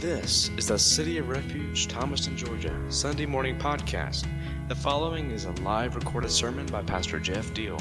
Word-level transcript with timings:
This 0.00 0.50
is 0.56 0.68
the 0.68 0.78
City 0.78 1.18
of 1.18 1.28
Refuge, 1.28 1.86
Thomaston, 1.86 2.34
Georgia, 2.34 2.74
Sunday 2.88 3.26
morning 3.26 3.58
podcast. 3.58 4.26
The 4.66 4.74
following 4.74 5.30
is 5.30 5.44
a 5.44 5.50
live 5.60 5.94
recorded 5.94 6.30
sermon 6.30 6.64
by 6.64 6.82
Pastor 6.82 7.20
Jeff 7.20 7.52
Deel. 7.52 7.76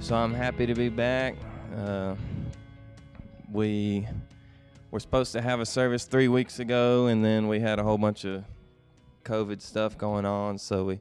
So 0.00 0.16
I'm 0.16 0.34
happy 0.34 0.66
to 0.66 0.74
be 0.74 0.90
back. 0.90 1.34
Uh, 1.74 2.14
we 3.50 4.06
were 4.90 5.00
supposed 5.00 5.32
to 5.32 5.40
have 5.40 5.60
a 5.60 5.66
service 5.66 6.04
three 6.04 6.28
weeks 6.28 6.58
ago, 6.58 7.06
and 7.06 7.24
then 7.24 7.48
we 7.48 7.58
had 7.58 7.78
a 7.78 7.82
whole 7.82 7.96
bunch 7.96 8.26
of 8.26 8.44
COVID 9.24 9.62
stuff 9.62 9.96
going 9.96 10.26
on, 10.26 10.58
so 10.58 10.84
we 10.84 11.00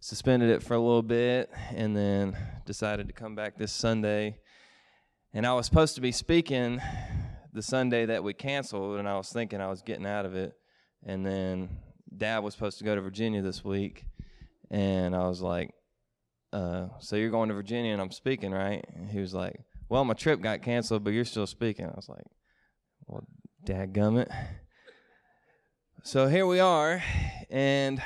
suspended 0.00 0.48
it 0.48 0.62
for 0.62 0.74
a 0.74 0.80
little 0.80 1.02
bit 1.02 1.50
and 1.74 1.94
then 1.94 2.36
decided 2.64 3.06
to 3.06 3.12
come 3.12 3.34
back 3.34 3.56
this 3.56 3.72
Sunday. 3.72 4.38
And 5.32 5.46
I 5.46 5.52
was 5.52 5.66
supposed 5.66 5.94
to 5.94 6.00
be 6.00 6.10
speaking 6.10 6.80
the 7.52 7.62
Sunday 7.62 8.06
that 8.06 8.24
we 8.24 8.32
canceled, 8.32 8.98
and 8.98 9.08
I 9.08 9.16
was 9.16 9.30
thinking 9.30 9.60
I 9.60 9.68
was 9.68 9.82
getting 9.82 10.06
out 10.06 10.24
of 10.24 10.34
it. 10.34 10.54
And 11.04 11.24
then 11.24 11.68
Dad 12.16 12.40
was 12.40 12.54
supposed 12.54 12.78
to 12.78 12.84
go 12.84 12.94
to 12.94 13.00
Virginia 13.00 13.42
this 13.42 13.64
week, 13.64 14.04
and 14.70 15.14
I 15.14 15.28
was 15.28 15.40
like, 15.40 15.70
uh, 16.52 16.88
"So 16.98 17.16
you're 17.16 17.30
going 17.30 17.48
to 17.48 17.54
Virginia 17.54 17.92
and 17.92 18.02
I'm 18.02 18.10
speaking, 18.10 18.52
right?" 18.52 18.84
And 18.94 19.08
he 19.08 19.20
was 19.20 19.34
like, 19.34 19.60
"Well, 19.88 20.04
my 20.04 20.14
trip 20.14 20.40
got 20.40 20.62
canceled, 20.62 21.04
but 21.04 21.12
you're 21.12 21.24
still 21.24 21.46
speaking." 21.46 21.86
I 21.86 21.94
was 21.94 22.08
like, 22.08 22.26
"Well, 23.06 23.24
Dad 23.64 23.92
gummit." 23.92 24.30
So 26.02 26.28
here 26.28 26.46
we 26.46 26.60
are, 26.60 27.02
and 27.50 28.02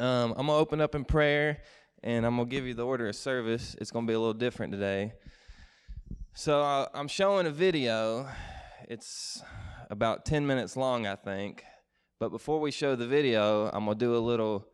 um, 0.00 0.32
I'm 0.36 0.46
gonna 0.46 0.54
open 0.54 0.80
up 0.80 0.94
in 0.94 1.04
prayer, 1.04 1.58
and 2.02 2.26
I'm 2.26 2.36
gonna 2.36 2.48
give 2.48 2.66
you 2.66 2.74
the 2.74 2.84
order 2.84 3.08
of 3.08 3.16
service. 3.16 3.76
It's 3.80 3.90
gonna 3.90 4.06
be 4.06 4.12
a 4.12 4.18
little 4.18 4.34
different 4.34 4.72
today. 4.72 5.12
So 6.34 6.62
uh, 6.62 6.88
I'm 6.94 7.08
showing 7.08 7.46
a 7.46 7.50
video. 7.50 8.28
It's 8.88 9.42
about 9.90 10.24
10 10.24 10.46
minutes 10.46 10.76
long, 10.76 11.06
I 11.06 11.14
think. 11.14 11.62
But 12.18 12.30
before 12.30 12.60
we 12.60 12.70
show 12.70 12.96
the 12.96 13.06
video, 13.06 13.70
I'm 13.72 13.84
gonna 13.84 13.94
do 13.94 14.16
a 14.16 14.18
little 14.18 14.66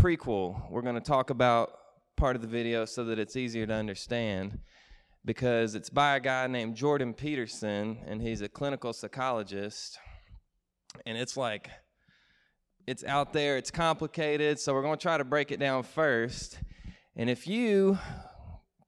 prequel. 0.00 0.70
We're 0.70 0.82
gonna 0.82 1.00
talk 1.00 1.30
about 1.30 1.72
part 2.16 2.36
of 2.36 2.42
the 2.42 2.48
video 2.48 2.84
so 2.84 3.04
that 3.04 3.18
it's 3.18 3.36
easier 3.36 3.66
to 3.66 3.72
understand 3.72 4.60
because 5.24 5.74
it's 5.74 5.90
by 5.90 6.16
a 6.16 6.20
guy 6.20 6.46
named 6.46 6.76
Jordan 6.76 7.14
Peterson, 7.14 7.98
and 8.06 8.22
he's 8.22 8.40
a 8.40 8.48
clinical 8.48 8.92
psychologist. 8.92 9.98
And 11.04 11.18
it's 11.18 11.36
like 11.36 11.68
it's 12.88 13.04
out 13.04 13.34
there, 13.34 13.58
it's 13.58 13.70
complicated, 13.70 14.58
so 14.58 14.72
we're 14.72 14.80
going 14.80 14.96
to 14.96 15.02
try 15.02 15.18
to 15.18 15.24
break 15.24 15.52
it 15.52 15.60
down 15.60 15.82
first. 15.82 16.58
And 17.16 17.28
if 17.28 17.46
you 17.46 17.98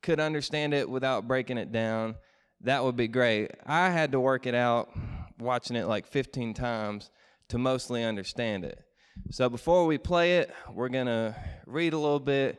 could 0.01 0.19
understand 0.19 0.73
it 0.73 0.89
without 0.89 1.29
breaking 1.29 1.59
it 1.59 1.71
down, 1.71 2.15
that 2.63 2.83
would 2.83 2.97
be 2.97 3.09
great. 3.09 3.51
I 3.67 3.91
had 3.91 4.13
to 4.13 4.21
work 4.21 4.47
it 4.47 4.55
out 4.55 4.89
watching 5.39 5.77
it 5.77 5.87
like 5.87 6.07
15 6.07 6.55
times 6.55 7.11
to 7.51 7.59
mostly 7.59 8.03
understand 8.03 8.65
it. 8.65 8.83
So 9.33 9.51
before 9.51 9.85
we 9.85 9.99
play 9.99 10.39
it, 10.39 10.51
we're 10.73 10.89
going 10.89 11.07
to 11.07 11.37
read 11.67 11.93
a 11.93 11.99
little 11.99 12.21
bit, 12.21 12.59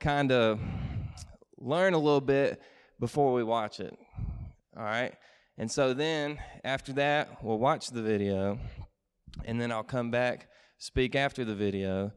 kind 0.00 0.30
of 0.32 0.60
learn 1.56 1.94
a 1.94 1.98
little 1.98 2.20
bit 2.20 2.60
before 3.00 3.32
we 3.32 3.42
watch 3.42 3.80
it. 3.80 3.96
All 4.76 4.84
right? 4.84 5.14
And 5.56 5.70
so 5.70 5.94
then 5.94 6.36
after 6.62 6.92
that, 6.92 7.42
we'll 7.42 7.58
watch 7.58 7.88
the 7.88 8.02
video 8.02 8.58
and 9.46 9.58
then 9.58 9.72
I'll 9.72 9.82
come 9.82 10.10
back 10.10 10.48
speak 10.78 11.14
after 11.14 11.44
the 11.44 11.54
video. 11.54 12.12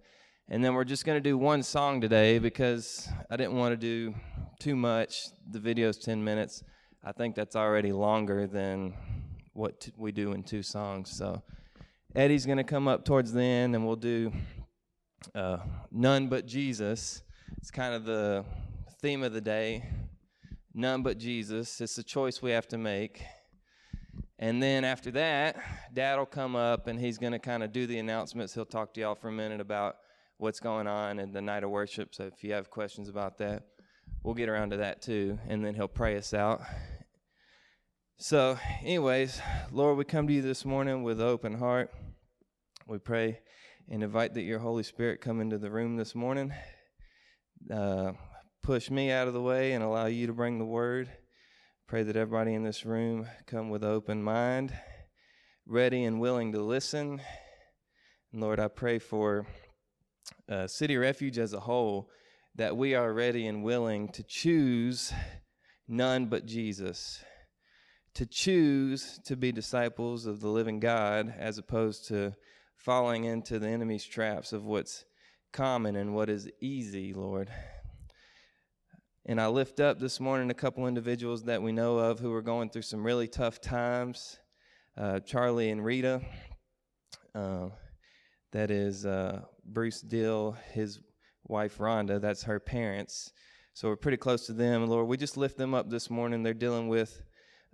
And 0.49 0.63
then 0.63 0.73
we're 0.73 0.85
just 0.85 1.05
going 1.05 1.17
to 1.17 1.29
do 1.29 1.37
one 1.37 1.61
song 1.61 1.99
today 1.99 2.39
because 2.39 3.09
I 3.29 3.35
didn't 3.35 3.57
want 3.57 3.73
to 3.73 3.77
do 3.77 4.15
too 4.59 4.75
much. 4.75 5.27
The 5.51 5.59
video's 5.59 5.97
10 5.97 6.23
minutes. 6.23 6.63
I 7.03 7.11
think 7.11 7.35
that's 7.35 7.55
already 7.55 7.91
longer 7.91 8.47
than 8.47 8.93
what 9.53 9.81
t- 9.81 9.91
we 9.97 10.11
do 10.11 10.33
in 10.33 10.43
two 10.43 10.63
songs. 10.63 11.11
So 11.11 11.41
Eddie's 12.15 12.45
going 12.45 12.57
to 12.57 12.63
come 12.63 12.87
up 12.87 13.03
towards 13.03 13.33
the 13.33 13.43
end 13.43 13.75
and 13.75 13.85
we'll 13.85 13.95
do 13.95 14.31
uh, 15.35 15.57
None 15.91 16.27
But 16.27 16.45
Jesus. 16.45 17.21
It's 17.57 17.71
kind 17.71 17.93
of 17.93 18.05
the 18.05 18.45
theme 19.01 19.23
of 19.23 19.33
the 19.33 19.41
day. 19.41 19.83
None 20.73 21.01
but 21.01 21.17
Jesus. 21.17 21.81
It's 21.81 21.97
a 21.97 22.03
choice 22.03 22.41
we 22.41 22.51
have 22.51 22.67
to 22.69 22.77
make. 22.77 23.23
And 24.39 24.61
then 24.61 24.83
after 24.83 25.09
that, 25.11 25.57
Dad 25.93 26.17
will 26.17 26.25
come 26.25 26.55
up 26.55 26.87
and 26.87 26.99
he's 26.99 27.17
going 27.17 27.33
to 27.33 27.39
kind 27.39 27.63
of 27.63 27.71
do 27.71 27.87
the 27.87 27.97
announcements. 27.97 28.53
He'll 28.53 28.65
talk 28.65 28.93
to 28.93 29.01
y'all 29.01 29.15
for 29.15 29.29
a 29.29 29.31
minute 29.31 29.59
about 29.59 29.95
what's 30.37 30.59
going 30.59 30.85
on 30.85 31.17
in 31.17 31.31
the 31.31 31.41
night 31.41 31.63
of 31.63 31.71
worship. 31.71 32.13
So 32.13 32.25
if 32.25 32.43
you 32.43 32.53
have 32.53 32.69
questions 32.69 33.09
about 33.09 33.39
that, 33.39 33.63
we'll 34.23 34.35
get 34.35 34.49
around 34.49 34.69
to 34.71 34.77
that 34.77 35.01
too. 35.01 35.39
And 35.47 35.65
then 35.65 35.73
he'll 35.73 35.87
pray 35.87 36.17
us 36.17 36.33
out. 36.33 36.61
So, 38.19 38.57
anyways, 38.81 39.39
Lord, 39.71 39.97
we 39.97 40.03
come 40.03 40.27
to 40.27 40.33
you 40.33 40.41
this 40.41 40.65
morning 40.65 41.03
with 41.03 41.21
open 41.21 41.53
heart. 41.53 41.91
We 42.87 42.97
pray 42.97 43.39
and 43.89 44.03
invite 44.03 44.33
that 44.33 44.41
your 44.41 44.59
Holy 44.59 44.83
Spirit 44.83 45.21
come 45.21 45.39
into 45.39 45.57
the 45.57 45.69
room 45.69 45.97
this 45.97 46.15
morning. 46.15 46.51
Uh, 47.71 48.13
push 48.63 48.89
me 48.89 49.11
out 49.11 49.27
of 49.27 49.33
the 49.33 49.41
way 49.41 49.73
and 49.73 49.83
allow 49.83 50.07
you 50.07 50.27
to 50.27 50.33
bring 50.33 50.57
the 50.57 50.65
word. 50.65 51.09
Pray 51.87 52.03
that 52.03 52.17
everybody 52.17 52.53
in 52.53 52.63
this 52.63 52.85
room 52.85 53.25
come 53.45 53.69
with 53.69 53.81
open 53.81 54.21
mind, 54.21 54.77
ready 55.65 56.03
and 56.03 56.19
willing 56.19 56.51
to 56.51 56.61
listen. 56.61 57.21
And 58.33 58.41
Lord, 58.41 58.59
I 58.59 58.67
pray 58.67 58.99
for 58.99 59.47
uh, 60.49 60.67
City 60.67 60.97
Refuge 60.97 61.37
as 61.37 61.53
a 61.53 61.61
whole 61.61 62.09
that 62.55 62.75
we 62.75 62.93
are 62.93 63.13
ready 63.13 63.47
and 63.47 63.63
willing 63.63 64.09
to 64.09 64.23
choose 64.23 65.13
none 65.87 66.25
but 66.25 66.45
Jesus, 66.45 67.23
to 68.15 68.25
choose 68.25 69.21
to 69.23 69.37
be 69.37 69.53
disciples 69.53 70.25
of 70.25 70.41
the 70.41 70.49
living 70.49 70.81
God 70.81 71.33
as 71.39 71.57
opposed 71.57 72.05
to 72.09 72.35
falling 72.75 73.23
into 73.23 73.59
the 73.59 73.69
enemy's 73.69 74.03
traps 74.03 74.51
of 74.51 74.65
what's 74.65 75.05
common 75.53 75.95
and 75.95 76.13
what 76.13 76.29
is 76.29 76.49
easy, 76.59 77.13
Lord. 77.13 77.49
And 79.29 79.41
I 79.41 79.47
lift 79.47 79.81
up 79.81 79.99
this 79.99 80.21
morning 80.21 80.49
a 80.51 80.53
couple 80.53 80.87
individuals 80.87 81.43
that 81.43 81.61
we 81.61 81.73
know 81.73 81.97
of 81.97 82.17
who 82.17 82.33
are 82.33 82.41
going 82.41 82.69
through 82.69 82.83
some 82.83 83.05
really 83.05 83.27
tough 83.27 83.59
times. 83.59 84.39
Uh, 84.97 85.19
Charlie 85.19 85.69
and 85.69 85.83
Rita. 85.83 86.21
Uh, 87.35 87.67
that 88.53 88.71
is 88.71 89.05
uh, 89.05 89.41
Bruce 89.65 89.99
Dill, 89.99 90.55
his 90.71 91.01
wife 91.45 91.77
Rhonda. 91.77 92.21
That's 92.21 92.43
her 92.43 92.57
parents. 92.57 93.33
So 93.73 93.89
we're 93.89 93.97
pretty 93.97 94.15
close 94.15 94.45
to 94.45 94.53
them. 94.53 94.87
Lord, 94.87 95.09
we 95.09 95.17
just 95.17 95.35
lift 95.35 95.57
them 95.57 95.73
up 95.73 95.89
this 95.89 96.09
morning. 96.09 96.41
They're 96.41 96.53
dealing 96.53 96.87
with 96.87 97.21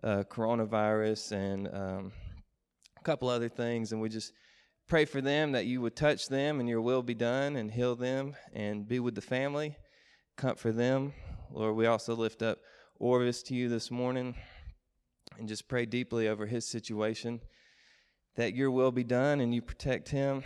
uh, 0.01 0.23
coronavirus 0.27 1.33
and 1.33 1.67
um, 1.67 2.11
a 2.97 3.03
couple 3.03 3.29
other 3.29 3.47
things. 3.47 3.91
And 3.91 4.01
we 4.01 4.09
just 4.09 4.33
pray 4.87 5.05
for 5.05 5.21
them 5.21 5.51
that 5.51 5.67
you 5.67 5.81
would 5.81 5.95
touch 5.95 6.29
them 6.29 6.59
and 6.59 6.67
your 6.67 6.81
will 6.81 7.03
be 7.03 7.13
done 7.13 7.57
and 7.57 7.69
heal 7.69 7.95
them 7.95 8.33
and 8.53 8.87
be 8.87 8.99
with 8.99 9.13
the 9.13 9.21
family, 9.21 9.77
comfort 10.35 10.77
them. 10.77 11.13
Lord, 11.55 11.75
we 11.75 11.85
also 11.85 12.15
lift 12.15 12.41
up 12.41 12.57
Orvis 12.97 13.43
to 13.43 13.53
you 13.53 13.69
this 13.69 13.91
morning 13.91 14.33
and 15.37 15.47
just 15.47 15.67
pray 15.67 15.85
deeply 15.85 16.27
over 16.27 16.47
his 16.47 16.65
situation 16.65 17.41
that 18.35 18.55
your 18.55 18.71
will 18.71 18.91
be 18.91 19.03
done 19.03 19.39
and 19.39 19.53
you 19.53 19.61
protect 19.61 20.09
him, 20.09 20.41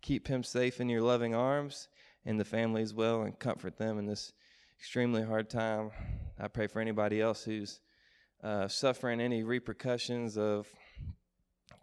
keep 0.00 0.26
him 0.26 0.42
safe 0.42 0.80
in 0.80 0.88
your 0.88 1.02
loving 1.02 1.34
arms 1.34 1.88
and 2.24 2.40
the 2.40 2.46
family 2.46 2.80
as 2.80 2.94
well, 2.94 3.22
and 3.22 3.38
comfort 3.38 3.76
them 3.76 3.98
in 3.98 4.06
this 4.06 4.32
extremely 4.78 5.22
hard 5.22 5.50
time. 5.50 5.90
I 6.40 6.48
pray 6.48 6.66
for 6.66 6.80
anybody 6.80 7.20
else 7.20 7.44
who's 7.44 7.80
uh, 8.42 8.68
suffering 8.68 9.20
any 9.20 9.42
repercussions 9.42 10.38
of 10.38 10.66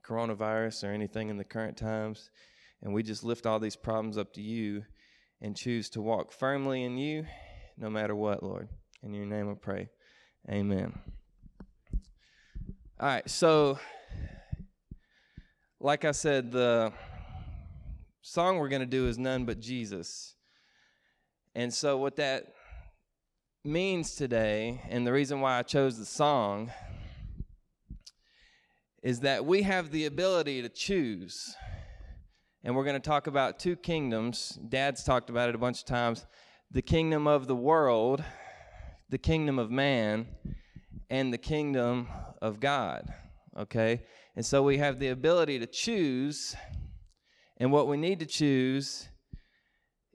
coronavirus 0.04 0.90
or 0.90 0.92
anything 0.92 1.30
in 1.30 1.38
the 1.38 1.44
current 1.44 1.78
times. 1.78 2.32
And 2.82 2.96
we 2.96 3.04
just 3.04 3.24
lift 3.24 3.46
all 3.46 3.60
these 3.60 3.76
problems 3.76 4.18
up 4.18 4.34
to 4.34 4.42
you 4.42 4.86
and 5.40 5.56
choose 5.56 5.88
to 5.92 6.02
walk 6.02 6.32
firmly 6.32 6.84
in 6.84 6.98
you 6.98 7.26
no 7.78 7.90
matter 7.90 8.16
what, 8.16 8.44
Lord. 8.44 8.70
In 9.04 9.14
your 9.14 9.26
name 9.26 9.50
I 9.50 9.54
pray. 9.54 9.90
Amen. 10.50 10.98
All 13.00 13.08
right, 13.08 13.30
so 13.30 13.78
like 15.80 16.06
I 16.06 16.12
said, 16.12 16.52
the 16.52 16.94
song 18.22 18.58
we're 18.58 18.70
going 18.70 18.82
to 18.82 18.86
do 18.86 19.08
is 19.08 19.18
None 19.18 19.46
But 19.46 19.60
Jesus. 19.60 20.36
And 21.54 21.74
so, 21.74 21.98
what 21.98 22.16
that 22.16 22.54
means 23.64 24.16
today, 24.16 24.82
and 24.90 25.06
the 25.06 25.14
reason 25.14 25.42
why 25.42 25.58
I 25.58 25.64
chose 25.64 25.98
the 25.98 26.06
song, 26.06 26.72
is 29.04 29.20
that 29.22 29.46
we 29.46 29.62
have 29.62 29.92
the 29.92 30.06
ability 30.06 30.62
to 30.62 30.70
choose. 30.70 31.56
And 32.64 32.76
we're 32.76 32.84
going 32.84 33.00
to 33.00 33.10
talk 33.10 33.28
about 33.28 33.60
two 33.60 33.76
kingdoms. 33.76 34.58
Dad's 34.70 35.04
talked 35.04 35.30
about 35.30 35.50
it 35.50 35.56
a 35.56 35.60
bunch 35.60 35.82
of 35.82 35.86
times 35.86 36.26
the 36.72 36.82
kingdom 36.82 37.28
of 37.28 37.48
the 37.48 37.56
world, 37.56 38.24
the 39.10 39.18
kingdom 39.18 39.60
of 39.60 39.72
man, 39.72 40.28
and 41.10 41.32
the 41.32 41.38
kingdom 41.38 42.08
of 42.42 42.60
God. 42.60 43.14
Okay? 43.58 44.02
And 44.36 44.46
so 44.46 44.64
we 44.64 44.78
have 44.78 45.00
the 45.00 45.10
ability 45.10 45.60
to 45.60 45.68
choose, 45.68 46.56
and 47.58 47.72
what 47.72 47.88
we 47.88 47.98
need 47.98 48.20
to 48.20 48.26
choose 48.26 49.08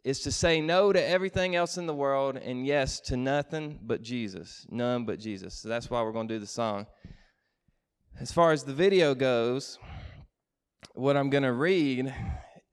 is 0.04 0.20
to 0.20 0.32
say 0.32 0.60
no 0.60 0.92
to 0.92 1.08
everything 1.08 1.54
else 1.54 1.76
in 1.76 1.86
the 1.86 1.94
world 1.94 2.36
and 2.36 2.66
yes 2.66 3.00
to 3.00 3.16
nothing 3.16 3.78
but 3.82 4.02
Jesus. 4.02 4.66
None 4.70 5.04
but 5.04 5.18
Jesus. 5.18 5.54
So 5.54 5.68
that's 5.68 5.90
why 5.90 6.02
we're 6.02 6.12
going 6.12 6.28
to 6.28 6.34
do 6.34 6.40
the 6.40 6.46
song. 6.46 6.86
As 8.18 8.32
far 8.32 8.52
as 8.52 8.64
the 8.64 8.72
video 8.72 9.14
goes, 9.14 9.78
what 10.94 11.16
I'm 11.16 11.30
going 11.30 11.42
to 11.42 11.52
read 11.52 12.14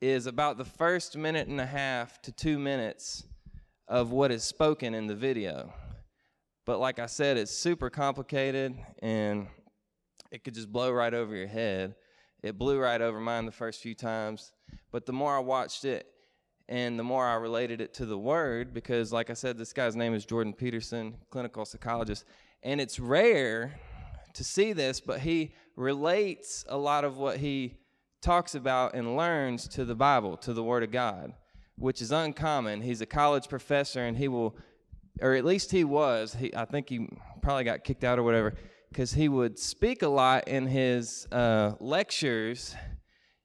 is 0.02 0.26
about 0.26 0.58
the 0.58 0.66
first 0.66 1.18
minute 1.18 1.48
and 1.48 1.60
a 1.60 1.66
half 1.66 2.22
to 2.24 2.32
two 2.32 2.60
minutes 2.60 3.24
of 3.88 4.12
what 4.12 4.32
is 4.32 4.44
spoken 4.44 4.94
in 4.94 5.08
the 5.08 5.16
video. 5.16 5.74
But 6.66 6.80
like 6.80 7.00
I 7.00 7.06
said, 7.06 7.38
it's 7.38 7.52
super 7.52 7.90
complicated 7.90 8.76
and 9.02 9.48
it 10.32 10.44
could 10.44 10.54
just 10.54 10.72
blow 10.72 10.92
right 10.92 11.14
over 11.14 11.36
your 11.36 11.48
head. 11.48 11.96
It 12.44 12.58
blew 12.58 12.80
right 12.80 13.02
over 13.02 13.20
mine 13.20 13.46
the 13.46 13.52
first 13.52 13.82
few 13.82 13.96
times. 13.96 14.52
But 14.92 15.06
the 15.06 15.14
more 15.14 15.36
I 15.36 15.40
watched 15.40 15.86
it 15.86 16.08
and 16.68 17.00
the 17.00 17.04
more 17.04 17.26
I 17.26 17.36
related 17.36 17.80
it 17.80 17.94
to 17.96 18.06
the 18.06 18.18
word, 18.18 18.74
because 18.74 19.14
like 19.14 19.30
I 19.30 19.34
said, 19.34 19.58
this 19.58 19.72
guy's 19.72 19.96
name 19.96 20.14
is 20.14 20.26
Jordan 20.26 20.54
Peterson, 20.54 21.16
clinical 21.30 21.64
psychologist. 21.64 22.26
And 22.64 22.82
it's 22.82 23.00
rare 23.00 23.80
to 24.34 24.44
see 24.44 24.74
this, 24.74 25.00
but 25.00 25.22
he 25.22 25.54
relates 25.78 26.66
a 26.68 26.78
lot 26.78 27.06
of 27.06 27.18
what 27.18 27.38
he 27.38 27.78
talks 28.22 28.56
about 28.56 28.94
and 28.94 29.16
learns 29.16 29.68
to 29.70 29.86
the 29.86 29.96
Bible, 29.96 30.36
to 30.38 30.54
the 30.54 30.64
Word 30.64 30.84
of 30.84 30.92
God, 30.92 31.34
which 31.78 32.02
is 32.02 32.12
uncommon. 32.12 32.82
He's 32.82 33.02
a 33.02 33.06
college 33.06 33.48
professor 33.48 34.04
and 34.04 34.18
he 34.18 34.28
will 34.28 34.56
or 35.22 35.34
at 35.34 35.46
least 35.46 35.72
he 35.72 35.84
was. 35.84 36.36
He, 36.36 36.56
I 36.56 36.66
think 36.66 36.90
he 36.90 37.08
probably 37.42 37.64
got 37.64 37.84
kicked 37.84 38.04
out 38.04 38.20
or 38.20 38.24
whatever, 38.24 38.54
because 38.90 39.14
he 39.14 39.30
would 39.30 39.58
speak 39.58 40.02
a 40.02 40.08
lot 40.08 40.48
in 40.48 40.68
his 40.68 41.28
uh, 41.32 41.74
lectures 41.80 42.76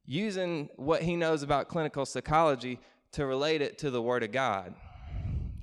using 0.04 0.68
what 0.76 1.02
he 1.02 1.16
knows 1.16 1.42
about 1.42 1.68
clinical 1.68 2.04
psychology 2.04 2.78
to 3.12 3.26
relate 3.26 3.62
it 3.62 3.78
to 3.78 3.90
the 3.90 4.02
Word 4.02 4.22
of 4.22 4.32
God. 4.32 4.74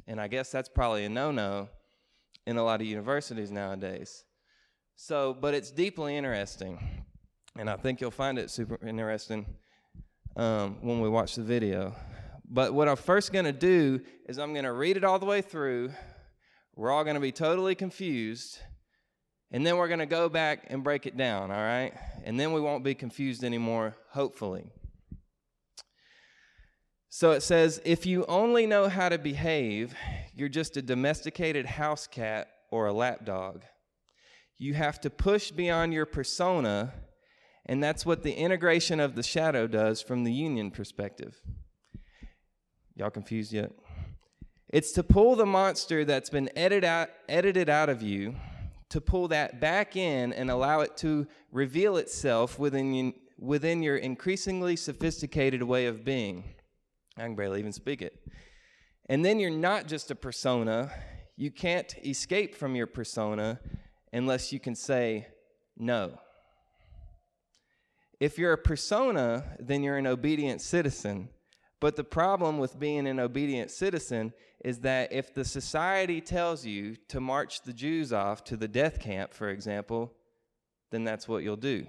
And 0.08 0.20
I 0.20 0.28
guess 0.28 0.52
that's 0.52 0.70
probably 0.70 1.06
a 1.06 1.10
no 1.10 1.32
no 1.32 1.70
in 2.48 2.58
a 2.58 2.64
lot 2.64 2.82
of 2.82 2.88
universities 2.88 3.52
nowadays. 3.52 4.24
So, 4.96 5.36
but 5.40 5.54
it's 5.54 5.72
deeply 5.72 6.18
interesting. 6.18 7.06
And 7.58 7.70
I 7.70 7.76
think 7.76 8.02
you'll 8.02 8.12
find 8.12 8.40
it 8.40 8.50
super 8.50 8.80
interesting 8.86 9.46
um, 10.36 10.78
when 10.82 11.00
we 11.02 11.10
watch 11.10 11.36
the 11.36 11.44
video. 11.44 11.96
But 12.50 12.74
what 12.74 12.90
I'm 12.90 12.96
first 12.96 13.32
going 13.32 13.46
to 13.46 13.52
do 13.52 14.02
is 14.28 14.40
I'm 14.40 14.54
going 14.54 14.66
to 14.66 14.74
read 14.74 14.98
it 14.98 15.04
all 15.04 15.20
the 15.20 15.26
way 15.26 15.42
through. 15.42 15.92
We're 16.76 16.92
all 16.92 17.04
going 17.04 17.16
to 17.16 17.22
be 17.22 17.32
totally 17.32 17.76
confused. 17.76 18.60
And 19.52 19.66
then 19.66 19.78
we're 19.78 19.88
going 19.88 20.00
to 20.00 20.06
go 20.06 20.30
back 20.30 20.66
and 20.68 20.84
break 20.84 21.06
it 21.06 21.16
down, 21.16 21.52
all 21.52 21.58
right? 21.58 21.94
And 22.24 22.40
then 22.40 22.52
we 22.54 22.62
won't 22.62 22.84
be 22.84 22.96
confused 22.96 23.44
anymore, 23.44 23.96
hopefully. 24.12 24.72
So 27.10 27.32
it 27.32 27.42
says 27.42 27.82
if 27.86 28.06
you 28.06 28.26
only 28.28 28.66
know 28.66 28.88
how 28.88 29.10
to 29.10 29.18
behave, 29.18 29.96
you're 30.36 30.50
just 30.50 30.78
a 30.78 30.82
domesticated 30.82 31.66
house 31.66 32.08
cat 32.08 32.48
or 32.72 32.88
a 32.88 32.94
lapdog. 32.94 33.64
You 34.58 34.74
have 34.76 35.02
to 35.02 35.10
push 35.10 35.52
beyond 35.52 35.94
your 35.94 36.06
persona, 36.06 36.94
and 37.66 37.82
that's 37.84 38.06
what 38.06 38.24
the 38.24 38.34
integration 38.34 39.00
of 39.00 39.16
the 39.16 39.24
shadow 39.24 39.68
does 39.68 40.02
from 40.02 40.24
the 40.24 40.32
Jungian 40.32 40.72
perspective. 40.72 41.42
Y'all 43.00 43.10
confused 43.10 43.54
yet? 43.54 43.72
It's 44.68 44.92
to 44.92 45.04
pull 45.04 45.38
the 45.38 45.46
monster 45.46 46.04
that's 46.04 46.30
been 46.30 46.50
edited 46.54 46.84
out, 46.84 47.08
edited 47.30 47.70
out 47.70 47.88
of 47.88 48.02
you, 48.02 48.36
to 48.90 49.00
pull 49.00 49.30
that 49.30 49.62
back 49.62 49.96
in 49.96 50.34
and 50.34 50.52
allow 50.52 50.82
it 50.82 50.98
to 50.98 51.26
reveal 51.50 51.96
itself 51.96 52.60
within, 52.60 53.14
within 53.40 53.82
your 53.82 53.96
increasingly 53.96 54.76
sophisticated 54.76 55.64
way 55.64 55.86
of 55.86 56.04
being. 56.04 56.44
I 57.18 57.22
can 57.22 57.36
barely 57.36 57.60
even 57.60 57.72
speak 57.72 58.02
it. 58.02 58.20
And 59.08 59.24
then 59.24 59.40
you're 59.40 59.50
not 59.50 59.88
just 59.88 60.12
a 60.12 60.16
persona. 60.16 60.92
You 61.38 61.52
can't 61.52 61.96
escape 62.06 62.54
from 62.54 62.76
your 62.76 62.88
persona 62.88 63.62
unless 64.12 64.52
you 64.52 64.60
can 64.60 64.76
say 64.76 65.28
no. 65.78 66.20
If 68.20 68.38
you're 68.38 68.52
a 68.52 68.58
persona, 68.58 69.56
then 69.58 69.84
you're 69.84 69.98
an 69.98 70.06
obedient 70.06 70.60
citizen. 70.60 71.30
But 71.80 71.96
the 71.96 72.04
problem 72.04 72.58
with 72.58 72.80
being 72.80 73.08
an 73.08 73.20
obedient 73.20 73.72
citizen 73.72 74.34
is 74.66 74.80
that 74.80 75.14
if 75.14 75.34
the 75.34 75.46
society 75.46 76.20
tells 76.20 76.66
you 76.66 76.98
to 77.08 77.22
march 77.22 77.62
the 77.62 77.72
Jews 77.72 78.12
off 78.12 78.44
to 78.46 78.58
the 78.58 78.68
death 78.68 79.00
camp, 79.00 79.34
for 79.34 79.50
example, 79.50 80.14
then 80.92 81.04
that's 81.04 81.28
what 81.28 81.44
you'll 81.44 81.56
do. 81.56 81.86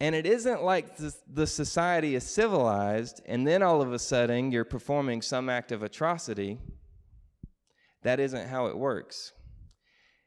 And 0.00 0.14
it 0.14 0.26
isn't 0.26 0.62
like 0.62 0.96
the, 1.26 1.46
society 1.46 2.14
is 2.16 2.24
civilized 2.24 3.22
and 3.24 3.46
then 3.46 3.62
all 3.62 3.80
of 3.80 3.92
a 3.92 3.98
sudden 3.98 4.52
you're 4.52 4.64
performing 4.64 5.22
some 5.22 5.48
act 5.48 5.72
of 5.72 5.82
atrocity. 5.82 6.58
That 8.02 8.20
isn't 8.20 8.48
how 8.48 8.66
it 8.66 8.76
works. 8.76 9.32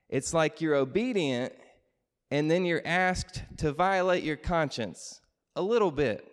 It's 0.10 0.34
like 0.34 0.60
you're 0.60 0.76
obedient 0.76 1.54
and 2.32 2.50
then 2.50 2.66
you're 2.66 2.82
asked 2.86 3.44
to 3.58 3.72
violate 3.72 4.24
your 4.24 4.38
conscience 4.38 5.22
a 5.56 5.62
little 5.62 5.92
bit. 5.92 6.26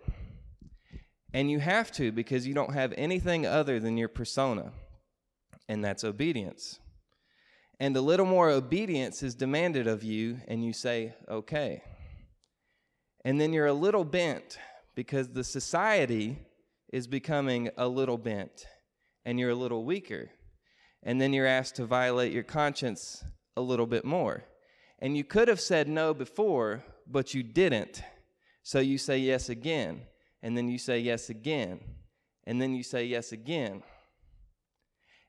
And 1.36 1.50
you 1.50 1.58
have 1.58 1.92
to 1.92 2.12
because 2.12 2.46
you 2.46 2.54
don't 2.54 2.72
have 2.72 2.94
anything 2.96 3.44
other 3.44 3.78
than 3.78 3.98
your 3.98 4.08
persona, 4.08 4.72
and 5.68 5.84
that's 5.84 6.02
obedience. 6.02 6.80
And 7.78 7.94
a 7.94 8.00
little 8.00 8.24
more 8.24 8.48
obedience 8.48 9.22
is 9.22 9.34
demanded 9.34 9.86
of 9.86 10.02
you, 10.02 10.38
and 10.48 10.64
you 10.64 10.72
say, 10.72 11.14
okay. 11.28 11.82
And 13.22 13.38
then 13.38 13.52
you're 13.52 13.66
a 13.66 13.74
little 13.74 14.02
bent 14.02 14.56
because 14.94 15.28
the 15.28 15.44
society 15.44 16.38
is 16.90 17.06
becoming 17.06 17.68
a 17.76 17.86
little 17.86 18.16
bent, 18.16 18.64
and 19.26 19.38
you're 19.38 19.50
a 19.50 19.54
little 19.54 19.84
weaker. 19.84 20.30
And 21.02 21.20
then 21.20 21.34
you're 21.34 21.46
asked 21.46 21.76
to 21.76 21.84
violate 21.84 22.32
your 22.32 22.44
conscience 22.44 23.22
a 23.58 23.60
little 23.60 23.86
bit 23.86 24.06
more. 24.06 24.44
And 25.00 25.14
you 25.14 25.22
could 25.22 25.48
have 25.48 25.60
said 25.60 25.86
no 25.86 26.14
before, 26.14 26.82
but 27.06 27.34
you 27.34 27.42
didn't. 27.42 28.02
So 28.62 28.80
you 28.80 28.96
say 28.96 29.18
yes 29.18 29.50
again 29.50 30.00
and 30.46 30.56
then 30.56 30.68
you 30.68 30.78
say 30.78 31.00
yes 31.00 31.28
again, 31.28 31.80
and 32.44 32.62
then 32.62 32.72
you 32.72 32.84
say 32.84 33.04
yes 33.04 33.32
again. 33.32 33.82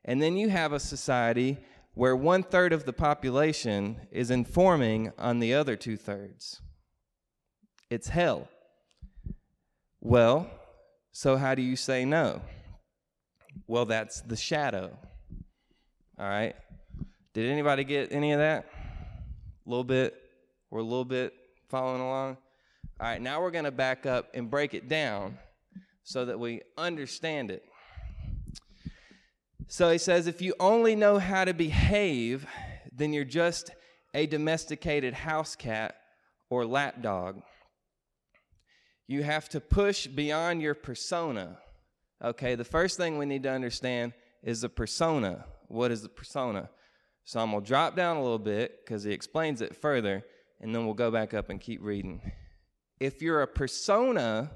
And 0.04 0.22
then 0.22 0.36
you 0.36 0.48
have 0.48 0.72
a 0.72 0.78
society 0.78 1.58
where 1.94 2.14
one 2.14 2.44
third 2.44 2.72
of 2.72 2.84
the 2.84 2.92
population 2.92 4.06
is 4.12 4.30
informing 4.30 5.10
on 5.18 5.40
the 5.40 5.54
other 5.54 5.74
two 5.74 5.96
thirds. 5.96 6.62
It's 7.90 8.10
hell. 8.10 8.46
Well, 10.00 10.48
so 11.10 11.36
how 11.36 11.56
do 11.56 11.62
you 11.62 11.74
say 11.74 12.04
no? 12.04 12.40
Well, 13.66 13.86
that's 13.86 14.20
the 14.20 14.36
shadow. 14.36 14.96
All 16.16 16.28
right? 16.28 16.54
Did 17.34 17.50
anybody 17.50 17.82
get 17.82 18.12
any 18.12 18.30
of 18.30 18.38
that? 18.38 18.66
A 19.66 19.68
little 19.68 19.82
bit 19.82 20.14
or 20.70 20.78
a 20.78 20.84
little 20.84 21.04
bit 21.04 21.32
following 21.68 22.02
along? 22.02 22.36
All 23.00 23.06
right, 23.06 23.22
now 23.22 23.40
we're 23.40 23.52
going 23.52 23.64
to 23.64 23.70
back 23.70 24.06
up 24.06 24.30
and 24.34 24.50
break 24.50 24.74
it 24.74 24.88
down 24.88 25.38
so 26.02 26.24
that 26.24 26.40
we 26.40 26.62
understand 26.76 27.52
it. 27.52 27.62
So 29.68 29.88
he 29.92 29.98
says, 29.98 30.26
if 30.26 30.42
you 30.42 30.54
only 30.58 30.96
know 30.96 31.18
how 31.20 31.44
to 31.44 31.54
behave, 31.54 32.44
then 32.92 33.12
you're 33.12 33.24
just 33.24 33.70
a 34.14 34.26
domesticated 34.26 35.14
house 35.14 35.54
cat 35.54 35.94
or 36.50 36.66
lapdog. 36.66 37.40
You 39.06 39.22
have 39.22 39.48
to 39.50 39.60
push 39.60 40.08
beyond 40.08 40.60
your 40.60 40.74
persona. 40.74 41.58
Okay, 42.24 42.56
the 42.56 42.64
first 42.64 42.96
thing 42.96 43.16
we 43.16 43.26
need 43.26 43.44
to 43.44 43.52
understand 43.52 44.12
is 44.42 44.62
the 44.62 44.68
persona. 44.68 45.44
What 45.68 45.92
is 45.92 46.02
the 46.02 46.08
persona? 46.08 46.68
So 47.24 47.38
I'm 47.38 47.52
going 47.52 47.62
to 47.62 47.68
drop 47.68 47.94
down 47.94 48.16
a 48.16 48.22
little 48.22 48.40
bit 48.40 48.84
because 48.84 49.04
he 49.04 49.12
explains 49.12 49.60
it 49.60 49.76
further, 49.76 50.24
and 50.60 50.74
then 50.74 50.84
we'll 50.84 50.94
go 50.94 51.12
back 51.12 51.32
up 51.32 51.48
and 51.48 51.60
keep 51.60 51.80
reading. 51.80 52.32
If 53.00 53.22
you're 53.22 53.42
a 53.42 53.46
persona, 53.46 54.50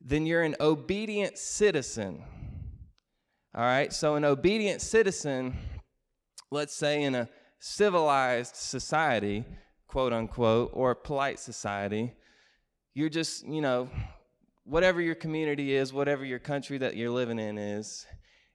then 0.00 0.26
you're 0.26 0.42
an 0.42 0.56
obedient 0.60 1.38
citizen. 1.38 2.22
All 3.54 3.62
right, 3.64 3.92
so 3.92 4.14
an 4.14 4.24
obedient 4.24 4.80
citizen, 4.80 5.56
let's 6.50 6.74
say 6.74 7.02
in 7.02 7.14
a 7.14 7.28
civilized 7.58 8.54
society, 8.54 9.44
quote 9.86 10.12
unquote, 10.12 10.70
or 10.72 10.92
a 10.92 10.96
polite 10.96 11.38
society, 11.38 12.12
you're 12.94 13.08
just, 13.08 13.46
you 13.46 13.60
know, 13.60 13.88
whatever 14.64 15.00
your 15.00 15.14
community 15.14 15.74
is, 15.74 15.92
whatever 15.92 16.24
your 16.24 16.38
country 16.38 16.78
that 16.78 16.96
you're 16.96 17.10
living 17.10 17.38
in 17.38 17.58
is, 17.58 18.06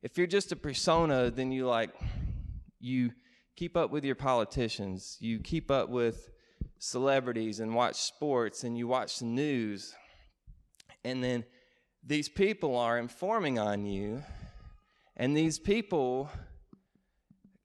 if 0.01 0.17
you're 0.17 0.27
just 0.27 0.51
a 0.51 0.55
persona, 0.55 1.31
then 1.31 1.51
you 1.51 1.65
like, 1.65 1.89
you 2.79 3.11
keep 3.55 3.75
up 3.75 3.91
with 3.91 4.05
your 4.05 4.15
politicians, 4.15 5.17
you 5.19 5.39
keep 5.39 5.71
up 5.71 5.89
with 5.89 6.29
celebrities 6.79 7.59
and 7.59 7.73
watch 7.73 7.95
sports 7.95 8.63
and 8.63 8.77
you 8.77 8.87
watch 8.87 9.19
the 9.19 9.25
news. 9.25 9.95
And 11.03 11.23
then 11.23 11.45
these 12.03 12.29
people 12.29 12.77
are 12.77 12.97
informing 12.97 13.57
on 13.57 13.85
you, 13.85 14.23
and 15.17 15.35
these 15.35 15.57
people 15.57 16.29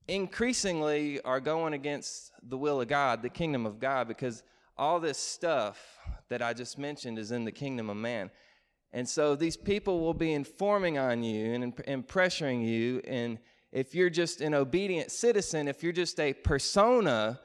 increasingly 0.09 1.21
are 1.23 1.40
going 1.40 1.75
against 1.75 2.33
the 2.43 2.57
will 2.57 2.81
of 2.81 2.88
God, 2.88 3.23
the 3.23 3.29
kingdom 3.29 3.67
of 3.67 3.79
God, 3.79 4.09
because 4.09 4.43
all 4.76 4.99
this 4.99 5.19
stuff 5.19 5.99
that 6.31 6.43
I 6.43 6.52
just 6.52 6.79
mentioned 6.79 7.19
is 7.19 7.33
in 7.33 7.45
the 7.45 7.52
kingdom 7.52 7.90
of 7.90 7.97
man. 7.97 8.31
And 8.93 9.09
so 9.09 9.37
these 9.37 9.57
people 9.57 10.00
will 10.00 10.14
be 10.14 10.33
informing 10.33 10.99
on 10.99 11.23
you 11.23 11.52
and, 11.52 11.81
and 11.87 12.07
pressuring 12.07 12.67
you. 12.67 13.00
And 13.07 13.38
if 13.73 13.95
you're 13.95 14.11
just 14.11 14.40
an 14.40 14.55
obedient 14.55 15.11
citizen, 15.11 15.69
if 15.69 15.83
you're 15.83 15.93
just 15.93 16.19
a 16.19 16.33
persona, 16.33 17.40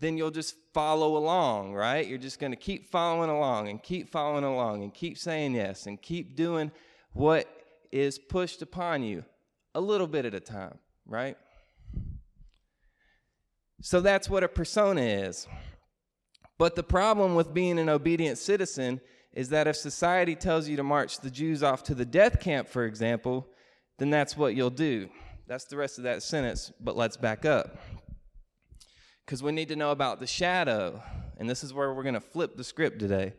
then 0.00 0.16
you'll 0.16 0.30
just 0.30 0.54
follow 0.72 1.16
along, 1.16 1.74
right? 1.74 2.06
You're 2.06 2.18
just 2.18 2.38
going 2.38 2.52
to 2.52 2.56
keep 2.56 2.90
following 2.90 3.30
along 3.30 3.68
and 3.68 3.82
keep 3.82 4.10
following 4.10 4.44
along 4.44 4.82
and 4.82 4.94
keep 4.94 5.18
saying 5.18 5.54
yes 5.54 5.86
and 5.86 6.00
keep 6.00 6.36
doing 6.36 6.70
what 7.12 7.48
is 7.90 8.18
pushed 8.18 8.62
upon 8.62 9.02
you 9.02 9.24
a 9.74 9.80
little 9.80 10.06
bit 10.06 10.24
at 10.24 10.34
a 10.34 10.40
time, 10.40 10.78
right? 11.06 11.36
So 13.80 14.00
that's 14.00 14.28
what 14.28 14.44
a 14.44 14.48
persona 14.48 15.00
is. 15.00 15.46
But 16.58 16.74
the 16.74 16.82
problem 16.82 17.34
with 17.34 17.54
being 17.54 17.78
an 17.78 17.88
obedient 17.88 18.38
citizen 18.38 19.00
is 19.32 19.50
that 19.50 19.68
if 19.68 19.76
society 19.76 20.34
tells 20.34 20.68
you 20.68 20.76
to 20.76 20.82
march 20.82 21.20
the 21.20 21.30
Jews 21.30 21.62
off 21.62 21.84
to 21.84 21.94
the 21.94 22.04
death 22.04 22.40
camp, 22.40 22.68
for 22.68 22.84
example, 22.84 23.46
then 23.98 24.10
that's 24.10 24.36
what 24.36 24.54
you'll 24.54 24.70
do. 24.70 25.08
That's 25.46 25.64
the 25.64 25.76
rest 25.76 25.98
of 25.98 26.04
that 26.04 26.22
sentence, 26.22 26.72
but 26.80 26.96
let's 26.96 27.16
back 27.16 27.44
up. 27.44 27.78
Because 29.28 29.42
we 29.42 29.52
need 29.52 29.68
to 29.68 29.76
know 29.76 29.90
about 29.90 30.20
the 30.20 30.26
shadow, 30.26 31.02
and 31.36 31.50
this 31.50 31.62
is 31.62 31.74
where 31.74 31.92
we're 31.92 32.02
going 32.02 32.14
to 32.14 32.20
flip 32.20 32.56
the 32.56 32.64
script 32.64 32.98
today. 32.98 33.34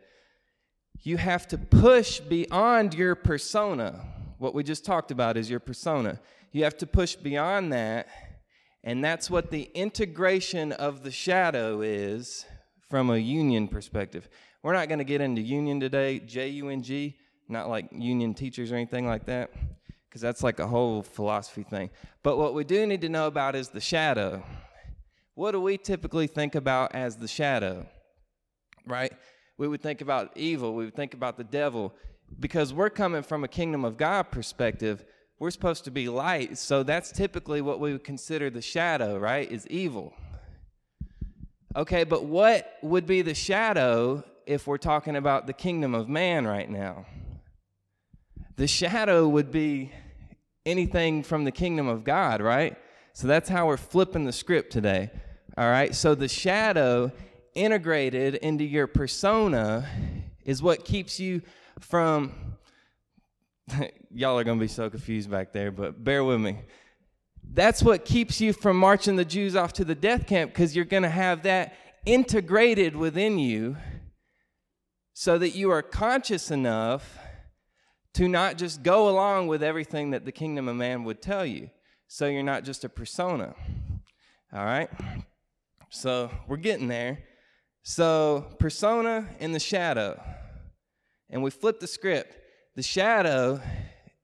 You 1.02 1.18
have 1.18 1.48
to 1.48 1.58
push 1.58 2.20
beyond 2.20 2.94
your 2.94 3.16
persona. 3.16 4.00
What 4.38 4.54
we 4.54 4.64
just 4.64 4.86
talked 4.86 5.10
about 5.10 5.36
is 5.36 5.50
your 5.50 5.60
persona. 5.60 6.20
You 6.52 6.64
have 6.64 6.78
to 6.78 6.86
push 6.86 7.16
beyond 7.16 7.74
that, 7.74 8.08
and 8.84 9.04
that's 9.04 9.32
what 9.32 9.50
the 9.50 9.64
integration 9.74 10.74
of 10.74 11.02
the 11.02 11.10
shadow 11.10 11.82
is 11.82 12.46
from 12.88 13.10
a 13.10 13.14
Jungian 13.14 13.72
perspective. 13.72 14.30
We're 14.62 14.74
not 14.74 14.90
going 14.90 15.00
to 15.00 15.04
get 15.04 15.22
into 15.22 15.42
union 15.42 15.80
today, 15.80 16.20
J 16.20 16.50
U 16.50 16.70
N 16.70 16.84
G, 16.84 17.18
not 17.48 17.68
like 17.68 17.90
union 17.92 18.36
teachers 18.36 18.72
or 18.72 18.76
anything 18.76 19.08
like 19.08 19.26
that, 19.26 19.50
because 20.08 20.22
that's 20.22 20.44
like 20.44 20.60
a 20.60 20.68
whole 20.68 21.02
philosophy 21.02 21.64
thing. 21.64 21.90
But 22.22 22.38
what 22.38 22.54
we 22.54 22.64
do 22.64 22.86
need 22.86 23.02
to 23.02 23.10
know 23.10 23.26
about 23.26 23.56
is 23.56 23.70
the 23.70 23.82
shadow. 23.82 24.44
What 25.36 25.52
do 25.52 25.62
we 25.62 25.78
typically 25.78 26.28
think 26.28 26.56
about 26.56 26.94
as 26.94 27.18
the 27.18 27.28
shadow? 27.28 27.88
Right? 28.86 29.14
We 29.58 29.68
would 29.68 29.82
think 29.82 30.02
about 30.02 30.32
evil, 30.36 30.74
we 30.74 30.86
would 30.86 30.96
think 30.96 31.14
about 31.14 31.38
the 31.38 31.44
devil, 31.44 31.94
because 32.40 32.74
we're 32.74 32.90
coming 32.90 33.24
from 33.24 33.44
a 33.44 33.48
kingdom 33.48 33.84
of 33.84 33.98
God 33.98 34.32
perspective. 34.32 35.04
We're 35.40 35.52
supposed 35.52 35.86
to 35.86 35.92
be 35.92 36.10
light, 36.10 36.58
so 36.58 36.84
that's 36.84 37.12
typically 37.12 37.62
what 37.62 37.80
we 37.80 37.94
would 37.94 38.04
consider 38.04 38.50
the 38.50 38.62
shadow, 38.62 39.18
right? 39.18 39.50
Is 39.50 39.66
evil. 39.68 40.14
Okay, 41.76 42.04
but 42.04 42.26
what 42.26 42.74
would 42.82 43.06
be 43.06 43.22
the 43.22 43.34
shadow 43.34 44.24
if 44.50 44.66
we're 44.66 44.78
talking 44.78 45.16
about 45.16 45.46
the 45.46 45.54
kingdom 45.54 45.94
of 45.94 46.10
man 46.10 46.48
right 46.48 46.72
now. 46.72 47.06
The 48.56 48.66
shadow 48.66 49.28
would 49.28 49.52
be 49.52 49.92
anything 50.66 51.22
from 51.22 51.44
the 51.44 51.52
kingdom 51.52 51.88
of 51.88 52.04
God, 52.04 52.42
right? 52.42 52.76
So 53.20 53.28
that's 53.28 53.50
how 53.50 53.68
we're 53.68 53.76
flipping 53.76 54.24
the 54.24 54.32
script 54.32 54.72
today. 54.72 55.12
All 55.58 55.70
right, 55.70 55.94
so 55.94 56.16
the 56.16 56.30
shadow 56.30 57.12
integrated 57.54 58.36
into 58.36 58.64
your 58.64 58.88
persona 58.88 59.86
is 60.46 60.64
what 60.64 60.86
keeps 60.86 61.20
you 61.20 61.42
from. 61.82 62.32
Y'all 64.10 64.40
are 64.40 64.46
going 64.46 64.58
to 64.58 64.64
be 64.64 64.70
so 64.70 64.90
confused 64.90 65.30
back 65.30 65.52
there, 65.52 65.70
but 65.70 66.02
bear 66.02 66.24
with 66.24 66.40
me. 66.40 66.60
That's 67.44 67.84
what 67.84 68.06
keeps 68.06 68.40
you 68.40 68.54
from 68.54 68.78
marching 68.78 69.18
the 69.18 69.26
Jews 69.26 69.54
off 69.54 69.74
to 69.74 69.84
the 69.84 69.96
death 69.96 70.26
camp 70.26 70.52
because 70.54 70.74
you're 70.74 70.86
going 70.86 71.04
to 71.04 71.10
have 71.10 71.44
that 71.44 71.76
integrated 72.06 72.96
within 72.96 73.38
you 73.38 73.76
so 75.14 75.38
that 75.38 75.50
you 75.50 75.72
are 75.72 75.82
conscious 75.82 76.52
enough 76.52 77.18
to 78.14 78.30
not 78.30 78.58
just 78.58 78.82
go 78.82 79.10
along 79.10 79.48
with 79.48 79.62
everything 79.62 80.12
that 80.12 80.24
the 80.24 80.32
kingdom 80.32 80.70
of 80.70 80.78
man 80.78 81.04
would 81.04 81.22
tell 81.22 81.46
you. 81.46 81.70
So 82.10 82.28
you're 82.28 82.44
not 82.44 82.66
just 82.66 82.84
a 82.84 82.90
persona. 82.90 83.56
All 84.52 84.66
right? 84.66 84.90
So 85.90 86.30
we're 86.50 86.58
getting 86.58 86.90
there. 86.90 87.20
So, 87.84 88.48
persona 88.60 89.30
and 89.40 89.56
the 89.56 89.60
shadow. 89.60 90.22
And 91.30 91.42
we 91.42 91.50
flip 91.50 91.80
the 91.80 91.88
script. 91.88 92.36
The 92.76 92.84
shadow 92.84 93.62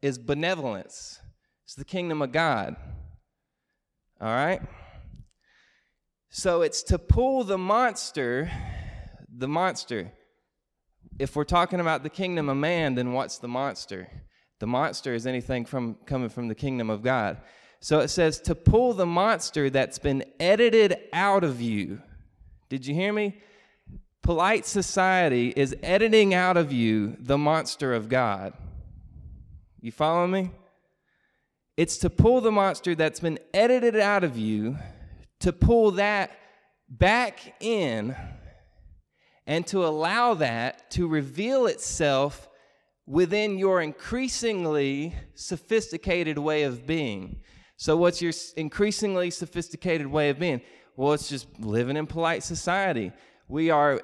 is 0.02 0.18
benevolence, 0.18 1.22
it's 1.64 1.76
the 1.76 1.86
kingdom 1.86 2.22
of 2.22 2.34
God. 2.34 2.76
All 4.20 4.28
right? 4.28 4.62
So 6.30 6.64
it's 6.64 6.84
to 6.84 7.00
pull 7.00 7.46
the 7.46 7.58
monster, 7.58 8.52
the 9.34 9.48
monster 9.48 10.12
if 11.20 11.36
we're 11.36 11.46
talking 11.46 11.80
about 11.80 12.04
the 12.04 12.10
kingdom 12.10 12.50
of 12.50 12.58
man, 12.58 12.96
then 12.96 13.14
what's 13.14 13.38
the 13.38 13.48
monster? 13.48 14.10
The 14.60 14.68
monster 14.68 15.14
is 15.14 15.26
anything 15.26 15.66
from 15.66 15.96
coming 16.06 16.30
from 16.30 16.48
the 16.48 16.56
kingdom 16.56 16.90
of 16.90 17.02
God. 17.02 17.38
So 17.86 18.00
it 18.00 18.08
says 18.08 18.40
to 18.40 18.56
pull 18.56 18.96
the 18.96 19.06
monster 19.06 19.70
that's 19.70 20.00
been 20.00 20.24
edited 20.40 20.98
out 21.14 21.44
of 21.44 21.62
you. 21.62 22.02
Did 22.68 22.88
you 22.88 22.96
hear 22.96 23.14
me? 23.14 23.38
Polite 24.24 24.66
society 24.66 25.54
is 25.56 25.76
editing 25.84 26.34
out 26.34 26.58
of 26.58 26.74
you 26.74 27.16
the 27.20 27.38
monster 27.38 27.94
of 27.94 28.10
God. 28.10 28.54
You 29.82 29.92
follow 29.92 30.26
me? 30.26 30.50
It's 31.78 32.00
to 32.00 32.10
pull 32.10 32.42
the 32.42 32.52
monster 32.52 32.96
that's 32.96 33.20
been 33.20 33.38
edited 33.54 33.98
out 33.98 34.24
of 34.24 34.36
you, 34.36 34.80
to 35.42 35.54
pull 35.54 35.92
that 35.92 36.32
back 36.90 37.54
in 37.60 38.16
and 39.46 39.68
to 39.68 39.86
allow 39.86 40.34
that 40.34 40.90
to 40.90 41.08
reveal 41.08 41.68
itself 41.68 42.50
within 43.06 43.60
your 43.60 43.80
increasingly 43.80 45.14
sophisticated 45.36 46.40
way 46.40 46.64
of 46.64 46.88
being. 46.88 47.42
So, 47.78 47.98
what's 47.98 48.22
your 48.22 48.34
increasingly 48.56 49.30
sophisticated 49.32 50.08
way 50.08 50.30
of 50.30 50.40
being? 50.40 50.62
Well, 50.96 51.14
it's 51.14 51.28
just 51.28 51.48
living 51.60 51.98
in 51.98 52.08
polite 52.08 52.44
society. 52.44 53.12
We 53.50 53.70
are 53.70 54.02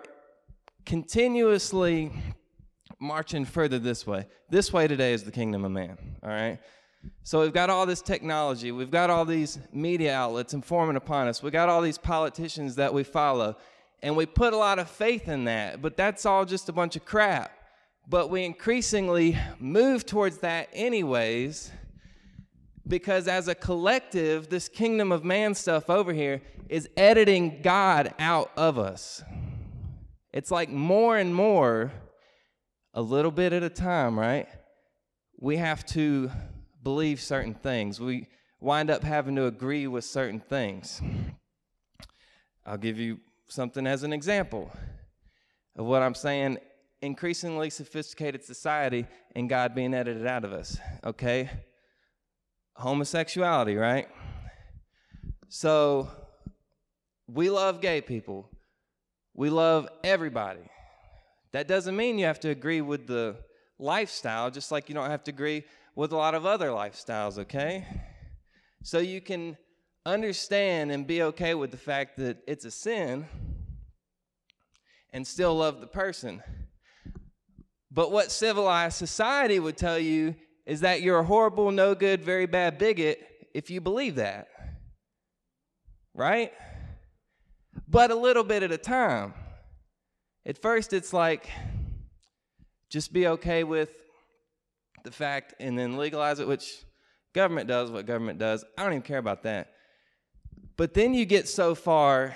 continuously 0.85 2.11
marching 2.99 3.45
further 3.45 3.79
this 3.79 4.05
way. 4.05 4.27
This 4.49 4.73
way 4.73 4.87
today 4.87 5.13
is 5.13 5.23
the 5.23 5.31
kingdom 5.31 5.63
of 5.63 5.71
man, 5.71 5.97
all 6.21 6.29
right? 6.29 6.59
So 7.23 7.41
we've 7.41 7.53
got 7.53 7.69
all 7.69 7.85
this 7.85 8.01
technology, 8.01 8.71
we've 8.71 8.91
got 8.91 9.09
all 9.09 9.25
these 9.25 9.57
media 9.73 10.13
outlets 10.13 10.53
informing 10.53 10.97
upon 10.97 11.27
us, 11.27 11.41
we've 11.41 11.51
got 11.53 11.69
all 11.69 11.81
these 11.81 11.97
politicians 11.97 12.75
that 12.75 12.93
we 12.93 13.03
follow, 13.03 13.55
and 14.03 14.15
we 14.15 14.25
put 14.25 14.53
a 14.53 14.57
lot 14.57 14.77
of 14.77 14.89
faith 14.89 15.27
in 15.27 15.45
that, 15.45 15.81
but 15.81 15.97
that's 15.97 16.25
all 16.25 16.45
just 16.45 16.69
a 16.69 16.73
bunch 16.73 16.95
of 16.95 17.05
crap. 17.05 17.51
But 18.07 18.29
we 18.29 18.43
increasingly 18.43 19.37
move 19.59 20.05
towards 20.05 20.39
that, 20.39 20.69
anyways, 20.73 21.71
because 22.87 23.27
as 23.27 23.47
a 23.47 23.55
collective, 23.55 24.49
this 24.49 24.67
kingdom 24.67 25.11
of 25.11 25.23
man 25.23 25.53
stuff 25.53 25.89
over 25.89 26.13
here 26.13 26.41
is 26.69 26.89
editing 26.97 27.61
God 27.61 28.13
out 28.19 28.51
of 28.57 28.77
us. 28.77 29.23
It's 30.33 30.51
like 30.51 30.69
more 30.69 31.17
and 31.17 31.35
more, 31.35 31.91
a 32.93 33.01
little 33.01 33.31
bit 33.31 33.53
at 33.53 33.63
a 33.63 33.69
time, 33.69 34.19
right? 34.19 34.47
We 35.39 35.57
have 35.57 35.85
to 35.87 36.31
believe 36.83 37.21
certain 37.21 37.53
things. 37.53 37.99
We 37.99 38.27
wind 38.59 38.89
up 38.89 39.03
having 39.03 39.35
to 39.35 39.45
agree 39.45 39.87
with 39.87 40.05
certain 40.05 40.39
things. 40.39 41.01
I'll 42.65 42.77
give 42.77 42.99
you 42.99 43.19
something 43.47 43.85
as 43.87 44.03
an 44.03 44.13
example 44.13 44.71
of 45.75 45.85
what 45.85 46.01
I'm 46.01 46.15
saying 46.15 46.57
increasingly 47.01 47.69
sophisticated 47.69 48.43
society 48.43 49.07
and 49.35 49.49
God 49.49 49.73
being 49.73 49.93
edited 49.93 50.27
out 50.27 50.45
of 50.45 50.53
us, 50.53 50.77
okay? 51.03 51.49
Homosexuality, 52.81 53.75
right? 53.75 54.07
So 55.49 56.09
we 57.27 57.49
love 57.49 57.79
gay 57.79 58.01
people. 58.01 58.49
We 59.35 59.49
love 59.51 59.87
everybody. 60.03 60.67
That 61.51 61.67
doesn't 61.67 61.95
mean 61.95 62.17
you 62.17 62.25
have 62.25 62.39
to 62.39 62.49
agree 62.49 62.81
with 62.81 63.05
the 63.05 63.37
lifestyle, 63.77 64.49
just 64.49 64.71
like 64.71 64.89
you 64.89 64.95
don't 64.95 65.11
have 65.11 65.23
to 65.25 65.31
agree 65.31 65.63
with 65.95 66.11
a 66.11 66.15
lot 66.15 66.33
of 66.33 66.45
other 66.45 66.69
lifestyles, 66.69 67.37
okay? 67.37 67.85
So 68.83 68.97
you 68.97 69.21
can 69.21 69.57
understand 70.05 70.91
and 70.91 71.05
be 71.05 71.21
okay 71.21 71.53
with 71.53 71.69
the 71.69 71.77
fact 71.77 72.17
that 72.17 72.37
it's 72.47 72.65
a 72.65 72.71
sin 72.71 73.27
and 75.13 75.27
still 75.27 75.55
love 75.55 75.81
the 75.81 75.87
person. 75.87 76.41
But 77.91 78.11
what 78.11 78.31
civilized 78.31 78.97
society 78.97 79.59
would 79.59 79.77
tell 79.77 79.99
you 79.99 80.35
is 80.65 80.81
that 80.81 81.01
you're 81.01 81.19
a 81.19 81.23
horrible, 81.23 81.71
no 81.71 81.95
good, 81.95 82.23
very 82.23 82.45
bad 82.45 82.77
bigot 82.77 83.19
if 83.53 83.69
you 83.69 83.81
believe 83.81 84.15
that. 84.15 84.47
Right? 86.13 86.51
But 87.87 88.11
a 88.11 88.15
little 88.15 88.43
bit 88.43 88.63
at 88.63 88.71
a 88.71 88.77
time. 88.77 89.33
At 90.45 90.61
first, 90.61 90.93
it's 90.93 91.13
like, 91.13 91.49
just 92.89 93.13
be 93.13 93.27
okay 93.27 93.63
with 93.63 93.89
the 95.03 95.11
fact 95.11 95.55
and 95.59 95.77
then 95.77 95.97
legalize 95.97 96.39
it, 96.39 96.47
which 96.47 96.83
government 97.33 97.67
does 97.67 97.91
what 97.91 98.05
government 98.05 98.39
does. 98.39 98.65
I 98.77 98.83
don't 98.83 98.93
even 98.93 99.01
care 99.01 99.17
about 99.17 99.43
that. 99.43 99.71
But 100.77 100.93
then 100.93 101.13
you 101.13 101.25
get 101.25 101.47
so 101.47 101.75
far 101.75 102.35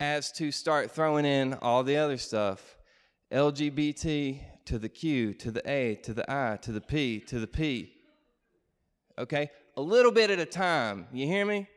as 0.00 0.32
to 0.32 0.50
start 0.50 0.90
throwing 0.90 1.24
in 1.24 1.54
all 1.54 1.82
the 1.82 1.96
other 1.96 2.16
stuff 2.16 2.76
LGBT, 3.32 4.40
to 4.66 4.78
the 4.78 4.88
Q 4.88 5.34
to 5.34 5.50
the 5.50 5.62
A 5.70 5.96
to 6.02 6.14
the 6.14 6.30
I 6.30 6.56
to 6.62 6.72
the 6.72 6.80
P 6.80 7.20
to 7.20 7.38
the 7.38 7.46
P. 7.46 7.92
Okay? 9.18 9.50
A 9.76 9.82
little 9.82 10.12
bit 10.12 10.30
at 10.30 10.38
a 10.38 10.46
time. 10.46 11.06
You 11.12 11.26
hear 11.26 11.44
me? 11.44 11.68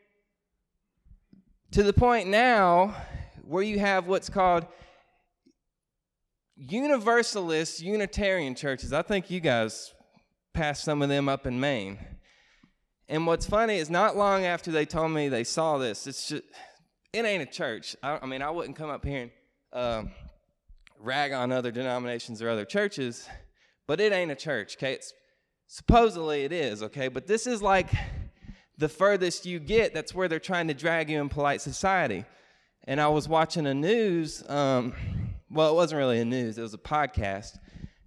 To 1.72 1.84
the 1.84 1.94
point 1.94 2.28
now 2.28 2.96
where 3.44 3.64
you 3.64 3.80
have 3.80 4.08
what's 4.08 4.30
called 4.30 4.66
Universalist 6.56 7.82
Unitarian 7.82 8.56
churches. 8.56 8.92
I 8.94 9.02
think 9.02 9.30
you 9.30 9.40
guys 9.40 9.94
passed 10.54 10.84
some 10.84 11.02
of 11.02 11.10
them 11.10 11.30
up 11.30 11.46
in 11.46 11.60
Maine. 11.60 12.00
And 13.10 13.28
what's 13.28 13.46
funny 13.46 13.78
is 13.78 13.90
not 13.90 14.18
long 14.18 14.44
after 14.44 14.72
they 14.72 14.86
told 14.86 15.12
me 15.12 15.30
they 15.30 15.44
saw 15.44 15.78
this, 15.78 16.08
it's 16.08 16.28
just, 16.30 16.44
it 17.14 17.26
ain't 17.26 17.44
a 17.44 17.46
church. 17.46 17.96
I, 18.02 18.20
I 18.22 18.26
mean, 18.26 18.42
I 18.42 18.50
wouldn't 18.50 18.76
come 18.76 18.90
up 18.90 19.06
here 19.06 19.22
and 19.22 19.32
uh, 19.72 20.04
rag 21.00 21.32
on 21.32 21.52
other 21.52 21.72
denominations 21.72 22.42
or 22.42 22.50
other 22.50 22.66
churches, 22.66 23.28
but 23.88 24.00
it 24.00 24.12
ain't 24.12 24.32
a 24.32 24.36
church, 24.36 24.76
okay? 24.78 24.94
It's, 24.94 25.14
supposedly 25.68 26.44
it 26.44 26.52
is, 26.52 26.82
okay? 26.82 27.08
But 27.08 27.28
this 27.28 27.46
is 27.46 27.62
like 27.62 27.90
the 28.78 28.90
furthest 28.90 29.46
you 29.46 29.60
get, 29.60 29.94
that's 29.94 30.14
where 30.14 30.28
they're 30.28 30.40
trying 30.40 30.68
to 30.68 30.74
drag 30.74 31.10
you 31.10 31.20
in 31.20 31.30
polite 31.30 31.62
society. 31.62 32.26
And 32.86 33.02
I 33.02 33.08
was 33.08 33.28
watching 33.28 33.68
a 33.68 33.74
news, 33.74 34.48
um, 34.50 34.94
well, 35.50 35.70
it 35.72 35.76
wasn't 35.76 36.00
really 36.00 36.20
a 36.20 36.26
news, 36.26 36.58
it 36.58 36.62
was 36.62 36.74
a 36.74 36.80
podcast. 36.80 37.58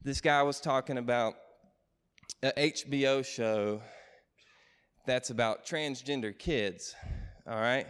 This 0.03 0.21
guy 0.21 0.43
was 0.43 0.61
talking 0.61 0.97
about 0.97 1.35
an 2.43 2.53
HBO 2.57 3.25
show 3.25 3.83
that's 5.07 5.31
about 5.31 5.67
transgender 5.67 6.37
kids, 6.37 6.95
all 7.47 7.61
right? 7.61 7.87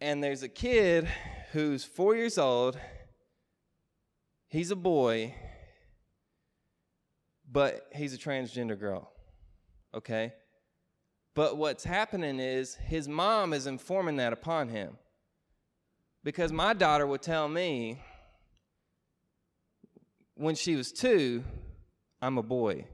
And 0.00 0.22
there's 0.22 0.42
a 0.42 0.48
kid 0.48 1.08
who's 1.52 1.84
four 1.84 2.14
years 2.14 2.38
old, 2.38 2.78
he's 4.56 4.70
a 4.70 4.76
boy, 4.76 5.34
but 7.50 7.86
he's 7.94 8.14
a 8.14 8.18
transgender 8.18 8.78
girl, 8.78 9.12
okay? 9.94 10.32
But 11.34 11.58
what's 11.58 11.84
happening 11.84 12.40
is 12.40 12.74
his 12.74 13.06
mom 13.06 13.52
is 13.52 13.66
informing 13.66 14.16
that 14.16 14.32
upon 14.32 14.70
him. 14.70 14.96
Because 16.24 16.52
my 16.52 16.72
daughter 16.72 17.06
would 17.06 17.20
tell 17.20 17.46
me, 17.48 18.00
when 20.36 20.54
she 20.54 20.74
was 20.74 20.90
two, 20.90 21.44
I'm 22.22 22.38
a 22.38 22.42
boy. 22.42 22.86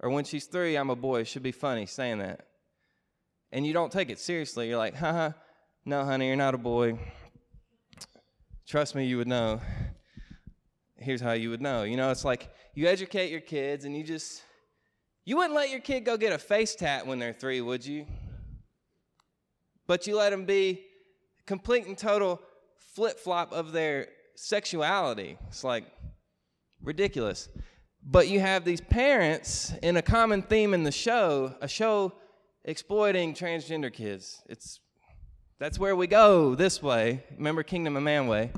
Or 0.00 0.10
when 0.10 0.24
she's 0.24 0.46
three, 0.46 0.76
I'm 0.76 0.90
a 0.90 0.96
boy. 0.96 1.20
It 1.20 1.28
should 1.28 1.44
be 1.44 1.52
funny 1.52 1.86
saying 1.86 2.18
that. 2.18 2.40
And 3.52 3.64
you 3.64 3.72
don't 3.72 3.92
take 3.92 4.10
it 4.10 4.18
seriously. 4.18 4.68
You're 4.68 4.78
like, 4.78 4.96
haha, 4.96 5.30
no, 5.84 6.04
honey, 6.04 6.26
you're 6.26 6.36
not 6.36 6.54
a 6.54 6.58
boy. 6.58 6.98
Trust 8.66 8.96
me, 8.96 9.06
you 9.06 9.18
would 9.18 9.28
know. 9.28 9.60
Here's 10.96 11.20
how 11.20 11.32
you 11.32 11.50
would 11.50 11.60
know. 11.60 11.82
You 11.82 11.96
know, 11.96 12.10
it's 12.10 12.24
like 12.24 12.52
you 12.74 12.86
educate 12.86 13.30
your 13.30 13.40
kids 13.40 13.84
and 13.84 13.96
you 13.96 14.04
just, 14.04 14.42
you 15.24 15.36
wouldn't 15.36 15.54
let 15.54 15.70
your 15.70 15.80
kid 15.80 16.04
go 16.04 16.16
get 16.16 16.32
a 16.32 16.38
face 16.38 16.74
tat 16.74 17.06
when 17.06 17.18
they're 17.18 17.32
three, 17.32 17.60
would 17.60 17.84
you? 17.84 18.06
But 19.86 20.06
you 20.06 20.16
let 20.16 20.30
them 20.30 20.44
be 20.44 20.82
complete 21.46 21.86
and 21.86 21.98
total 21.98 22.40
flip 22.94 23.18
flop 23.18 23.52
of 23.52 23.72
their 23.72 24.08
sexuality. 24.36 25.36
It's 25.48 25.64
like, 25.64 25.84
ridiculous. 26.84 27.48
But 28.02 28.28
you 28.28 28.40
have 28.40 28.64
these 28.64 28.80
parents 28.80 29.72
in 29.82 29.96
a 29.96 30.02
common 30.02 30.42
theme 30.42 30.74
in 30.74 30.84
the 30.84 30.92
show, 30.92 31.54
a 31.60 31.68
show 31.68 32.12
exploiting 32.64 33.34
transgender 33.34 33.92
kids. 33.92 34.42
It's 34.48 34.80
that's 35.58 35.78
where 35.78 35.96
we 35.96 36.06
go 36.06 36.54
this 36.54 36.82
way. 36.82 37.24
Remember 37.36 37.62
Kingdom 37.62 37.96
of 37.96 38.02
Man 38.02 38.26
way. 38.26 38.50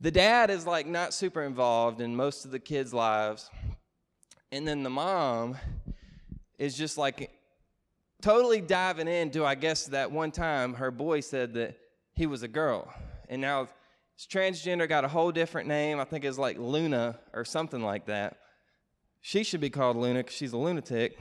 The 0.00 0.10
dad 0.10 0.50
is 0.50 0.66
like 0.66 0.86
not 0.86 1.12
super 1.12 1.42
involved 1.42 2.00
in 2.00 2.16
most 2.16 2.44
of 2.44 2.50
the 2.50 2.58
kids' 2.58 2.94
lives. 2.94 3.50
And 4.50 4.66
then 4.66 4.82
the 4.82 4.90
mom 4.90 5.56
is 6.58 6.76
just 6.76 6.96
like 6.96 7.30
totally 8.22 8.60
diving 8.60 9.08
into, 9.08 9.44
I 9.44 9.54
guess, 9.54 9.86
that 9.86 10.10
one 10.10 10.30
time 10.30 10.74
her 10.74 10.90
boy 10.90 11.20
said 11.20 11.54
that 11.54 11.76
he 12.14 12.26
was 12.26 12.42
a 12.42 12.48
girl. 12.48 12.92
And 13.28 13.40
now 13.40 13.68
it's 14.14 14.26
transgender, 14.26 14.88
got 14.88 15.04
a 15.04 15.08
whole 15.08 15.32
different 15.32 15.68
name. 15.68 16.00
I 16.00 16.04
think 16.04 16.24
it's 16.24 16.38
like 16.38 16.58
Luna 16.58 17.18
or 17.32 17.44
something 17.44 17.82
like 17.82 18.06
that. 18.06 18.38
She 19.20 19.42
should 19.44 19.60
be 19.60 19.70
called 19.70 19.96
Luna 19.96 20.20
because 20.20 20.34
she's 20.34 20.52
a 20.52 20.58
lunatic. 20.58 21.18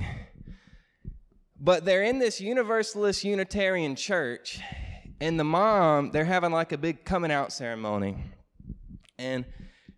But 1.59 1.83
they're 1.83 2.03
in 2.03 2.19
this 2.19 2.39
Universalist 2.39 3.25
Unitarian 3.25 3.97
church, 3.97 4.61
and 5.19 5.37
the 5.37 5.43
mom, 5.43 6.11
they're 6.11 6.23
having 6.23 6.53
like 6.53 6.71
a 6.71 6.77
big 6.77 7.03
coming 7.03 7.31
out 7.31 7.51
ceremony. 7.51 8.15
And 9.19 9.43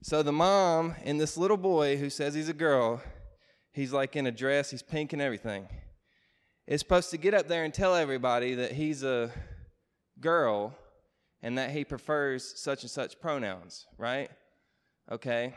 so 0.01 0.23
the 0.23 0.31
mom 0.31 0.95
and 1.03 1.21
this 1.21 1.37
little 1.37 1.55
boy 1.55 1.95
who 1.97 2.09
says 2.09 2.33
he's 2.33 2.49
a 2.49 2.53
girl, 2.53 3.03
he's 3.71 3.93
like 3.93 4.15
in 4.15 4.25
a 4.25 4.31
dress, 4.31 4.71
he's 4.71 4.81
pink 4.81 5.13
and 5.13 5.21
everything, 5.21 5.67
is 6.65 6.79
supposed 6.79 7.11
to 7.11 7.17
get 7.17 7.35
up 7.35 7.47
there 7.47 7.63
and 7.63 7.71
tell 7.71 7.95
everybody 7.95 8.55
that 8.55 8.71
he's 8.71 9.03
a 9.03 9.31
girl 10.19 10.75
and 11.43 11.55
that 11.59 11.69
he 11.69 11.85
prefers 11.85 12.59
such 12.59 12.81
and 12.81 12.89
such 12.89 13.21
pronouns, 13.21 13.85
right? 13.99 14.31
Okay. 15.11 15.53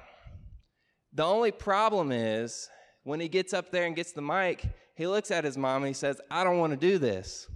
The 1.14 1.24
only 1.24 1.50
problem 1.50 2.12
is 2.12 2.68
when 3.03 3.18
he 3.18 3.29
gets 3.29 3.55
up 3.55 3.70
there 3.70 3.87
and 3.87 3.96
gets 3.96 4.12
the 4.12 4.20
mic, 4.20 4.66
he 4.94 5.07
looks 5.07 5.31
at 5.31 5.44
his 5.44 5.57
mom 5.57 5.85
and 5.85 5.88
he 5.88 5.94
says, 5.94 6.20
I 6.31 6.44
don't 6.44 6.59
want 6.59 6.72
to 6.72 6.77
do 6.77 6.98
this. 6.98 7.48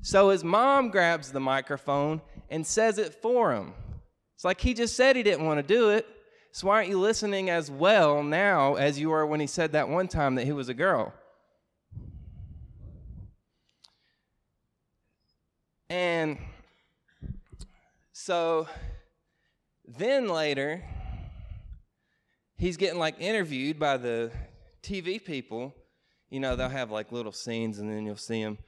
So 0.00 0.30
his 0.30 0.42
mom 0.42 0.88
grabs 0.88 1.30
the 1.30 1.40
microphone 1.40 2.22
and 2.48 2.66
says 2.66 2.96
it 2.96 3.14
for 3.20 3.52
him. 3.52 3.74
It's 4.42 4.44
like 4.44 4.60
he 4.60 4.74
just 4.74 4.96
said 4.96 5.14
he 5.14 5.22
didn't 5.22 5.46
want 5.46 5.58
to 5.58 5.62
do 5.62 5.90
it. 5.90 6.04
So 6.50 6.66
why 6.66 6.74
aren't 6.74 6.88
you 6.88 6.98
listening 6.98 7.48
as 7.48 7.70
well 7.70 8.24
now 8.24 8.74
as 8.74 8.98
you 8.98 9.10
were 9.10 9.24
when 9.24 9.38
he 9.38 9.46
said 9.46 9.70
that 9.70 9.88
one 9.88 10.08
time 10.08 10.34
that 10.34 10.46
he 10.46 10.50
was 10.50 10.68
a 10.68 10.74
girl? 10.74 11.14
And 15.88 16.38
so 18.12 18.66
then 19.86 20.26
later, 20.26 20.82
he's 22.56 22.76
getting 22.76 22.98
like 22.98 23.20
interviewed 23.20 23.78
by 23.78 23.96
the 23.96 24.32
TV 24.82 25.24
people. 25.24 25.72
You 26.30 26.40
know, 26.40 26.56
they'll 26.56 26.68
have 26.68 26.90
like 26.90 27.12
little 27.12 27.30
scenes, 27.30 27.78
and 27.78 27.88
then 27.88 28.04
you'll 28.04 28.16
see 28.16 28.40
him, 28.40 28.58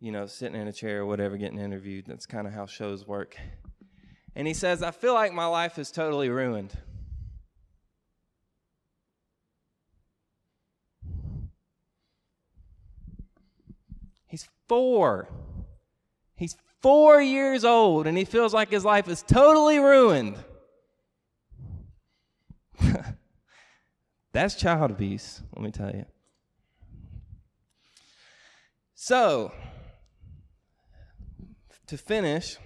you 0.00 0.12
know, 0.12 0.24
sitting 0.24 0.58
in 0.58 0.66
a 0.66 0.72
chair 0.72 1.00
or 1.00 1.04
whatever, 1.04 1.36
getting 1.36 1.58
interviewed. 1.58 2.06
That's 2.06 2.24
kind 2.24 2.46
of 2.46 2.54
how 2.54 2.64
shows 2.64 3.06
work. 3.06 3.36
And 4.36 4.48
he 4.48 4.54
says, 4.54 4.82
I 4.82 4.90
feel 4.90 5.14
like 5.14 5.32
my 5.32 5.46
life 5.46 5.78
is 5.78 5.90
totally 5.90 6.28
ruined. 6.28 6.76
He's 14.26 14.48
four. 14.68 15.28
He's 16.34 16.56
four 16.82 17.20
years 17.20 17.64
old 17.64 18.08
and 18.08 18.18
he 18.18 18.24
feels 18.24 18.52
like 18.52 18.70
his 18.70 18.84
life 18.84 19.08
is 19.08 19.22
totally 19.22 19.78
ruined. 19.78 20.36
That's 24.32 24.56
child 24.56 24.90
abuse, 24.90 25.40
let 25.54 25.62
me 25.62 25.70
tell 25.70 25.90
you. 25.90 26.06
So, 28.96 29.52
to 31.86 31.96
finish, 31.96 32.58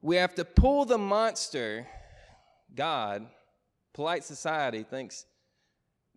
we 0.00 0.16
have 0.16 0.34
to 0.36 0.44
pull 0.44 0.84
the 0.84 0.98
monster, 0.98 1.86
God, 2.74 3.26
polite 3.92 4.24
society 4.24 4.82
thinks 4.82 5.26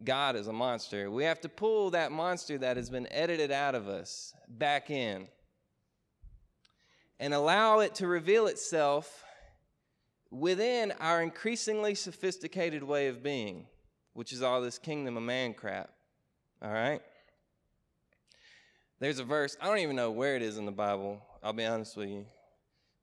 God 0.04 0.36
is 0.36 0.48
a 0.48 0.54
monster. 0.54 1.10
We 1.10 1.24
have 1.24 1.42
to 1.42 1.50
pull 1.50 1.92
that 1.92 2.12
monster 2.12 2.58
that 2.58 2.78
has 2.78 2.90
been 2.90 3.08
edited 3.12 3.52
out 3.52 3.76
of 3.76 3.88
us 3.88 4.34
back 4.48 4.90
in 4.90 5.28
and 7.20 7.34
allow 7.34 7.80
it 7.80 7.96
to 7.96 8.08
reveal 8.08 8.48
itself 8.48 9.24
within 10.32 10.92
our 11.00 11.22
increasingly 11.22 11.94
sophisticated 11.94 12.84
way 12.84 13.08
of 13.08 13.22
being, 13.22 13.68
which 14.14 14.34
is 14.34 14.42
all 14.42 14.62
this 14.62 14.78
kingdom 14.78 15.18
of 15.18 15.24
man 15.24 15.54
crap. 15.54 15.90
All 16.62 16.72
right? 16.72 17.02
There's 19.00 19.20
a 19.20 19.24
verse, 19.24 19.58
I 19.60 19.68
don't 19.68 19.80
even 19.80 19.96
know 19.96 20.12
where 20.12 20.36
it 20.36 20.42
is 20.42 20.58
in 20.58 20.66
the 20.66 20.72
Bible, 20.72 21.22
I'll 21.44 21.54
be 21.54 21.66
honest 21.66 21.98
with 21.98 22.10
you. 22.10 22.26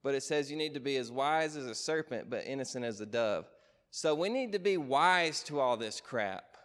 But 0.03 0.15
it 0.15 0.23
says 0.23 0.51
you 0.51 0.57
need 0.57 0.75
to 0.75 0.81
be 0.81 0.97
as 0.97 1.11
wise 1.11 1.57
as 1.57 1.67
a 1.67 1.75
serpent, 1.75 2.31
but 2.31 2.47
innocent 2.47 2.85
as 2.85 3.01
a 3.01 3.07
dove. 3.07 3.47
So 3.91 4.15
we 4.15 4.29
need 4.29 4.53
to 4.53 4.59
be 4.59 4.77
wise 4.77 5.43
to 5.45 5.61
all 5.61 5.77
this 5.77 6.01
crap, 6.01 6.57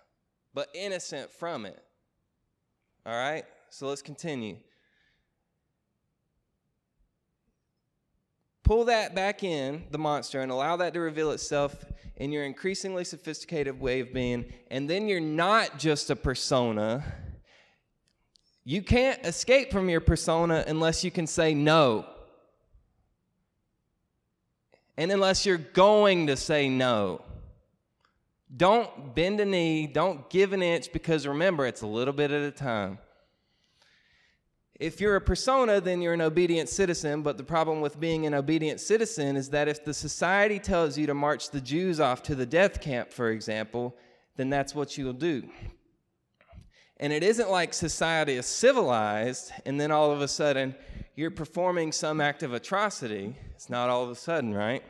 but 0.53 0.69
innocent 0.73 1.31
from 1.31 1.65
it. 1.65 1.83
All 3.05 3.13
right? 3.13 3.45
So 3.69 3.87
let's 3.87 4.01
continue. 4.01 4.57
Pull 8.63 8.85
that 8.85 9.13
back 9.13 9.43
in, 9.43 9.83
the 9.91 9.97
monster, 9.97 10.39
and 10.39 10.51
allow 10.51 10.77
that 10.77 10.93
to 10.93 10.99
reveal 11.01 11.31
itself 11.31 11.83
in 12.15 12.31
your 12.31 12.45
increasingly 12.45 13.03
sophisticated 13.03 13.79
way 13.79 13.99
of 13.99 14.13
being. 14.13 14.45
And 14.71 14.89
then 14.89 15.07
you're 15.07 15.19
not 15.19 15.77
just 15.77 16.09
a 16.09 16.15
persona. 16.15 17.03
You 18.63 18.81
can't 18.81 19.25
escape 19.25 19.71
from 19.71 19.89
your 19.89 19.99
persona 19.99 20.63
unless 20.67 21.03
you 21.03 21.11
can 21.11 21.27
say 21.27 21.53
no. 21.53 22.05
And 24.97 25.11
unless 25.11 25.45
you're 25.45 25.57
going 25.57 26.27
to 26.27 26.37
say 26.37 26.69
no. 26.69 27.21
Don't 28.55 29.15
bend 29.15 29.39
a 29.39 29.45
knee, 29.45 29.87
don't 29.87 30.29
give 30.29 30.53
an 30.53 30.61
inch, 30.61 30.91
because 30.91 31.25
remember, 31.25 31.65
it's 31.65 31.81
a 31.81 31.87
little 31.87 32.13
bit 32.13 32.29
at 32.31 32.43
a 32.43 32.51
time. 32.51 32.99
If 34.79 34.99
you're 34.99 35.15
a 35.15 35.21
persona, 35.21 35.79
then 35.79 36.01
you're 36.01 36.13
an 36.13 36.21
obedient 36.21 36.69
citizen, 36.69 37.21
but 37.21 37.37
the 37.37 37.43
problem 37.43 37.81
with 37.81 37.99
being 37.99 38.25
an 38.25 38.33
obedient 38.33 38.79
citizen 38.79 39.37
is 39.37 39.49
that 39.51 39.67
if 39.67 39.85
the 39.85 39.93
society 39.93 40.59
tells 40.59 40.97
you 40.97 41.07
to 41.07 41.13
march 41.13 41.51
the 41.51 41.61
Jews 41.61 41.99
off 41.99 42.21
to 42.23 42.35
the 42.35 42.45
death 42.45 42.81
camp, 42.81 43.11
for 43.11 43.29
example, 43.29 43.95
then 44.35 44.49
that's 44.49 44.75
what 44.75 44.97
you'll 44.97 45.13
do. 45.13 45.47
And 46.97 47.11
it 47.11 47.23
isn't 47.23 47.49
like 47.49 47.73
society 47.73 48.33
is 48.33 48.45
civilized 48.45 49.51
and 49.65 49.79
then 49.79 49.91
all 49.91 50.11
of 50.11 50.21
a 50.21 50.27
sudden 50.27 50.75
you're 51.15 51.31
performing 51.31 51.91
some 51.91 52.21
act 52.21 52.43
of 52.43 52.53
atrocity. 52.53 53.35
It's 53.51 53.69
not 53.69 53.89
all 53.89 54.03
of 54.03 54.09
a 54.09 54.15
sudden, 54.15 54.53
right? 54.53 54.83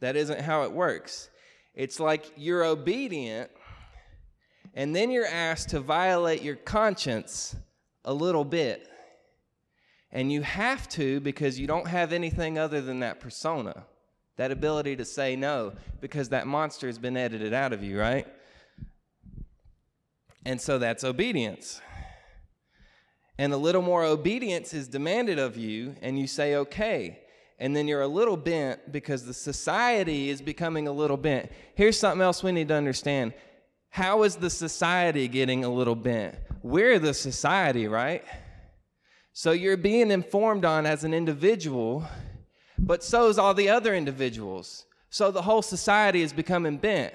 That 0.00 0.16
isn't 0.16 0.40
how 0.40 0.62
it 0.62 0.72
works. 0.72 1.28
It's 1.74 2.00
like 2.00 2.32
you're 2.36 2.64
obedient 2.64 3.50
and 4.74 4.94
then 4.94 5.10
you're 5.10 5.26
asked 5.26 5.70
to 5.70 5.80
violate 5.80 6.42
your 6.42 6.56
conscience 6.56 7.56
a 8.04 8.14
little 8.14 8.44
bit. 8.44 8.88
And 10.12 10.32
you 10.32 10.42
have 10.42 10.88
to 10.90 11.20
because 11.20 11.58
you 11.58 11.66
don't 11.66 11.86
have 11.86 12.12
anything 12.12 12.58
other 12.58 12.80
than 12.80 13.00
that 13.00 13.20
persona, 13.20 13.84
that 14.36 14.50
ability 14.50 14.96
to 14.96 15.04
say 15.04 15.36
no, 15.36 15.72
because 16.00 16.30
that 16.30 16.46
monster 16.46 16.86
has 16.88 16.98
been 16.98 17.16
edited 17.16 17.52
out 17.52 17.72
of 17.72 17.84
you, 17.84 17.98
right? 17.98 18.26
And 20.44 20.60
so 20.60 20.78
that's 20.78 21.04
obedience. 21.04 21.80
And 23.38 23.52
a 23.52 23.56
little 23.56 23.82
more 23.82 24.04
obedience 24.04 24.74
is 24.74 24.88
demanded 24.88 25.38
of 25.38 25.56
you, 25.56 25.96
and 26.02 26.18
you 26.18 26.26
say, 26.26 26.56
okay. 26.56 27.20
And 27.58 27.76
then 27.76 27.88
you're 27.88 28.02
a 28.02 28.08
little 28.08 28.36
bent 28.36 28.92
because 28.92 29.24
the 29.24 29.34
society 29.34 30.30
is 30.30 30.42
becoming 30.42 30.88
a 30.88 30.92
little 30.92 31.16
bent. 31.16 31.50
Here's 31.74 31.98
something 31.98 32.22
else 32.22 32.42
we 32.42 32.52
need 32.52 32.68
to 32.68 32.74
understand. 32.74 33.34
How 33.90 34.22
is 34.22 34.36
the 34.36 34.50
society 34.50 35.28
getting 35.28 35.64
a 35.64 35.68
little 35.68 35.94
bent? 35.94 36.36
We're 36.62 36.98
the 36.98 37.14
society, 37.14 37.88
right? 37.88 38.24
So 39.32 39.52
you're 39.52 39.76
being 39.76 40.10
informed 40.10 40.64
on 40.64 40.86
as 40.86 41.04
an 41.04 41.14
individual, 41.14 42.06
but 42.78 43.02
so 43.02 43.28
is 43.28 43.38
all 43.38 43.54
the 43.54 43.68
other 43.68 43.94
individuals. 43.94 44.86
So 45.10 45.30
the 45.30 45.42
whole 45.42 45.62
society 45.62 46.22
is 46.22 46.32
becoming 46.32 46.78
bent. 46.78 47.14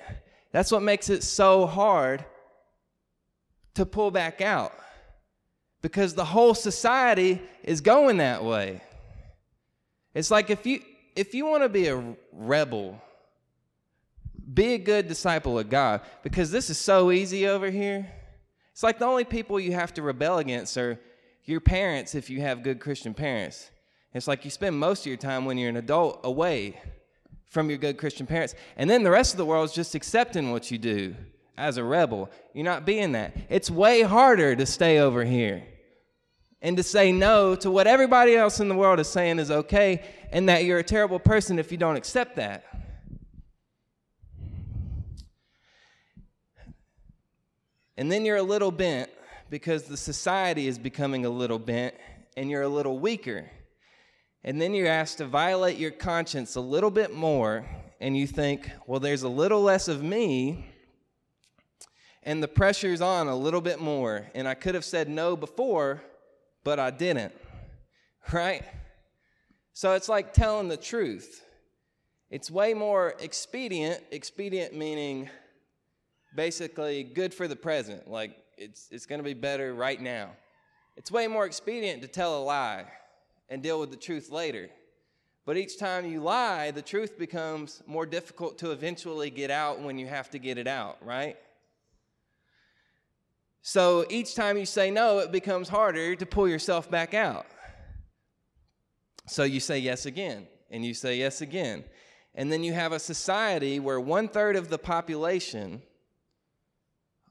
That's 0.51 0.71
what 0.71 0.81
makes 0.81 1.09
it 1.09 1.23
so 1.23 1.65
hard 1.65 2.25
to 3.75 3.85
pull 3.85 4.11
back 4.11 4.41
out 4.41 4.73
because 5.81 6.15
the 6.15 6.25
whole 6.25 6.53
society 6.53 7.41
is 7.63 7.81
going 7.81 8.17
that 8.17 8.43
way. 8.43 8.81
It's 10.13 10.31
like 10.31 10.49
if 10.49 10.65
you 10.65 10.81
if 11.15 11.33
you 11.33 11.45
want 11.45 11.63
to 11.63 11.69
be 11.69 11.87
a 11.87 12.15
rebel, 12.33 13.01
be 14.53 14.73
a 14.73 14.77
good 14.77 15.07
disciple 15.07 15.59
of 15.59 15.69
God 15.69 16.01
because 16.23 16.51
this 16.51 16.69
is 16.69 16.77
so 16.77 17.11
easy 17.11 17.47
over 17.47 17.69
here. 17.69 18.11
It's 18.71 18.83
like 18.83 18.99
the 18.99 19.05
only 19.05 19.23
people 19.23 19.59
you 19.59 19.73
have 19.73 19.93
to 19.93 20.01
rebel 20.01 20.39
against 20.39 20.75
are 20.77 20.99
your 21.45 21.61
parents 21.61 22.15
if 22.15 22.29
you 22.29 22.41
have 22.41 22.63
good 22.63 22.79
Christian 22.79 23.13
parents. 23.13 23.69
It's 24.13 24.27
like 24.27 24.43
you 24.43 24.51
spend 24.51 24.77
most 24.77 25.01
of 25.01 25.07
your 25.07 25.17
time 25.17 25.45
when 25.45 25.57
you're 25.57 25.69
an 25.69 25.77
adult 25.77 26.21
away 26.23 26.79
from 27.49 27.69
your 27.69 27.77
good 27.77 27.97
Christian 27.97 28.25
parents. 28.25 28.55
And 28.75 28.89
then 28.89 29.03
the 29.03 29.11
rest 29.11 29.33
of 29.33 29.37
the 29.37 29.45
world 29.45 29.69
is 29.69 29.75
just 29.75 29.95
accepting 29.95 30.51
what 30.51 30.71
you 30.71 30.77
do 30.77 31.15
as 31.57 31.77
a 31.77 31.83
rebel. 31.83 32.29
You're 32.53 32.65
not 32.65 32.85
being 32.85 33.13
that. 33.13 33.35
It's 33.49 33.69
way 33.69 34.01
harder 34.01 34.55
to 34.55 34.65
stay 34.65 34.99
over 34.99 35.23
here 35.23 35.63
and 36.61 36.77
to 36.77 36.83
say 36.83 37.11
no 37.11 37.55
to 37.55 37.69
what 37.69 37.87
everybody 37.87 38.35
else 38.35 38.59
in 38.59 38.69
the 38.69 38.75
world 38.75 38.99
is 38.99 39.07
saying 39.07 39.39
is 39.39 39.51
okay, 39.51 40.03
and 40.31 40.49
that 40.49 40.63
you're 40.63 40.79
a 40.79 40.83
terrible 40.83 41.19
person 41.19 41.59
if 41.59 41.71
you 41.71 41.77
don't 41.77 41.95
accept 41.95 42.37
that. 42.37 42.63
And 47.97 48.11
then 48.11 48.25
you're 48.25 48.37
a 48.37 48.43
little 48.43 48.71
bent 48.71 49.09
because 49.49 49.83
the 49.83 49.95
society 49.95 50.67
is 50.67 50.77
becoming 50.77 51.25
a 51.25 51.29
little 51.29 51.59
bent 51.59 51.95
and 52.35 52.49
you're 52.49 52.63
a 52.63 52.67
little 52.67 52.99
weaker. 52.99 53.49
And 54.43 54.59
then 54.61 54.73
you're 54.73 54.87
asked 54.87 55.19
to 55.19 55.25
violate 55.25 55.77
your 55.77 55.91
conscience 55.91 56.55
a 56.55 56.61
little 56.61 56.91
bit 56.91 57.13
more, 57.13 57.65
and 57.99 58.15
you 58.17 58.27
think, 58.27 58.69
well, 58.85 58.99
there's 58.99 59.23
a 59.23 59.29
little 59.29 59.61
less 59.61 59.87
of 59.87 60.03
me 60.03 60.65
and 62.25 62.41
the 62.41 62.47
pressure's 62.47 63.01
on 63.01 63.27
a 63.27 63.35
little 63.35 63.61
bit 63.61 63.79
more. 63.79 64.25
And 64.33 64.47
I 64.47 64.55
could 64.55 64.75
have 64.75 64.83
said 64.83 65.07
no 65.07 65.37
before, 65.37 66.01
but 66.63 66.79
I 66.79 66.91
didn't. 66.91 67.33
Right? 68.33 68.63
So 69.73 69.91
it's 69.91 70.09
like 70.09 70.33
telling 70.33 70.67
the 70.67 70.77
truth. 70.77 71.45
It's 72.31 72.49
way 72.49 72.73
more 72.73 73.13
expedient, 73.19 74.01
expedient 74.09 74.73
meaning 74.73 75.29
basically 76.35 77.03
good 77.03 77.35
for 77.35 77.47
the 77.47 77.55
present. 77.55 78.09
Like 78.09 78.35
it's, 78.57 78.87
it's 78.89 79.05
going 79.05 79.19
to 79.19 79.23
be 79.23 79.35
better 79.35 79.75
right 79.75 80.01
now. 80.01 80.31
It's 80.97 81.11
way 81.11 81.27
more 81.27 81.45
expedient 81.45 82.01
to 82.01 82.07
tell 82.07 82.41
a 82.41 82.43
lie 82.43 82.85
and 83.47 83.61
deal 83.61 83.79
with 83.79 83.91
the 83.91 83.97
truth 83.97 84.31
later. 84.31 84.69
But 85.45 85.57
each 85.57 85.77
time 85.77 86.07
you 86.07 86.19
lie, 86.19 86.71
the 86.71 86.81
truth 86.81 87.19
becomes 87.19 87.83
more 87.85 88.07
difficult 88.07 88.57
to 88.59 88.71
eventually 88.71 89.29
get 89.29 89.51
out 89.51 89.81
when 89.81 89.99
you 89.99 90.07
have 90.07 90.31
to 90.31 90.39
get 90.39 90.57
it 90.57 90.67
out, 90.67 90.97
right? 91.05 91.37
So 93.67 94.05
each 94.11 94.35
time 94.35 94.59
you 94.59 94.65
say 94.67 94.91
no, 94.91 95.17
it 95.17 95.31
becomes 95.31 95.69
harder 95.69 96.15
to 96.15 96.25
pull 96.27 96.47
yourself 96.47 96.87
back 96.91 97.15
out. 97.15 97.47
So 99.25 99.41
you 99.41 99.59
say 99.59 99.79
yes 99.79 100.05
again, 100.05 100.45
and 100.69 100.85
you 100.85 100.93
say 100.93 101.17
yes 101.17 101.41
again. 101.41 101.83
And 102.35 102.51
then 102.51 102.63
you 102.63 102.73
have 102.73 102.91
a 102.91 102.99
society 102.99 103.79
where 103.79 103.99
one 103.99 104.27
third 104.27 104.55
of 104.55 104.69
the 104.69 104.77
population, 104.77 105.81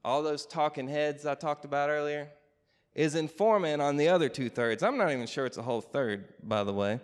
all 0.05 0.25
those 0.25 0.45
talking 0.45 0.89
heads 0.89 1.25
I 1.25 1.37
talked 1.37 1.65
about 1.65 1.89
earlier, 1.89 2.31
is 2.97 3.15
informant 3.15 3.81
on 3.81 3.97
the 3.97 4.09
other 4.09 4.29
two 4.29 4.49
thirds. 4.49 4.83
I'm 4.83 4.99
not 4.99 5.13
even 5.13 5.29
sure 5.29 5.47
it's 5.47 5.57
a 5.57 5.63
whole 5.63 5.83
third, 5.83 6.35
by 6.43 6.65
the 6.65 6.73
way. 6.73 6.99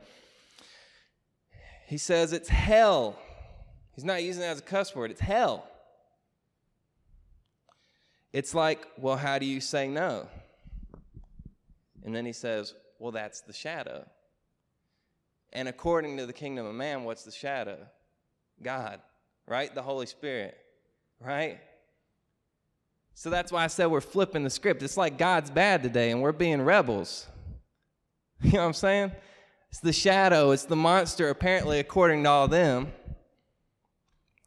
He 1.86 1.98
says 1.98 2.32
it's 2.32 2.48
hell. 2.48 3.16
He's 3.94 4.04
not 4.04 4.24
using 4.24 4.42
it 4.42 4.46
as 4.46 4.58
a 4.58 4.62
cuss 4.62 4.92
word, 4.92 5.12
it's 5.12 5.20
hell. 5.20 5.69
It's 8.32 8.54
like, 8.54 8.86
well, 8.96 9.16
how 9.16 9.38
do 9.38 9.46
you 9.46 9.60
say 9.60 9.88
no? 9.88 10.28
And 12.04 12.14
then 12.14 12.24
he 12.24 12.32
says, 12.32 12.74
well, 12.98 13.12
that's 13.12 13.40
the 13.40 13.52
shadow. 13.52 14.06
And 15.52 15.68
according 15.68 16.16
to 16.18 16.26
the 16.26 16.32
kingdom 16.32 16.66
of 16.66 16.74
man, 16.74 17.04
what's 17.04 17.24
the 17.24 17.32
shadow? 17.32 17.78
God, 18.62 19.00
right? 19.46 19.74
The 19.74 19.82
Holy 19.82 20.06
Spirit, 20.06 20.56
right? 21.20 21.58
So 23.14 23.30
that's 23.30 23.50
why 23.50 23.64
I 23.64 23.66
said 23.66 23.86
we're 23.86 24.00
flipping 24.00 24.44
the 24.44 24.50
script. 24.50 24.82
It's 24.82 24.96
like 24.96 25.18
God's 25.18 25.50
bad 25.50 25.82
today 25.82 26.10
and 26.10 26.22
we're 26.22 26.32
being 26.32 26.62
rebels. 26.62 27.26
You 28.42 28.52
know 28.52 28.60
what 28.60 28.68
I'm 28.68 28.72
saying? 28.72 29.12
It's 29.68 29.80
the 29.80 29.92
shadow, 29.92 30.52
it's 30.52 30.64
the 30.64 30.74
monster, 30.74 31.28
apparently, 31.28 31.78
according 31.78 32.22
to 32.24 32.30
all 32.30 32.48
them. 32.48 32.90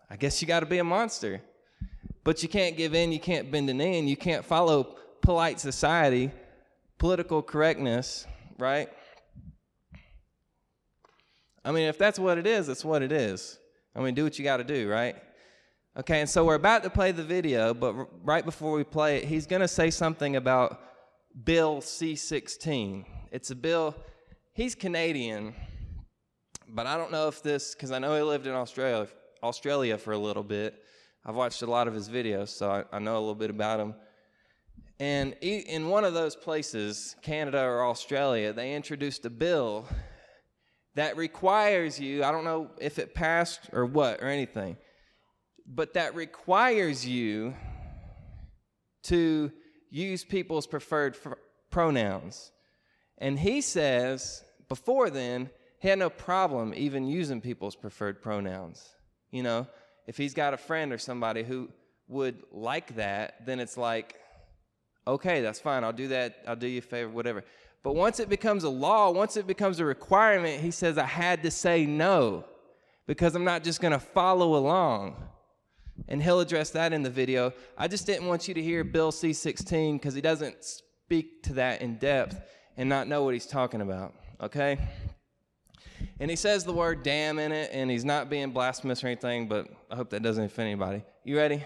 I 0.10 0.16
guess 0.16 0.42
you 0.42 0.48
got 0.48 0.62
to 0.62 0.66
be 0.66 0.80
a 0.80 0.84
monster. 0.84 1.44
But 2.24 2.42
you 2.42 2.50
can't 2.50 2.78
give 2.78 2.96
in, 2.96 3.12
you 3.12 3.20
can't 3.20 3.52
bend 3.52 3.70
a 3.70 3.74
knee, 3.74 4.00
and 4.00 4.10
you 4.10 4.16
can't 4.16 4.46
follow 4.46 4.96
polite 5.22 5.60
society, 5.60 6.32
political 6.98 7.42
correctness, 7.42 8.26
right? 8.58 8.90
I 11.66 11.72
mean, 11.72 11.88
if 11.88 11.98
that's 11.98 12.20
what 12.20 12.38
it 12.38 12.48
is, 12.48 12.70
it's 12.70 12.86
what 12.86 13.02
it 13.02 13.12
is. 13.12 13.58
I 13.96 14.02
mean, 14.02 14.14
do 14.14 14.24
what 14.24 14.38
you 14.38 14.44
got 14.44 14.58
to 14.58 14.64
do, 14.64 14.90
right? 14.90 15.16
Okay, 15.96 16.22
and 16.22 16.30
so 16.30 16.44
we're 16.44 16.56
about 16.56 16.84
to 16.84 16.90
play 16.90 17.12
the 17.12 17.24
video, 17.24 17.74
but 17.74 17.94
right 18.26 18.44
before 18.44 18.72
we 18.72 18.84
play 18.84 19.18
it, 19.18 19.26
he's 19.26 19.46
going 19.46 19.62
to 19.62 19.68
say 19.68 19.92
something 19.92 20.36
about 20.36 20.82
Bill 21.44 21.82
C 21.82 22.16
16. 22.16 23.06
It's 23.32 23.52
a 23.52 23.56
bill, 23.56 23.96
he's 24.54 24.76
Canadian, 24.76 25.54
but 26.68 26.88
I 26.88 26.98
don't 26.98 27.12
know 27.12 27.28
if 27.28 27.44
this, 27.44 27.76
because 27.76 27.92
I 27.92 28.00
know 28.00 28.16
he 28.16 28.22
lived 28.22 28.48
in 28.48 28.54
Australia, 28.54 29.08
Australia 29.42 29.98
for 29.98 30.14
a 30.14 30.18
little 30.18 30.44
bit. 30.44 30.84
I've 31.26 31.36
watched 31.36 31.62
a 31.62 31.68
lot 31.68 31.88
of 31.88 31.94
his 31.94 32.10
videos, 32.10 32.50
so 32.50 32.70
I, 32.70 32.84
I 32.96 33.00
know 33.00 33.18
a 33.18 33.20
little 33.20 33.36
bit 33.36 33.50
about 33.50 33.80
him. 33.80 33.96
And 35.00 35.34
in 35.42 35.90
one 35.90 36.04
of 36.04 36.14
those 36.14 36.36
places, 36.36 37.16
Canada 37.22 37.62
or 37.62 37.86
Australia, 37.86 38.54
they 38.54 38.74
introduced 38.74 39.26
a 39.26 39.30
bill 39.30 39.88
that 40.96 41.18
requires 41.18 42.00
you, 42.00 42.24
I 42.24 42.32
don't 42.32 42.44
know 42.44 42.70
if 42.80 43.00
it 43.00 43.16
passed 43.16 43.70
or 43.74 43.86
what 43.86 44.22
or 44.22 44.28
anything, 44.28 44.78
but 45.66 45.94
that 45.94 46.14
requires 46.16 47.06
you 47.06 47.56
to 49.04 49.52
use 49.90 50.24
people's 50.24 50.68
preferred 50.68 51.18
f- 51.26 51.34
pronouns. 51.72 52.52
And 53.18 53.40
he 53.40 53.62
says, 53.62 54.44
before 54.70 55.10
then, 55.10 55.50
he 55.80 55.88
had 55.88 56.00
no 56.00 56.10
problem 56.10 56.74
even 56.76 57.08
using 57.08 57.42
people's 57.42 57.76
preferred 57.76 58.22
pronouns. 58.22 58.96
You 59.32 59.44
know, 59.44 59.68
if 60.08 60.18
he's 60.18 60.34
got 60.34 60.54
a 60.54 60.58
friend 60.58 60.92
or 60.92 60.98
somebody 60.98 61.44
who 61.44 61.70
would 62.08 62.44
like 62.52 62.96
that, 62.96 63.46
then 63.46 63.60
it's 63.60 63.78
like, 63.78 64.16
okay, 65.08 65.42
that's 65.42 65.60
fine. 65.60 65.84
I'll 65.84 65.94
do 65.94 66.10
that. 66.10 66.38
I'll 66.48 66.56
do 66.56 66.68
you 66.68 66.80
a 66.80 66.82
favor, 66.82 67.10
whatever. 67.10 67.44
But 67.84 67.96
once 67.96 68.20
it 68.20 68.30
becomes 68.30 68.64
a 68.64 68.70
law, 68.70 69.12
once 69.12 69.36
it 69.36 69.46
becomes 69.46 69.80
a 69.80 69.86
requirement, 69.86 70.62
he 70.62 70.72
says, 70.72 70.98
I 70.98 71.06
had 71.06 71.44
to 71.44 71.52
say 71.52 71.86
no 71.86 72.46
because 73.08 73.36
I'm 73.36 73.44
not 73.44 73.64
just 73.64 73.82
going 73.82 73.92
to 73.92 74.00
follow 74.00 74.56
along. 74.56 75.16
And 76.08 76.24
he'll 76.24 76.40
address 76.40 76.72
that 76.72 76.92
in 76.92 77.04
the 77.04 77.10
video. 77.10 77.54
I 77.78 77.88
just 77.88 78.06
didn't 78.06 78.28
want 78.28 78.48
you 78.48 78.54
to 78.54 78.62
hear 78.62 78.84
Bill 78.84 79.12
C16 79.12 79.94
because 79.94 80.16
he 80.16 80.22
doesn't 80.22 80.64
speak 80.64 81.44
to 81.44 81.54
that 81.54 81.82
in 81.82 81.98
depth 81.98 82.42
and 82.78 82.90
not 82.90 83.08
know 83.08 83.24
what 83.24 83.34
he's 83.34 83.46
talking 83.46 83.82
about, 83.82 84.14
okay? 84.42 84.80
And 86.20 86.30
he 86.30 86.36
says 86.36 86.64
the 86.64 86.74
word 86.74 87.04
damn 87.04 87.40
in 87.40 87.52
it, 87.52 87.70
and 87.74 87.90
he's 87.90 88.06
not 88.06 88.30
being 88.30 88.52
blasphemous 88.52 89.04
or 89.04 89.08
anything, 89.08 89.48
but 89.48 89.68
I 89.92 89.96
hope 89.96 90.10
that 90.12 90.24
doesn't 90.24 90.46
offend 90.46 90.68
anybody. 90.68 91.04
You 91.24 91.38
ready? 91.38 91.64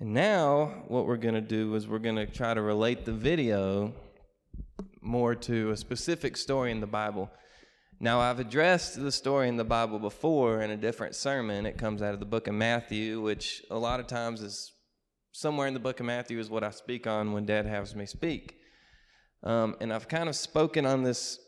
And 0.00 0.14
now, 0.14 0.84
what 0.88 1.06
we're 1.06 1.18
going 1.18 1.34
to 1.34 1.42
do 1.42 1.74
is 1.74 1.86
we're 1.86 1.98
going 1.98 2.16
to 2.16 2.26
try 2.26 2.54
to 2.54 2.62
relate 2.62 3.04
the 3.04 3.12
video 3.12 3.92
more 5.02 5.34
to 5.34 5.70
a 5.70 5.76
specific 5.76 6.36
story 6.36 6.70
in 6.70 6.80
the 6.80 6.86
Bible. 6.86 7.30
Now, 8.00 8.20
I've 8.20 8.40
addressed 8.40 8.98
the 8.98 9.12
story 9.12 9.48
in 9.48 9.58
the 9.58 9.64
Bible 9.64 9.98
before 9.98 10.62
in 10.62 10.70
a 10.70 10.76
different 10.76 11.14
sermon. 11.14 11.66
It 11.66 11.76
comes 11.76 12.00
out 12.00 12.14
of 12.14 12.20
the 12.20 12.26
book 12.26 12.48
of 12.48 12.54
Matthew, 12.54 13.20
which 13.20 13.62
a 13.70 13.78
lot 13.78 14.00
of 14.00 14.06
times 14.06 14.40
is 14.40 14.72
somewhere 15.32 15.66
in 15.66 15.74
the 15.74 15.80
book 15.80 16.00
of 16.00 16.06
Matthew, 16.06 16.38
is 16.38 16.48
what 16.48 16.64
I 16.64 16.70
speak 16.70 17.06
on 17.06 17.32
when 17.32 17.44
Dad 17.44 17.66
has 17.66 17.94
me 17.94 18.06
speak. 18.06 18.59
Um, 19.42 19.76
and 19.80 19.92
I've 19.92 20.08
kind 20.08 20.28
of 20.28 20.36
spoken 20.36 20.84
on 20.84 21.02
this 21.02 21.38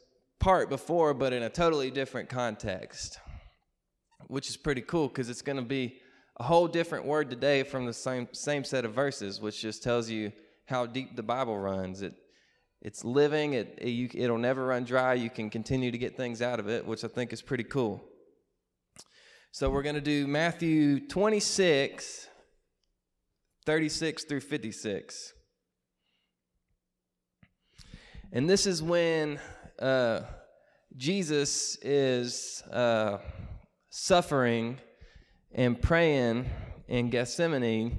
part 0.41 0.69
before, 0.69 1.15
but 1.15 1.33
in 1.33 1.43
a 1.43 1.51
totally 1.51 1.91
different 1.91 2.29
context, 2.29 3.19
which 4.29 4.49
is 4.49 4.57
pretty 4.57 4.81
cool 4.83 5.09
because 5.09 5.29
it's 5.29 5.43
going 5.43 5.57
to 5.57 5.63
be 5.63 5.99
a 6.39 6.43
whole 6.43 6.67
different 6.67 7.05
word 7.05 7.29
today 7.29 7.63
from 7.63 7.87
the 7.87 7.93
same 7.93 8.27
same 8.33 8.65
set 8.65 8.85
of 8.85 8.95
verses, 8.95 9.41
which 9.41 9.61
just 9.61 9.83
tells 9.83 10.09
you 10.09 10.33
how 10.67 10.87
deep 10.87 11.17
the 11.17 11.23
Bible 11.23 11.59
runs. 11.59 12.03
It 12.03 12.15
it's 12.81 13.05
living. 13.05 13.53
It, 13.53 13.79
it 13.81 13.91
you, 13.91 14.11
it'll 14.13 14.39
never 14.39 14.67
run 14.67 14.85
dry. 14.85 15.15
You 15.15 15.31
can 15.31 15.51
continue 15.51 15.91
to 15.91 15.99
get 15.99 16.17
things 16.17 16.43
out 16.43 16.59
of 16.59 16.69
it, 16.69 16.85
which 16.85 17.05
I 17.05 17.09
think 17.09 17.33
is 17.33 17.43
pretty 17.43 17.65
cool. 17.65 18.03
So 19.53 19.71
we're 19.71 19.83
going 19.83 19.95
to 19.95 20.01
do 20.01 20.27
Matthew 20.27 21.07
26, 21.07 22.29
36 23.67 24.25
through 24.25 24.41
56. 24.41 25.33
And 28.35 28.49
this 28.49 28.67
is 28.67 28.83
when 28.83 29.39
uh, 29.79 30.23
Jesus 30.97 31.77
is 31.83 32.63
uh, 32.73 33.19
suffering 33.91 34.79
and 35.55 35.81
praying 35.81 36.47
in 36.89 37.11
Gethsemane 37.11 37.99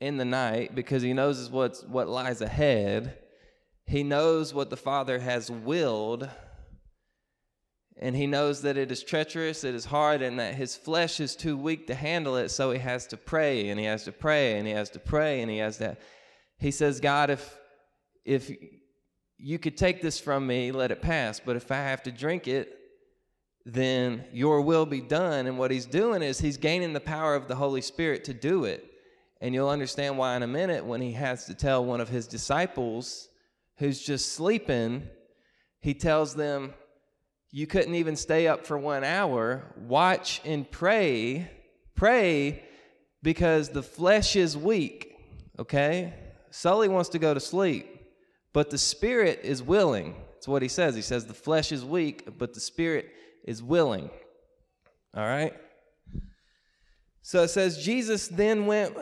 in 0.00 0.18
the 0.18 0.24
night 0.26 0.74
because 0.74 1.02
he 1.02 1.14
knows 1.14 1.50
what's, 1.50 1.82
what 1.82 2.08
lies 2.08 2.42
ahead. 2.42 3.16
He 3.86 4.02
knows 4.02 4.52
what 4.52 4.68
the 4.68 4.76
Father 4.76 5.18
has 5.18 5.50
willed, 5.50 6.28
and 7.98 8.14
he 8.14 8.26
knows 8.26 8.60
that 8.62 8.76
it 8.76 8.92
is 8.92 9.02
treacherous, 9.02 9.64
it 9.64 9.74
is 9.74 9.86
hard, 9.86 10.20
and 10.20 10.38
that 10.40 10.54
his 10.54 10.76
flesh 10.76 11.20
is 11.20 11.34
too 11.34 11.56
weak 11.56 11.86
to 11.86 11.94
handle 11.94 12.36
it, 12.36 12.50
so 12.50 12.70
he 12.70 12.78
has 12.78 13.06
to 13.08 13.16
pray, 13.16 13.68
and 13.68 13.80
he 13.80 13.86
has 13.86 14.04
to 14.04 14.12
pray, 14.12 14.58
and 14.58 14.66
he 14.66 14.74
has 14.74 14.90
to 14.90 14.98
pray, 14.98 15.40
and 15.40 15.50
he 15.50 15.58
has 15.58 15.78
to. 15.78 15.96
He 16.58 16.70
says, 16.70 17.00
God, 17.00 17.30
if 17.30 17.58
if 18.24 18.50
you 19.44 19.58
could 19.58 19.76
take 19.76 20.00
this 20.00 20.18
from 20.18 20.46
me, 20.46 20.72
let 20.72 20.90
it 20.90 21.02
pass. 21.02 21.38
But 21.38 21.54
if 21.54 21.70
I 21.70 21.74
have 21.74 22.02
to 22.04 22.10
drink 22.10 22.48
it, 22.48 22.78
then 23.66 24.24
your 24.32 24.62
will 24.62 24.86
be 24.86 25.02
done. 25.02 25.46
And 25.46 25.58
what 25.58 25.70
he's 25.70 25.84
doing 25.84 26.22
is 26.22 26.40
he's 26.40 26.56
gaining 26.56 26.94
the 26.94 27.00
power 27.00 27.34
of 27.34 27.46
the 27.46 27.54
Holy 27.54 27.82
Spirit 27.82 28.24
to 28.24 28.32
do 28.32 28.64
it. 28.64 28.90
And 29.42 29.54
you'll 29.54 29.68
understand 29.68 30.16
why 30.16 30.34
in 30.34 30.42
a 30.42 30.46
minute 30.46 30.82
when 30.82 31.02
he 31.02 31.12
has 31.12 31.44
to 31.44 31.54
tell 31.54 31.84
one 31.84 32.00
of 32.00 32.08
his 32.08 32.26
disciples 32.26 33.28
who's 33.76 34.02
just 34.02 34.32
sleeping, 34.32 35.02
he 35.78 35.92
tells 35.92 36.34
them, 36.34 36.72
You 37.50 37.66
couldn't 37.66 37.96
even 37.96 38.16
stay 38.16 38.48
up 38.48 38.64
for 38.66 38.78
one 38.78 39.04
hour. 39.04 39.74
Watch 39.76 40.40
and 40.46 40.70
pray. 40.70 41.50
Pray 41.94 42.64
because 43.22 43.68
the 43.68 43.82
flesh 43.82 44.36
is 44.36 44.56
weak. 44.56 45.18
Okay? 45.58 46.14
Sully 46.50 46.88
wants 46.88 47.10
to 47.10 47.18
go 47.18 47.34
to 47.34 47.40
sleep. 47.40 47.93
But 48.54 48.70
the 48.70 48.78
spirit 48.78 49.40
is 49.42 49.62
willing. 49.62 50.14
That's 50.32 50.48
what 50.48 50.62
he 50.62 50.68
says. 50.68 50.94
He 50.94 51.02
says 51.02 51.26
the 51.26 51.34
flesh 51.34 51.72
is 51.72 51.84
weak, 51.84 52.38
but 52.38 52.54
the 52.54 52.60
spirit 52.60 53.10
is 53.44 53.62
willing. 53.62 54.08
All 55.14 55.26
right? 55.26 55.52
So 57.20 57.42
it 57.42 57.48
says 57.48 57.84
Jesus 57.84 58.28
then 58.28 58.66
went 58.66 58.96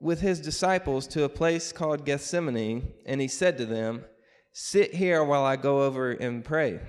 with 0.00 0.20
his 0.20 0.40
disciples 0.40 1.06
to 1.08 1.22
a 1.22 1.28
place 1.28 1.72
called 1.72 2.04
Gethsemane, 2.04 2.92
and 3.06 3.20
he 3.20 3.28
said 3.28 3.58
to 3.58 3.66
them, 3.66 4.04
Sit 4.52 4.94
here 4.94 5.22
while 5.22 5.44
I 5.44 5.54
go 5.54 5.82
over 5.82 6.10
and 6.10 6.44
pray. 6.44 6.80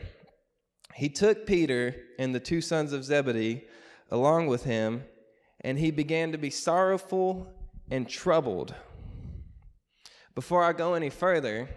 He 0.95 1.07
took 1.07 1.45
Peter 1.45 1.95
and 2.17 2.33
the 2.33 2.39
two 2.39 2.61
sons 2.61 2.93
of 2.93 3.03
Zebedee 3.03 3.63
along 4.09 4.47
with 4.47 4.63
him, 4.63 5.03
and 5.61 5.77
he 5.77 5.91
began 5.91 6.31
to 6.31 6.37
be 6.39 6.49
sorrowful 6.49 7.53
and 7.91 8.09
troubled. 8.09 8.73
Before 10.33 10.63
I 10.63 10.73
go 10.73 10.95
any 10.95 11.09
further, 11.09 11.69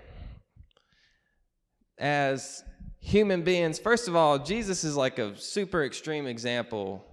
as 1.99 2.63
human 3.01 3.43
beings, 3.43 3.79
first 3.79 4.09
of 4.09 4.17
all, 4.17 4.39
Jesus 4.39 4.85
is 4.85 4.97
like 4.97 5.19
a 5.19 5.37
super 5.37 5.85
extreme 5.85 6.27
example 6.27 7.05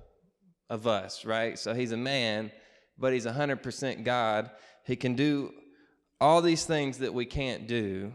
of 0.70 0.88
us, 0.88 1.26
right? 1.26 1.60
So 1.60 1.74
he's 1.74 1.92
a 1.92 1.98
man, 1.98 2.52
but 2.98 3.14
he's 3.14 3.26
100% 3.26 4.04
God. 4.04 4.50
He 4.86 4.96
can 4.96 5.16
do 5.16 5.52
all 6.20 6.42
these 6.42 6.66
things 6.66 7.00
that 7.00 7.14
we 7.14 7.26
can't 7.26 7.68
do, 7.68 8.14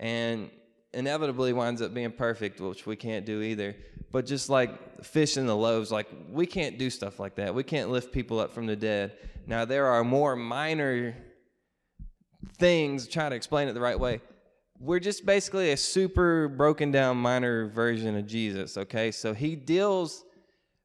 and 0.00 0.50
inevitably 0.92 1.52
winds 1.52 1.80
up 1.80 1.94
being 1.94 2.12
perfect, 2.12 2.60
which 2.60 2.86
we 2.86 2.96
can't 2.96 3.24
do 3.24 3.40
either. 3.40 3.74
But 4.12 4.26
just 4.26 4.48
like 4.48 5.02
fish 5.04 5.36
in 5.36 5.46
the 5.46 5.56
loaves, 5.56 5.90
like 5.90 6.08
we 6.30 6.46
can't 6.46 6.78
do 6.78 6.90
stuff 6.90 7.18
like 7.18 7.36
that. 7.36 7.54
We 7.54 7.62
can't 7.62 7.90
lift 7.90 8.12
people 8.12 8.38
up 8.38 8.52
from 8.52 8.66
the 8.66 8.76
dead. 8.76 9.16
Now, 9.46 9.64
there 9.64 9.86
are 9.86 10.04
more 10.04 10.36
minor 10.36 11.16
things, 12.58 13.08
trying 13.08 13.30
to 13.30 13.36
explain 13.36 13.68
it 13.68 13.72
the 13.72 13.80
right 13.80 13.98
way 13.98 14.20
we're 14.84 15.00
just 15.00 15.24
basically 15.24 15.72
a 15.72 15.76
super 15.78 16.46
broken 16.46 16.90
down 16.90 17.16
minor 17.16 17.68
version 17.68 18.16
of 18.16 18.26
Jesus, 18.26 18.76
okay? 18.76 19.10
So 19.10 19.32
he 19.32 19.56
deals 19.56 20.24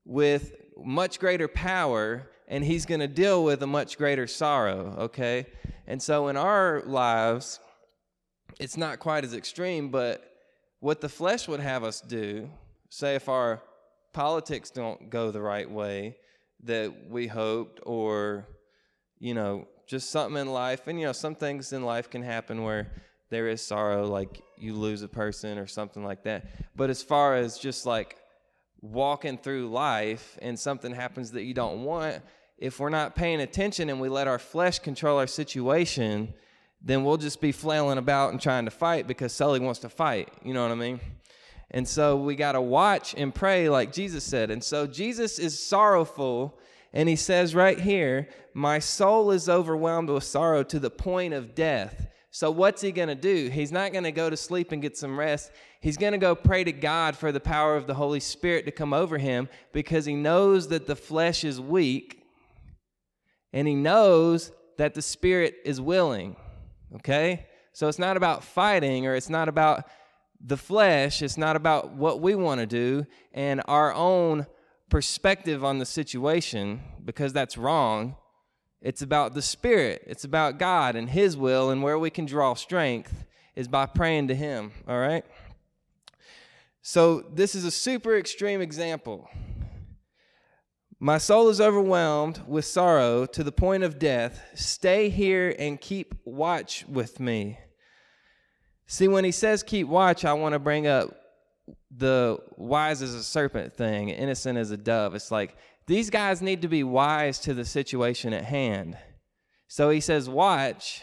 with 0.05 0.53
much 0.77 1.19
greater 1.19 1.49
power 1.49 2.29
and 2.47 2.63
he's 2.63 2.85
going 2.85 3.01
to 3.01 3.09
deal 3.09 3.43
with 3.43 3.62
a 3.62 3.67
much 3.67 3.97
greater 3.97 4.25
sorrow, 4.25 4.95
okay? 4.99 5.47
And 5.85 6.01
so 6.01 6.29
in 6.29 6.38
our 6.38 6.81
lives, 6.85 7.59
it's 8.57 8.77
not 8.77 8.99
quite 8.99 9.25
as 9.25 9.33
extreme, 9.33 9.89
but 9.89 10.23
what 10.79 11.01
the 11.01 11.09
flesh 11.09 11.49
would 11.49 11.59
have 11.59 11.83
us 11.83 11.99
do, 11.99 12.49
say 12.88 13.15
if 13.15 13.27
our 13.27 13.62
politics 14.13 14.69
don't 14.69 15.09
go 15.09 15.29
the 15.29 15.41
right 15.41 15.69
way 15.69 16.15
that 16.63 17.09
we 17.09 17.27
hoped, 17.27 17.81
or, 17.85 18.47
you 19.19 19.33
know, 19.33 19.67
just 19.88 20.09
something 20.09 20.39
in 20.39 20.47
life, 20.47 20.88
and, 20.88 20.99
you 20.99 21.05
know, 21.05 21.12
some 21.12 21.35
things 21.35 21.73
in 21.73 21.83
life 21.83 22.09
can 22.09 22.23
happen 22.23 22.63
where 22.63 22.91
there 23.29 23.47
is 23.47 23.65
sorrow, 23.65 24.07
like 24.07 24.41
you 24.57 24.73
lose 24.73 25.01
a 25.01 25.07
person 25.07 25.57
or 25.57 25.67
something 25.67 26.03
like 26.03 26.23
that. 26.23 26.45
But 26.75 26.89
as 26.89 27.03
far 27.03 27.35
as 27.35 27.57
just 27.57 27.85
like 27.85 28.17
walking 28.81 29.37
through 29.37 29.69
life 29.69 30.37
and 30.41 30.59
something 30.59 30.93
happens 30.93 31.31
that 31.31 31.43
you 31.43 31.53
don't 31.53 31.83
want, 31.83 32.21
if 32.57 32.79
we're 32.79 32.89
not 32.89 33.15
paying 33.15 33.41
attention 33.41 33.89
and 33.89 34.01
we 34.01 34.09
let 34.09 34.27
our 34.27 34.39
flesh 34.39 34.79
control 34.79 35.17
our 35.17 35.27
situation, 35.27 36.33
then 36.81 37.03
we'll 37.03 37.17
just 37.17 37.41
be 37.41 37.51
flailing 37.51 37.97
about 37.97 38.31
and 38.31 38.41
trying 38.41 38.65
to 38.65 38.71
fight 38.71 39.07
because 39.07 39.33
Sully 39.33 39.59
wants 39.59 39.79
to 39.81 39.89
fight. 39.89 40.29
You 40.43 40.53
know 40.53 40.63
what 40.63 40.71
I 40.71 40.75
mean? 40.75 40.99
And 41.71 41.87
so 41.87 42.17
we 42.17 42.35
got 42.35 42.53
to 42.53 42.61
watch 42.61 43.13
and 43.15 43.33
pray 43.33 43.69
like 43.69 43.93
Jesus 43.93 44.23
said. 44.23 44.49
And 44.49 44.63
so 44.63 44.87
Jesus 44.87 45.39
is 45.39 45.61
sorrowful. 45.63 46.57
And 46.93 47.07
he 47.07 47.15
says 47.15 47.53
right 47.53 47.79
here, 47.79 48.27
My 48.53 48.79
soul 48.79 49.31
is 49.31 49.47
overwhelmed 49.47 50.09
with 50.09 50.23
sorrow 50.23 50.63
to 50.63 50.79
the 50.79 50.89
point 50.89 51.33
of 51.33 51.53
death. 51.53 52.07
So, 52.31 52.51
what's 52.51 52.81
he 52.81 52.91
going 52.91 53.09
to 53.09 53.15
do? 53.15 53.49
He's 53.49 53.71
not 53.71 53.91
going 53.91 54.03
to 54.03 54.11
go 54.11 54.29
to 54.29 54.37
sleep 54.37 54.71
and 54.71 54.81
get 54.81 54.95
some 54.95 55.19
rest. 55.19 55.51
He's 55.81 55.97
going 55.97 56.11
to 56.11 56.19
go 56.19 56.35
pray 56.35 56.63
to 56.63 56.71
God 56.71 57.17
for 57.17 57.31
the 57.31 57.39
power 57.39 57.75
of 57.75 57.87
the 57.87 57.95
Holy 57.95 58.19
Spirit 58.19 58.65
to 58.65 58.71
come 58.71 58.93
over 58.93 59.17
him 59.17 59.49
because 59.73 60.05
he 60.05 60.13
knows 60.13 60.67
that 60.67 60.85
the 60.85 60.95
flesh 60.95 61.43
is 61.43 61.59
weak 61.59 62.21
and 63.51 63.67
he 63.67 63.73
knows 63.73 64.51
that 64.77 64.93
the 64.93 65.01
spirit 65.01 65.55
is 65.65 65.81
willing. 65.81 66.35
Okay? 66.97 67.47
So, 67.73 67.87
it's 67.87 67.99
not 67.99 68.15
about 68.15 68.43
fighting 68.43 69.07
or 69.07 69.15
it's 69.15 69.29
not 69.29 69.49
about 69.49 69.85
the 70.39 70.57
flesh, 70.57 71.21
it's 71.21 71.37
not 71.37 71.55
about 71.55 71.93
what 71.93 72.21
we 72.21 72.35
want 72.35 72.59
to 72.59 72.67
do 72.67 73.05
and 73.33 73.61
our 73.65 73.93
own 73.93 74.45
perspective 74.89 75.63
on 75.63 75.79
the 75.79 75.85
situation 75.85 76.81
because 77.03 77.33
that's 77.33 77.57
wrong. 77.57 78.15
It's 78.81 79.01
about 79.01 79.33
the 79.33 79.41
Spirit. 79.41 80.03
It's 80.07 80.23
about 80.23 80.57
God 80.57 80.95
and 80.95 81.09
His 81.09 81.35
will, 81.35 81.69
and 81.69 81.83
where 81.83 81.99
we 81.99 82.09
can 82.09 82.25
draw 82.25 82.53
strength 82.53 83.25
is 83.55 83.67
by 83.67 83.85
praying 83.85 84.29
to 84.29 84.35
Him, 84.35 84.71
all 84.87 84.99
right? 84.99 85.25
So, 86.81 87.21
this 87.33 87.55
is 87.55 87.65
a 87.65 87.71
super 87.71 88.17
extreme 88.17 88.61
example. 88.61 89.29
My 91.01 91.17
soul 91.17 91.47
is 91.47 91.61
overwhelmed 91.61 92.41
with 92.45 92.65
sorrow 92.65 93.25
to 93.27 93.43
the 93.43 93.53
point 93.53 93.83
of 93.83 93.99
death. 93.99 94.41
Stay 94.53 95.09
here 95.09 95.55
and 95.57 95.79
keep 95.79 96.13
watch 96.25 96.85
with 96.89 97.21
me. 97.21 97.57
See, 98.85 99.07
when 99.07 99.23
he 99.23 99.31
says 99.31 99.63
keep 99.63 99.87
watch, 99.87 100.25
I 100.25 100.33
want 100.33 100.53
to 100.53 100.59
bring 100.59 100.87
up 100.87 101.15
the 101.95 102.39
wise 102.57 103.01
as 103.01 103.13
a 103.13 103.23
serpent 103.23 103.73
thing, 103.75 104.09
innocent 104.09 104.57
as 104.57 104.71
a 104.71 104.77
dove. 104.77 105.15
It's 105.15 105.31
like 105.31 105.55
these 105.89 106.12
guys 106.12 106.39
need 106.39 106.62
to 106.62 106.67
be 106.67 106.84
wise 106.84 107.39
to 107.39 107.56
the 107.56 107.65
situation 107.65 108.32
at 108.32 108.45
hand. 108.45 108.95
So 109.67 109.89
he 109.89 109.99
says, 109.99 110.30
watch. 110.30 111.02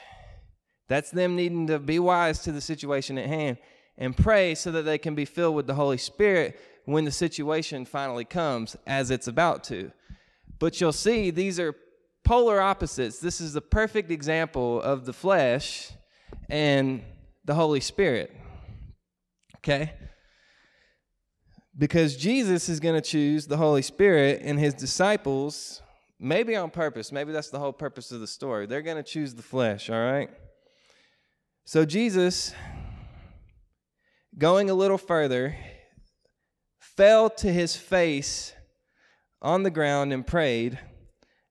That's 0.86 1.10
them 1.10 1.34
needing 1.34 1.66
to 1.66 1.80
be 1.80 1.98
wise 1.98 2.38
to 2.42 2.52
the 2.52 2.60
situation 2.60 3.18
at 3.18 3.26
hand 3.26 3.58
and 3.98 4.16
pray 4.16 4.54
so 4.54 4.70
that 4.70 4.82
they 4.82 4.98
can 4.98 5.16
be 5.16 5.24
filled 5.24 5.56
with 5.56 5.66
the 5.66 5.74
Holy 5.74 5.98
Spirit 5.98 6.60
when 6.84 7.04
the 7.04 7.10
situation 7.10 7.84
finally 7.84 8.24
comes, 8.24 8.76
as 8.86 9.10
it's 9.10 9.26
about 9.26 9.64
to. 9.64 9.90
But 10.60 10.80
you'll 10.80 10.92
see 10.92 11.32
these 11.32 11.58
are 11.58 11.74
polar 12.22 12.60
opposites. 12.60 13.18
This 13.18 13.40
is 13.40 13.54
the 13.54 13.60
perfect 13.60 14.12
example 14.12 14.80
of 14.80 15.04
the 15.04 15.12
flesh 15.12 15.90
and 16.48 17.02
the 17.44 17.54
Holy 17.54 17.80
Spirit. 17.80 18.32
Okay? 19.56 19.94
Because 21.78 22.16
Jesus 22.16 22.68
is 22.68 22.80
going 22.80 22.94
to 22.94 23.06
choose 23.06 23.46
the 23.46 23.58
Holy 23.58 23.82
Spirit 23.82 24.40
and 24.42 24.58
his 24.58 24.72
disciples, 24.72 25.82
maybe 26.18 26.56
on 26.56 26.70
purpose. 26.70 27.12
Maybe 27.12 27.32
that's 27.32 27.50
the 27.50 27.58
whole 27.58 27.72
purpose 27.72 28.10
of 28.12 28.20
the 28.20 28.26
story. 28.26 28.66
They're 28.66 28.82
going 28.82 28.96
to 28.96 29.02
choose 29.02 29.34
the 29.34 29.42
flesh, 29.42 29.90
all 29.90 30.02
right? 30.02 30.30
So 31.64 31.84
Jesus, 31.84 32.54
going 34.38 34.70
a 34.70 34.74
little 34.74 34.98
further, 34.98 35.56
fell 36.78 37.28
to 37.28 37.52
his 37.52 37.76
face 37.76 38.54
on 39.42 39.62
the 39.62 39.70
ground 39.70 40.12
and 40.12 40.26
prayed, 40.26 40.78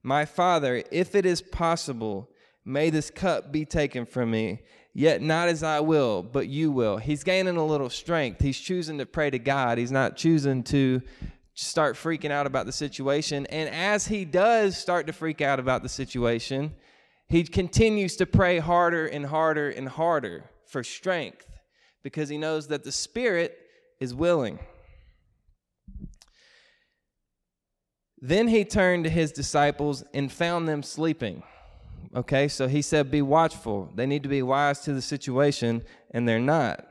My 0.01 0.25
Father, 0.25 0.83
if 0.91 1.13
it 1.13 1.25
is 1.25 1.41
possible, 1.41 2.29
may 2.63 2.89
this 2.89 3.11
cup 3.11 3.51
be 3.51 3.63
taken 3.63 4.05
from 4.05 4.31
me. 4.31 4.61
Yet 4.97 5.21
not 5.21 5.49
as 5.49 5.61
I 5.61 5.81
will, 5.81 6.23
but 6.23 6.47
you 6.47 6.71
will. 6.71 6.95
He's 6.95 7.25
gaining 7.25 7.57
a 7.57 7.65
little 7.65 7.89
strength. 7.89 8.41
He's 8.41 8.57
choosing 8.57 8.97
to 8.99 9.05
pray 9.05 9.29
to 9.29 9.37
God. 9.37 9.77
He's 9.77 9.91
not 9.91 10.15
choosing 10.15 10.63
to 10.63 11.01
start 11.53 11.97
freaking 11.97 12.31
out 12.31 12.47
about 12.47 12.65
the 12.65 12.71
situation. 12.71 13.45
And 13.47 13.69
as 13.69 14.07
he 14.07 14.23
does 14.23 14.77
start 14.77 15.05
to 15.07 15.13
freak 15.13 15.41
out 15.41 15.59
about 15.59 15.83
the 15.83 15.89
situation, 15.89 16.75
he 17.27 17.43
continues 17.43 18.15
to 18.15 18.25
pray 18.25 18.59
harder 18.59 19.05
and 19.05 19.25
harder 19.25 19.69
and 19.69 19.89
harder 19.89 20.49
for 20.65 20.81
strength 20.81 21.45
because 22.01 22.29
he 22.29 22.37
knows 22.37 22.67
that 22.69 22.85
the 22.85 22.91
Spirit 22.93 23.57
is 23.99 24.15
willing. 24.15 24.59
Then 28.21 28.47
he 28.47 28.63
turned 28.63 29.03
to 29.03 29.09
his 29.09 29.33
disciples 29.33 30.05
and 30.13 30.31
found 30.31 30.69
them 30.69 30.83
sleeping. 30.83 31.43
Okay, 32.13 32.47
so 32.47 32.67
he 32.67 32.81
said, 32.81 33.09
Be 33.09 33.21
watchful. 33.21 33.91
They 33.95 34.05
need 34.05 34.23
to 34.23 34.29
be 34.29 34.41
wise 34.41 34.81
to 34.81 34.93
the 34.93 35.01
situation, 35.01 35.83
and 36.11 36.27
they're 36.27 36.39
not. 36.39 36.85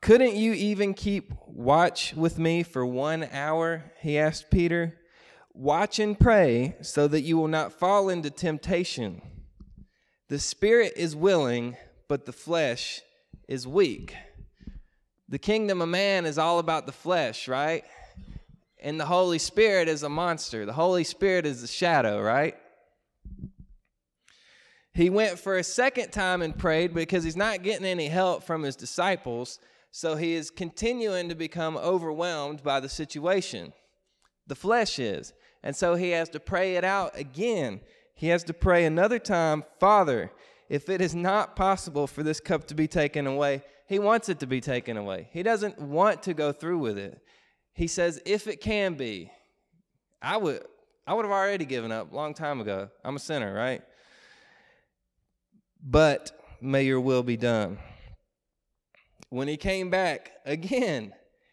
Couldn't 0.00 0.34
you 0.34 0.52
even 0.54 0.94
keep 0.94 1.32
watch 1.46 2.14
with 2.14 2.38
me 2.38 2.62
for 2.62 2.86
one 2.86 3.28
hour? 3.30 3.92
He 4.00 4.18
asked 4.18 4.50
Peter. 4.50 4.98
Watch 5.52 5.98
and 5.98 6.18
pray 6.18 6.76
so 6.80 7.06
that 7.08 7.20
you 7.20 7.36
will 7.36 7.48
not 7.48 7.72
fall 7.72 8.08
into 8.08 8.30
temptation. 8.30 9.20
The 10.28 10.38
spirit 10.38 10.94
is 10.96 11.14
willing, 11.14 11.76
but 12.08 12.24
the 12.24 12.32
flesh 12.32 13.02
is 13.46 13.66
weak. 13.66 14.14
The 15.28 15.38
kingdom 15.38 15.82
of 15.82 15.88
man 15.88 16.24
is 16.24 16.38
all 16.38 16.58
about 16.58 16.86
the 16.86 16.92
flesh, 16.92 17.46
right? 17.46 17.84
And 18.82 18.98
the 18.98 19.06
Holy 19.06 19.38
Spirit 19.38 19.88
is 19.88 20.02
a 20.02 20.08
monster. 20.08 20.64
The 20.66 20.72
Holy 20.72 21.04
Spirit 21.04 21.46
is 21.46 21.60
the 21.60 21.66
shadow, 21.66 22.20
right? 22.20 22.56
He 24.92 25.08
went 25.08 25.38
for 25.38 25.56
a 25.56 25.64
second 25.64 26.10
time 26.10 26.42
and 26.42 26.56
prayed 26.56 26.94
because 26.94 27.24
he's 27.24 27.36
not 27.36 27.62
getting 27.62 27.86
any 27.86 28.08
help 28.08 28.42
from 28.42 28.62
his 28.62 28.76
disciples. 28.76 29.58
So 29.92 30.16
he 30.16 30.34
is 30.34 30.50
continuing 30.50 31.28
to 31.28 31.34
become 31.34 31.76
overwhelmed 31.76 32.62
by 32.62 32.80
the 32.80 32.88
situation. 32.88 33.72
The 34.46 34.54
flesh 34.54 34.98
is. 34.98 35.32
And 35.62 35.76
so 35.76 35.94
he 35.94 36.10
has 36.10 36.28
to 36.30 36.40
pray 36.40 36.76
it 36.76 36.84
out 36.84 37.16
again. 37.16 37.80
He 38.14 38.28
has 38.28 38.44
to 38.44 38.54
pray 38.54 38.84
another 38.84 39.18
time 39.18 39.64
Father, 39.78 40.32
if 40.68 40.88
it 40.88 41.00
is 41.00 41.14
not 41.14 41.56
possible 41.56 42.06
for 42.06 42.22
this 42.22 42.40
cup 42.40 42.66
to 42.68 42.74
be 42.74 42.86
taken 42.86 43.26
away, 43.26 43.62
he 43.88 43.98
wants 43.98 44.28
it 44.28 44.38
to 44.40 44.46
be 44.46 44.60
taken 44.60 44.96
away. 44.96 45.28
He 45.32 45.42
doesn't 45.42 45.80
want 45.80 46.22
to 46.24 46.34
go 46.34 46.52
through 46.52 46.78
with 46.78 46.96
it. 46.96 47.20
He 47.72 47.86
says, 47.86 48.20
if 48.24 48.46
it 48.46 48.60
can 48.60 48.94
be, 48.94 49.30
I 50.20 50.36
would 50.36 50.62
I 51.06 51.14
would 51.14 51.24
have 51.24 51.32
already 51.32 51.64
given 51.64 51.90
up 51.90 52.12
a 52.12 52.14
long 52.14 52.34
time 52.34 52.60
ago. 52.60 52.88
I'm 53.04 53.16
a 53.16 53.18
sinner, 53.20 53.52
right? 53.52 53.82
But 55.82 56.30
may 56.60 56.84
your 56.84 57.00
will 57.00 57.22
be 57.22 57.36
done. 57.36 57.78
When 59.28 59.48
he 59.48 59.56
came 59.56 59.90
back 59.90 60.32
again, 60.44 61.12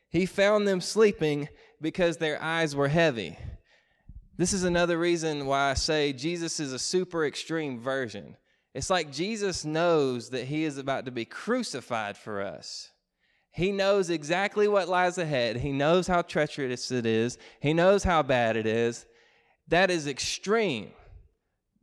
he 0.10 0.26
found 0.26 0.68
them 0.68 0.82
sleeping 0.82 1.48
because 1.82 2.18
their 2.18 2.42
eyes 2.42 2.76
were 2.76 2.88
heavy. 2.88 3.38
This 4.38 4.54
is 4.54 4.64
another 4.64 5.00
reason 5.00 5.46
why 5.48 5.72
I 5.72 5.74
say 5.74 6.14
Jesus 6.14 6.60
is 6.60 6.72
a 6.72 6.80
super 6.80 7.26
extreme 7.26 7.80
version. 7.80 8.38
It's 8.76 8.92
like 8.92 9.12
Jesus 9.12 9.66
knows 9.66 10.30
that 10.30 10.46
he 10.46 10.64
is 10.64 10.78
about 10.78 11.06
to 11.06 11.12
be 11.12 11.26
crucified 11.26 12.16
for 12.16 12.42
us. 12.42 12.92
He 13.58 13.72
knows 13.72 14.12
exactly 14.12 14.67
what 14.67 14.88
lies 14.88 15.17
ahead. 15.17 15.58
He 15.58 15.72
knows 15.72 16.06
how 16.06 16.22
treacherous 16.22 16.91
it 16.91 17.08
is. 17.08 17.39
He 17.60 17.74
knows 17.74 18.04
how 18.04 18.22
bad 18.22 18.56
it 18.56 18.67
is. 18.67 19.08
That 19.70 19.89
is 19.89 20.06
extreme. 20.06 20.91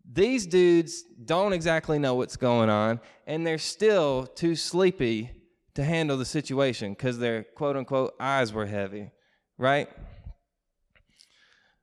These 0.09 0.47
dudes 0.47 1.03
don't 1.25 1.53
exactly 1.53 1.99
know 1.99 2.15
what's 2.15 2.37
going 2.37 2.71
on, 2.71 3.01
and 3.27 3.45
they're 3.45 3.59
still 3.59 4.25
too 4.25 4.55
sleepy 4.55 5.33
to 5.75 5.83
handle 5.83 6.17
the 6.17 6.25
situation 6.25 6.93
because 6.93 7.19
their 7.19 7.43
quote 7.43 7.77
unquote 7.77 8.15
eyes 8.21 8.53
were 8.53 8.67
heavy, 8.67 9.11
right? 9.59 9.89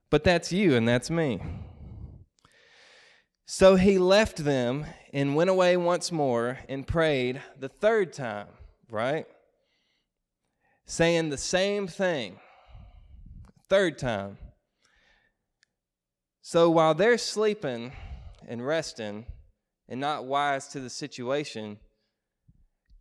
But 0.10 0.23
that's 0.23 0.54
you 0.54 0.73
and 0.73 0.88
that's 0.88 1.10
me. 1.10 1.41
So 3.45 3.75
he 3.75 3.97
left 3.99 4.38
them 4.38 4.86
and 5.12 5.36
went 5.36 5.49
away 5.49 5.75
once 5.75 6.13
more 6.13 6.60
and 6.69 6.88
prayed 6.88 7.41
the 7.60 7.67
third 7.67 8.13
time, 8.13 8.47
right? 8.89 9.25
Saying 10.91 11.30
the 11.30 11.38
same 11.38 11.88
thing. 11.88 12.36
Third 13.69 13.97
time. 13.97 14.38
So 16.41 16.69
while 16.69 16.93
they're 16.93 17.17
sleeping 17.17 17.93
and 18.45 18.67
resting 18.67 19.25
and 19.88 20.01
not 20.01 20.25
wise 20.25 20.67
to 20.67 20.82
the 20.82 20.89
situation, 20.89 21.77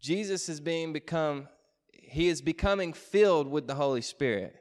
Jesus 0.01 0.49
is 0.49 0.61
being 0.61 0.93
become 0.93 1.49
he 1.93 2.29
is 2.29 2.41
becoming 2.41 2.93
filled 2.93 3.49
with 3.49 3.67
the 3.67 3.75
Holy 3.75 4.03
Spirit 4.03 4.55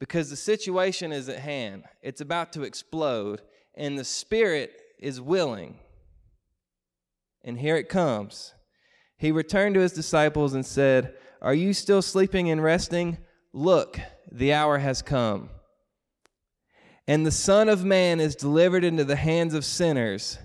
because 0.00 0.28
the 0.28 0.36
situation 0.36 1.12
is 1.12 1.28
at 1.28 1.38
hand. 1.38 1.84
It's 2.02 2.20
about 2.20 2.52
to 2.54 2.62
explode 2.62 3.40
and 3.76 3.96
the 3.96 4.04
spirit 4.04 4.72
is 4.98 5.20
willing. 5.20 5.78
And 7.44 7.60
here 7.60 7.76
it 7.76 7.88
comes. 7.88 8.52
He 9.16 9.30
returned 9.30 9.76
to 9.76 9.80
his 9.80 9.92
disciples 9.92 10.54
and 10.54 10.66
said, 10.66 11.14
are 11.42 11.54
you 11.54 11.74
still 11.74 12.02
sleeping 12.02 12.50
and 12.50 12.62
resting? 12.62 13.18
Look, 13.52 13.98
the 14.30 14.52
hour 14.52 14.78
has 14.78 15.02
come. 15.02 15.50
And 17.08 17.26
the 17.26 17.32
Son 17.32 17.68
of 17.68 17.84
Man 17.84 18.20
is 18.20 18.36
delivered 18.36 18.84
into 18.84 19.04
the 19.04 19.16
hands 19.16 19.52
of 19.52 19.64
sinners. 19.64 20.38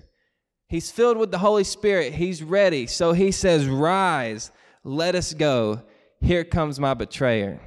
He's 0.68 0.90
filled 0.90 1.16
with 1.16 1.30
the 1.30 1.38
Holy 1.38 1.64
Spirit. 1.64 2.14
He's 2.14 2.42
ready. 2.42 2.86
So 2.88 3.12
he 3.12 3.30
says, 3.30 3.66
Rise, 3.66 4.50
let 4.82 5.14
us 5.14 5.32
go. 5.32 5.82
Here 6.20 6.44
comes 6.44 6.80
my 6.80 6.94
betrayer. 6.94 7.60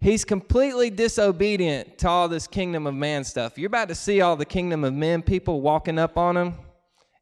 He's 0.00 0.24
completely 0.24 0.88
disobedient 0.88 1.98
to 1.98 2.08
all 2.08 2.28
this 2.28 2.46
kingdom 2.46 2.86
of 2.86 2.94
man 2.94 3.22
stuff. 3.24 3.58
You're 3.58 3.66
about 3.66 3.88
to 3.88 3.94
see 3.94 4.22
all 4.22 4.36
the 4.36 4.46
kingdom 4.46 4.82
of 4.82 4.94
men 4.94 5.20
people 5.20 5.60
walking 5.60 5.98
up 5.98 6.16
on 6.16 6.38
him, 6.38 6.54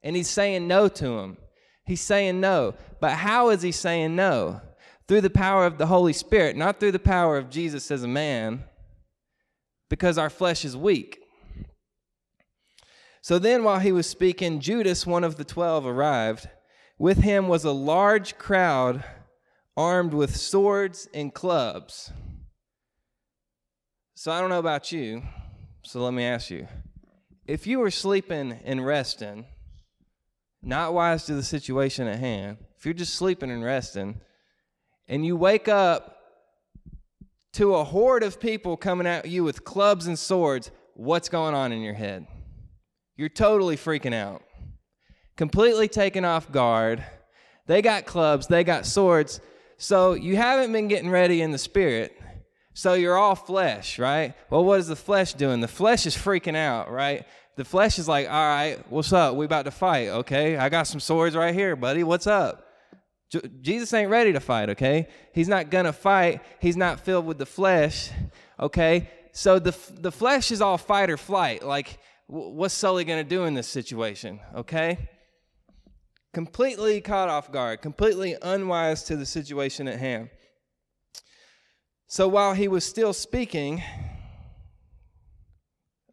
and 0.05 0.15
he's 0.15 0.31
saying 0.31 0.69
no 0.69 0.87
to 0.87 1.09
them. 1.09 1.37
He's 1.85 2.01
saying 2.01 2.41
no. 2.41 2.75
But 3.01 3.13
how 3.13 3.51
is 3.51 3.63
he 3.63 3.73
saying 3.73 4.17
no? 4.17 4.61
Through 5.07 5.23
the 5.23 5.31
power 5.31 5.65
of 5.65 5.79
the 5.79 5.87
Holy 5.87 6.13
Spirit, 6.13 6.57
not 6.57 6.81
through 6.81 6.93
the 6.93 6.99
power 6.99 7.39
of 7.39 7.51
Jesus 7.51 7.91
as 7.91 8.03
a 8.03 8.09
man, 8.09 8.65
because 9.89 10.19
our 10.19 10.31
flesh 10.31 10.65
is 10.65 10.77
weak. 10.77 11.19
So 13.23 13.39
then, 13.39 13.65
while 13.65 13.79
he 13.79 13.93
was 13.93 14.07
speaking, 14.07 14.61
Judas, 14.61 15.07
one 15.07 15.25
of 15.25 15.37
the 15.37 15.45
twelve, 15.45 15.87
arrived. 15.87 16.49
With 16.99 17.19
him 17.19 17.49
was 17.49 17.65
a 17.65 17.73
large 17.73 18.39
crowd 18.39 19.05
armed 19.77 20.13
with 20.13 20.37
swords 20.37 21.09
and 21.15 21.33
clubs. 21.33 22.11
So 24.15 24.33
I 24.33 24.41
don't 24.41 24.51
know 24.51 24.59
about 24.59 24.91
you, 24.91 25.23
so 25.85 26.01
let 26.01 26.13
me 26.13 26.25
ask 26.25 26.51
you. 26.51 26.67
If 27.47 27.67
you 27.67 27.79
were 27.79 27.91
sleeping 27.91 28.61
and 28.65 28.85
resting, 28.85 29.47
not 30.61 30.93
wise 30.93 31.25
to 31.27 31.35
the 31.35 31.43
situation 31.43 32.09
at 32.09 32.19
hand, 32.19 32.59
if 32.79 32.87
you're 32.87 32.95
just 32.95 33.15
sleeping 33.15 33.51
and 33.51 33.65
resting, 33.65 34.21
and 35.09 35.27
you 35.27 35.37
wake 35.37 35.67
up 35.67 36.15
to 37.55 37.75
a 37.75 37.83
horde 37.83 38.23
of 38.23 38.39
people 38.39 38.77
coming 38.77 39.07
at 39.07 39.27
you 39.27 39.43
with 39.43 39.65
clubs 39.65 40.07
and 40.07 40.17
swords, 40.17 40.71
what's 40.95 41.29
going 41.29 41.55
on 41.55 41.73
in 41.73 41.81
your 41.83 41.95
head? 41.95 42.27
You're 43.17 43.31
totally 43.31 43.77
freaking 43.77 44.15
out. 44.15 44.43
completely 45.39 45.89
taken 45.89 46.25
off 46.25 46.53
guard. 46.53 47.03
They 47.67 47.81
got 47.81 48.05
clubs, 48.05 48.49
they 48.49 48.65
got 48.65 48.85
swords. 48.85 49.41
So 49.79 50.13
you 50.15 50.37
haven't 50.37 50.73
been 50.73 50.89
getting 50.89 51.09
ready 51.09 51.41
in 51.41 51.53
the 51.53 51.59
spirit. 51.59 52.21
So 52.75 52.95
you're 52.95 53.17
all 53.17 53.35
flesh, 53.35 53.99
right? 53.99 54.35
Well, 54.51 54.65
what 54.65 54.81
is 54.81 54.89
the 54.89 54.97
flesh 54.97 55.35
doing? 55.35 55.61
The 55.61 55.69
flesh 55.69 56.07
is 56.07 56.15
freaking 56.15 56.57
out, 56.57 56.91
right? 56.91 57.25
The 57.57 57.65
flesh 57.65 57.99
is 57.99 58.07
like, 58.09 58.29
all 58.29 58.35
right, 58.35 58.79
what's 58.89 59.13
up? 59.13 59.35
We 59.35 59.45
about 59.45 59.65
to 59.65 59.71
fight, 59.71 60.09
okay? 60.09 60.57
I 60.57 60.69
got 60.69 60.87
some 60.87 61.01
swords 61.01 61.35
right 61.35 61.55
here, 61.55 61.75
buddy. 61.75 62.05
What's 62.05 62.27
up? 62.27 62.68
J- 63.31 63.41
Jesus 63.61 63.93
ain't 63.93 64.11
ready 64.11 64.33
to 64.33 64.41
fight, 64.41 64.71
okay? 64.71 65.09
He's 65.33 65.49
not 65.49 65.71
gonna 65.71 65.93
fight. 65.93 66.41
He's 66.61 66.77
not 66.77 67.01
filled 67.01 67.27
with 67.27 67.39
the 67.39 67.47
flesh, 67.47 68.11
okay? 68.59 69.11
So 69.33 69.59
the 69.59 69.77
the 70.01 70.13
flesh 70.13 70.51
is 70.51 70.61
all 70.61 70.79
fight 70.79 71.11
or 71.11 71.17
flight. 71.17 71.63
Like, 71.63 71.99
what's 72.27 72.75
Sully 72.75 73.05
gonna 73.05 73.25
do 73.25 73.45
in 73.45 73.55
this 73.55 73.69
situation, 73.69 74.41
okay? 74.55 75.11
Completely 76.33 77.01
caught 77.01 77.29
off 77.29 77.51
guard, 77.53 77.83
completely 77.83 78.37
unwise 78.43 79.03
to 79.05 79.17
the 79.17 79.27
situation 79.27 79.89
at 79.89 79.99
hand. 79.99 80.31
So 82.07 82.29
while 82.29 82.55
he 82.55 82.69
was 82.69 82.85
still 82.85 83.13
speaking, 83.13 83.83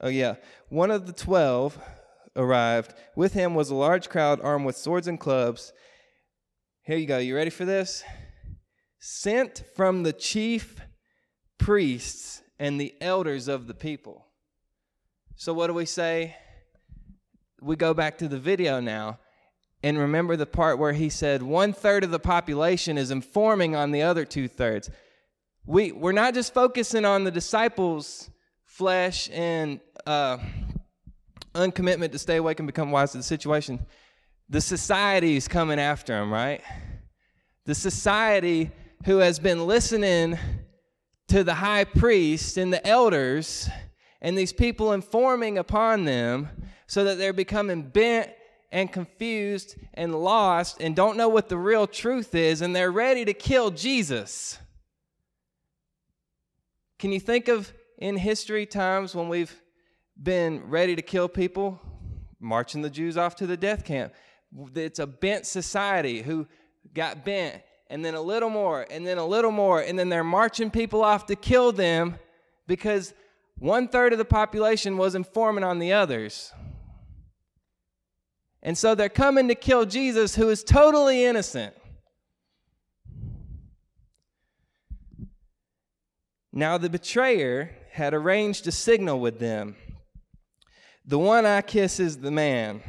oh 0.02 0.10
yeah, 0.10 0.36
one 0.70 0.92
of 0.92 1.06
the 1.06 1.14
twelve 1.14 1.80
arrived. 2.36 2.94
With 3.16 3.34
him 3.34 3.56
was 3.56 3.70
a 3.70 3.76
large 3.76 4.10
crowd 4.10 4.42
armed 4.42 4.66
with 4.66 4.78
swords 4.78 5.08
and 5.08 5.20
clubs. 5.20 5.72
Here 6.86 6.98
you 6.98 7.08
go. 7.08 7.18
You 7.18 7.36
ready 7.36 7.50
for 7.50 7.66
this? 7.66 8.04
Sent 9.00 9.64
from 9.76 10.04
the 10.04 10.14
chief 10.14 10.80
priests 11.58 12.44
and 12.60 12.80
the 12.80 12.94
elders 13.02 13.48
of 13.48 13.66
the 13.66 13.74
people. 13.74 14.28
So, 15.36 15.52
what 15.52 15.66
do 15.66 15.74
we 15.74 15.88
say? 15.88 16.36
We 17.60 17.76
go 17.76 17.96
back 17.96 18.20
to 18.20 18.28
the 18.28 18.38
video 18.38 18.80
now 18.82 19.18
and 19.82 19.98
remember 19.98 20.36
the 20.36 20.46
part 20.46 20.78
where 20.78 20.94
he 20.94 21.10
said 21.10 21.42
one 21.42 21.74
third 21.74 22.04
of 22.04 22.12
the 22.12 22.20
population 22.20 23.00
is 23.00 23.10
informing 23.10 23.76
on 23.76 23.90
the 23.90 24.04
other 24.04 24.24
two 24.24 24.48
thirds. 24.48 24.92
We, 25.66 25.92
we're 25.92 26.12
not 26.12 26.36
just 26.36 26.54
focusing 26.54 27.04
on 27.04 27.24
the 27.24 27.32
disciples' 27.32 28.30
flesh 28.64 29.28
and 29.34 29.80
uh, 30.06 30.38
uncommitment 31.56 32.12
to 32.12 32.20
stay 32.20 32.36
awake 32.36 32.60
and 32.60 32.68
become 32.68 32.92
wise 32.92 33.14
to 33.14 33.18
the 33.18 33.24
situation. 33.24 33.84
The 34.50 34.62
society 34.62 35.36
is 35.36 35.48
coming 35.48 35.80
after 35.80 36.14
them, 36.14 36.32
right? 36.32 36.62
The 37.66 37.76
society 37.76 38.72
who 39.06 39.18
has 39.18 39.40
been 39.40 39.66
listening 39.66 40.38
to 41.30 41.44
the 41.44 41.56
high 41.56 41.84
priest 41.84 42.58
and 42.58 42.72
the 42.72 42.86
elders 42.86 43.70
and 44.22 44.38
these 44.38 44.54
people 44.54 44.94
informing 44.94 45.58
upon 45.58 46.06
them 46.06 46.50
so 46.88 47.04
that 47.04 47.18
they're 47.18 47.34
becoming 47.34 47.82
bent 47.82 48.30
and 48.72 48.92
confused 48.92 49.76
and 49.94 50.14
lost 50.14 50.82
and 50.82 50.96
don't 50.96 51.18
know 51.18 51.30
what 51.30 51.50
the 51.50 51.58
real 51.58 51.88
truth 51.88 52.36
is 52.36 52.62
and 52.62 52.76
they're 52.76 52.92
ready 52.92 53.26
to 53.26 53.34
kill 53.34 53.72
Jesus. 53.72 54.60
Can 57.00 57.12
you 57.12 57.20
think 57.20 57.48
of 57.48 57.74
in 57.98 58.18
history 58.18 58.66
times 58.66 59.16
when 59.16 59.28
we've 59.28 59.62
been 60.22 60.70
ready 60.70 60.96
to 60.96 61.02
kill 61.02 61.28
people, 61.28 61.80
marching 62.40 62.82
the 62.82 62.90
Jews 62.90 63.18
off 63.18 63.36
to 63.38 63.48
the 63.48 63.58
death 63.58 63.84
camp? 63.84 64.14
It's 64.76 65.00
a 65.00 65.08
bent 65.08 65.46
society 65.46 66.22
who 66.22 66.48
got 66.94 67.26
bent 67.26 67.62
and 67.90 68.04
then 68.04 68.16
a 68.16 68.22
little 68.22 68.50
more, 68.50 68.86
and 68.90 69.06
then 69.06 69.18
a 69.18 69.26
little 69.26 69.52
more, 69.52 69.82
and 69.82 69.98
then 69.98 70.10
they're 70.10 70.24
marching 70.24 70.72
people 70.72 71.04
off 71.04 71.28
to 71.28 71.36
kill 71.36 71.72
them 71.72 72.18
because 72.68 73.14
one 73.60 73.88
third 73.88 74.12
of 74.12 74.18
the 74.18 74.26
population 74.26 74.98
was 74.98 75.16
informing 75.16 75.64
on 75.64 75.80
the 75.80 75.94
others. 75.94 76.52
And 78.64 78.76
so 78.78 78.96
they're 78.96 79.10
coming 79.10 79.48
to 79.50 79.56
kill 79.56 79.86
Jesus, 79.86 80.36
who 80.36 80.50
is 80.50 80.64
totally 80.64 81.24
innocent. 81.24 81.76
Now 86.52 86.78
the 86.78 86.90
betrayer 86.90 87.76
had 87.92 88.14
arranged 88.14 88.66
a 88.66 88.72
signal 88.72 89.20
with 89.20 89.40
them. 89.40 89.76
The 91.06 91.20
one 91.20 91.46
I 91.46 91.62
kiss 91.62 92.00
is 92.00 92.18
the 92.18 92.32
man. 92.32 92.82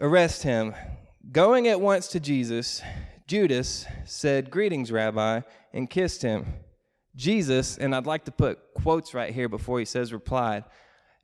Arrest 0.00 0.44
him. 0.44 0.74
Going 1.32 1.66
at 1.66 1.80
once 1.80 2.06
to 2.08 2.20
Jesus, 2.20 2.82
Judas 3.26 3.84
said, 4.04 4.50
Greetings, 4.50 4.92
Rabbi, 4.92 5.40
and 5.72 5.90
kissed 5.90 6.22
him. 6.22 6.46
Jesus, 7.16 7.76
and 7.76 7.94
I'd 7.94 8.06
like 8.06 8.24
to 8.26 8.30
put 8.30 8.60
quotes 8.74 9.12
right 9.12 9.34
here 9.34 9.48
before 9.48 9.80
he 9.80 9.84
says 9.84 10.12
replied. 10.12 10.64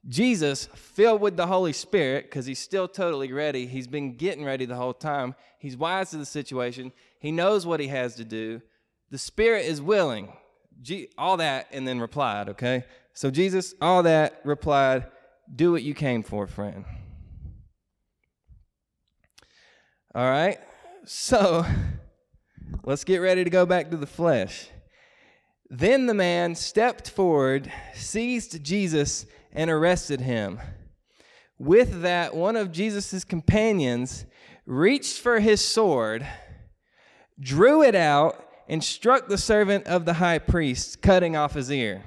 Jesus, 0.09 0.67
filled 0.75 1.21
with 1.21 1.37
the 1.37 1.47
Holy 1.47 1.73
Spirit, 1.73 2.25
because 2.25 2.47
he's 2.47 2.59
still 2.59 2.89
totally 2.89 3.33
ready, 3.33 3.67
he's 3.67 3.87
been 3.87 4.17
getting 4.17 4.45
ready 4.45 4.67
the 4.67 4.75
whole 4.75 4.93
time. 4.93 5.37
He's 5.59 5.77
wise 5.77 6.11
to 6.11 6.17
the 6.17 6.27
situation, 6.27 6.93
he 7.21 7.31
knows 7.31 7.65
what 7.65 7.79
he 7.81 7.87
has 7.89 8.17
to 8.17 8.25
do. 8.25 8.61
The 9.11 9.19
Spirit 9.19 9.67
is 9.67 9.81
willing. 9.81 10.33
all 11.17 11.37
that, 11.37 11.69
and 11.71 11.87
then 11.87 12.01
replied, 12.01 12.49
okay? 12.49 12.85
So 13.13 13.31
Jesus, 13.31 13.75
all 13.81 14.03
that, 14.03 14.41
replied, 14.45 15.07
Do 15.55 15.71
what 15.71 15.85
you 15.85 15.95
came 15.95 16.25
for, 16.25 16.49
friend. 16.49 16.85
All 20.15 20.31
right? 20.31 20.59
So 21.05 21.67
let's 22.85 23.05
get 23.05 23.19
ready 23.19 23.43
to 23.43 23.51
go 23.51 23.67
back 23.67 23.91
to 23.91 23.97
the 23.97 24.07
flesh. 24.07 24.69
Then 25.69 26.07
the 26.07 26.15
man 26.15 26.55
stepped 26.55 27.11
forward, 27.11 27.73
seized 27.95 28.63
Jesus, 28.63 29.27
and 29.53 29.71
arrested 29.71 30.21
him. 30.21 30.61
With 31.59 32.03
that, 32.03 32.35
one 32.35 32.55
of 32.55 32.71
Jesus' 32.71 33.25
companions 33.25 34.25
reached 34.67 35.19
for 35.19 35.41
his 35.41 35.65
sword, 35.65 36.27
drew 37.41 37.83
it 37.83 37.95
out, 37.95 38.49
and 38.69 38.85
struck 38.85 39.29
the 39.29 39.39
servant 39.39 39.87
of 39.87 40.05
the 40.05 40.15
high 40.15 40.39
priest, 40.39 41.03
cutting 41.03 41.37
off 41.37 41.55
his 41.55 41.71
ear. 41.71 42.05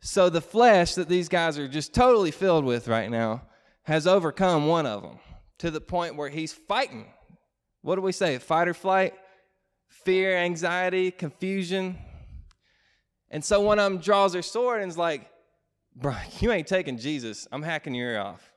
So 0.00 0.30
the 0.30 0.40
flesh 0.40 0.94
that 0.94 1.08
these 1.08 1.28
guys 1.28 1.58
are 1.58 1.68
just 1.68 1.94
totally 1.94 2.30
filled 2.30 2.64
with 2.64 2.88
right 2.88 3.10
now 3.10 3.42
has 3.84 4.06
overcome 4.06 4.66
one 4.66 4.86
of 4.86 5.02
them 5.02 5.18
to 5.64 5.70
the 5.70 5.80
point 5.80 6.14
where 6.14 6.28
he's 6.28 6.52
fighting. 6.52 7.06
What 7.80 7.94
do 7.94 8.02
we 8.02 8.12
say? 8.12 8.36
Fight 8.36 8.68
or 8.68 8.74
flight? 8.74 9.14
Fear, 9.88 10.36
anxiety, 10.36 11.10
confusion. 11.10 11.96
And 13.30 13.42
so 13.42 13.62
one 13.62 13.78
of 13.78 13.90
them 13.90 13.98
draws 13.98 14.34
their 14.34 14.42
sword 14.42 14.82
and 14.82 14.90
is 14.90 14.98
like, 14.98 15.26
Bro, 15.96 16.16
you 16.40 16.52
ain't 16.52 16.66
taking 16.66 16.98
Jesus. 16.98 17.48
I'm 17.50 17.62
hacking 17.62 17.94
your 17.94 18.10
ear 18.10 18.20
off. 18.20 18.52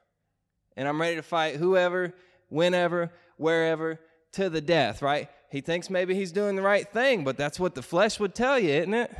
And 0.76 0.86
I'm 0.86 1.00
ready 1.00 1.16
to 1.16 1.22
fight 1.22 1.56
whoever, 1.56 2.14
whenever, 2.50 3.14
wherever, 3.38 4.02
to 4.34 4.50
the 4.50 4.60
death, 4.60 5.02
right? 5.02 5.30
He 5.50 5.62
thinks 5.62 5.90
maybe 5.90 6.14
he's 6.14 6.34
doing 6.34 6.58
the 6.58 6.62
right 6.62 6.92
thing, 6.92 7.24
but 7.24 7.38
that's 7.38 7.58
what 7.58 7.74
the 7.74 7.82
flesh 7.82 8.20
would 8.20 8.36
tell 8.36 8.60
you, 8.60 8.72
isn't 8.72 8.94
it? 8.94 9.16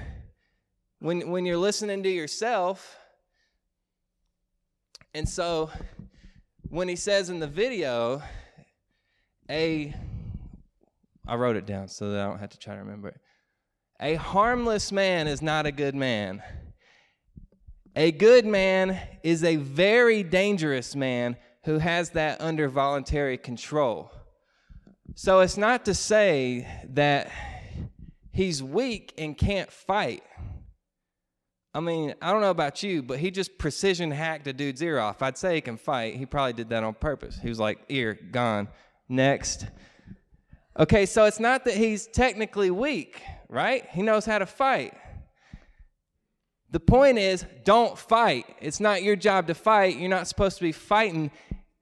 When, 1.00 1.30
when 1.32 1.46
you're 1.46 1.56
listening 1.56 2.04
to 2.04 2.10
yourself. 2.10 2.98
And 5.14 5.30
so 5.30 5.70
when 6.70 6.88
he 6.88 6.96
says 6.96 7.30
in 7.30 7.40
the 7.40 7.48
video, 7.48 8.22
a, 9.50 9.94
I 11.28 11.36
wrote 11.36 11.56
it 11.56 11.66
down 11.66 11.88
so 11.88 12.12
that 12.12 12.20
I 12.20 12.28
don't 12.28 12.40
have 12.40 12.50
to 12.50 12.60
try 12.60 12.74
to 12.74 12.82
remember 12.82 13.10
it. 13.10 13.20
A 14.02 14.16
harmless 14.16 14.92
man 14.92 15.28
is 15.28 15.42
not 15.42 15.66
a 15.66 15.72
good 15.72 15.96
man. 15.96 16.44
A 17.96 18.12
good 18.12 18.46
man 18.46 19.00
is 19.24 19.44
a 19.44 19.56
very 19.56 20.22
dangerous 20.24 20.96
man 20.96 21.38
who 21.66 21.80
has 21.80 22.12
that 22.12 22.40
under 22.42 22.70
voluntary 22.70 23.38
control. 23.38 24.12
So 25.16 25.40
it's 25.40 25.58
not 25.58 25.86
to 25.86 25.94
say 25.94 26.68
that 26.90 27.32
he's 28.34 28.62
weak 28.62 29.14
and 29.18 29.38
can't 29.38 29.72
fight. 29.72 30.24
I 31.78 31.80
mean, 31.80 32.16
I 32.24 32.32
don't 32.32 32.42
know 32.42 32.50
about 32.50 32.82
you, 32.82 33.04
but 33.04 33.20
he 33.20 33.30
just 33.30 33.60
precision 33.60 34.10
hacked 34.10 34.48
a 34.48 34.54
dude's 34.54 34.82
ear 34.82 34.98
off. 34.98 35.22
I'd 35.22 35.38
say 35.38 35.54
he 35.54 35.62
can 35.62 35.78
fight. 35.78 36.16
He 36.16 36.26
probably 36.26 36.54
did 36.54 36.70
that 36.70 36.84
on 36.84 36.96
purpose. 36.96 37.38
He 37.40 37.50
was 37.50 37.60
like, 37.60 37.78
ear, 37.88 38.18
gone. 38.32 38.70
Next. 39.08 39.68
Okay, 40.80 41.06
so 41.06 41.26
it's 41.26 41.40
not 41.40 41.66
that 41.66 41.76
he's 41.76 42.08
technically 42.08 42.72
weak, 42.72 43.22
right? 43.48 43.86
He 43.92 44.02
knows 44.02 44.26
how 44.26 44.40
to 44.40 44.48
fight. 44.48 44.96
The 46.72 46.80
point 46.80 47.20
is, 47.20 47.46
don't 47.64 47.96
fight. 47.96 48.48
It's 48.60 48.80
not 48.80 49.04
your 49.04 49.16
job 49.16 49.46
to 49.46 49.54
fight. 49.54 49.98
You're 49.98 50.10
not 50.10 50.28
supposed 50.28 50.58
to 50.58 50.64
be 50.64 50.72
fighting, 50.72 51.30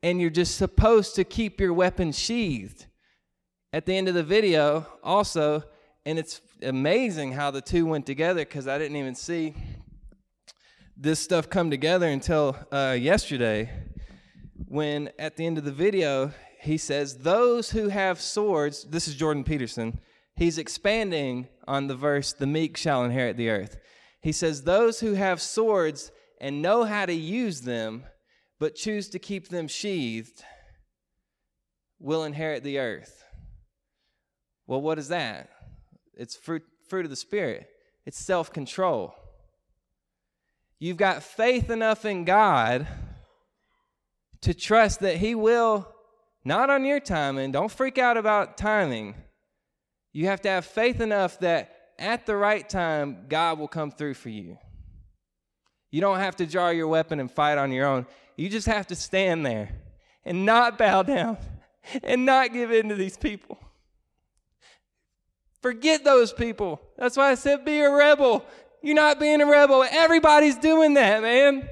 and 0.03 0.19
you're 0.19 0.29
just 0.29 0.57
supposed 0.57 1.15
to 1.15 1.23
keep 1.23 1.61
your 1.61 1.71
weapon 1.71 2.11
sheathed. 2.11 2.85
At 3.71 3.85
the 3.85 3.95
end 3.95 4.09
of 4.09 4.13
the 4.13 4.23
video, 4.23 4.87
also, 5.01 5.63
and 6.05 6.19
it's 6.19 6.41
amazing 6.61 7.31
how 7.31 7.49
the 7.49 7.61
two 7.61 7.85
went 7.85 8.05
together 8.05 8.41
because 8.41 8.67
I 8.67 8.77
didn't 8.77 8.97
even 8.97 9.15
see 9.15 9.53
this 10.97 11.19
stuff 11.19 11.49
come 11.49 11.69
together 11.69 12.07
until 12.07 12.55
uh, 12.71 12.95
yesterday 12.99 13.69
when 14.67 15.09
at 15.19 15.35
the 15.35 15.45
end 15.45 15.57
of 15.57 15.65
the 15.65 15.71
video 15.71 16.31
he 16.61 16.77
says 16.77 17.17
those 17.19 17.71
who 17.71 17.89
have 17.89 18.19
swords 18.21 18.85
this 18.85 19.07
is 19.07 19.15
jordan 19.15 19.43
peterson 19.43 19.99
he's 20.35 20.57
expanding 20.57 21.47
on 21.67 21.87
the 21.87 21.95
verse 21.95 22.33
the 22.33 22.47
meek 22.47 22.77
shall 22.77 23.03
inherit 23.03 23.37
the 23.37 23.49
earth 23.49 23.77
he 24.21 24.31
says 24.31 24.63
those 24.63 24.99
who 25.01 25.13
have 25.13 25.41
swords 25.41 26.11
and 26.39 26.61
know 26.61 26.83
how 26.83 27.05
to 27.05 27.13
use 27.13 27.61
them 27.61 28.03
but 28.59 28.75
choose 28.75 29.09
to 29.09 29.19
keep 29.19 29.49
them 29.49 29.67
sheathed 29.67 30.43
will 31.99 32.23
inherit 32.23 32.63
the 32.63 32.79
earth. 32.79 33.23
Well, 34.67 34.81
what 34.81 34.99
is 34.99 35.09
that? 35.09 35.49
It's 36.13 36.35
fruit, 36.35 36.63
fruit 36.87 37.05
of 37.05 37.09
the 37.09 37.15
Spirit, 37.15 37.67
it's 38.05 38.19
self 38.19 38.51
control. 38.51 39.13
You've 40.79 40.97
got 40.97 41.23
faith 41.23 41.69
enough 41.69 42.05
in 42.05 42.25
God 42.25 42.87
to 44.41 44.53
trust 44.53 44.99
that 44.99 45.17
He 45.17 45.35
will, 45.35 45.87
not 46.43 46.69
on 46.69 46.85
your 46.85 46.99
timing, 46.99 47.51
don't 47.51 47.71
freak 47.71 47.97
out 47.97 48.17
about 48.17 48.57
timing. 48.57 49.15
You 50.13 50.27
have 50.27 50.41
to 50.41 50.49
have 50.49 50.65
faith 50.65 51.01
enough 51.01 51.39
that 51.39 51.71
at 51.97 52.25
the 52.25 52.35
right 52.35 52.67
time, 52.67 53.25
God 53.29 53.59
will 53.59 53.67
come 53.67 53.91
through 53.91 54.15
for 54.15 54.29
you. 54.29 54.57
You 55.91 56.01
don't 56.01 56.19
have 56.19 56.35
to 56.37 56.45
draw 56.45 56.69
your 56.69 56.87
weapon 56.87 57.19
and 57.19 57.31
fight 57.31 57.57
on 57.57 57.71
your 57.71 57.87
own. 57.87 58.05
You 58.35 58.49
just 58.49 58.67
have 58.67 58.87
to 58.87 58.95
stand 58.95 59.45
there 59.45 59.69
and 60.25 60.45
not 60.45 60.77
bow 60.77 61.03
down 61.03 61.37
and 62.03 62.25
not 62.25 62.51
give 62.51 62.71
in 62.71 62.89
to 62.89 62.95
these 62.95 63.17
people. 63.17 63.57
Forget 65.61 66.03
those 66.03 66.31
people. 66.33 66.81
That's 66.97 67.17
why 67.17 67.31
I 67.31 67.35
said 67.35 67.65
be 67.65 67.79
a 67.79 67.89
rebel. 67.89 68.45
You're 68.85 68.93
not 68.93 69.19
being 69.19 69.41
a 69.41 69.47
rebel. 69.47 69.83
Everybody's 69.89 70.57
doing 70.57 70.93
that, 70.93 71.23
man. 71.23 71.67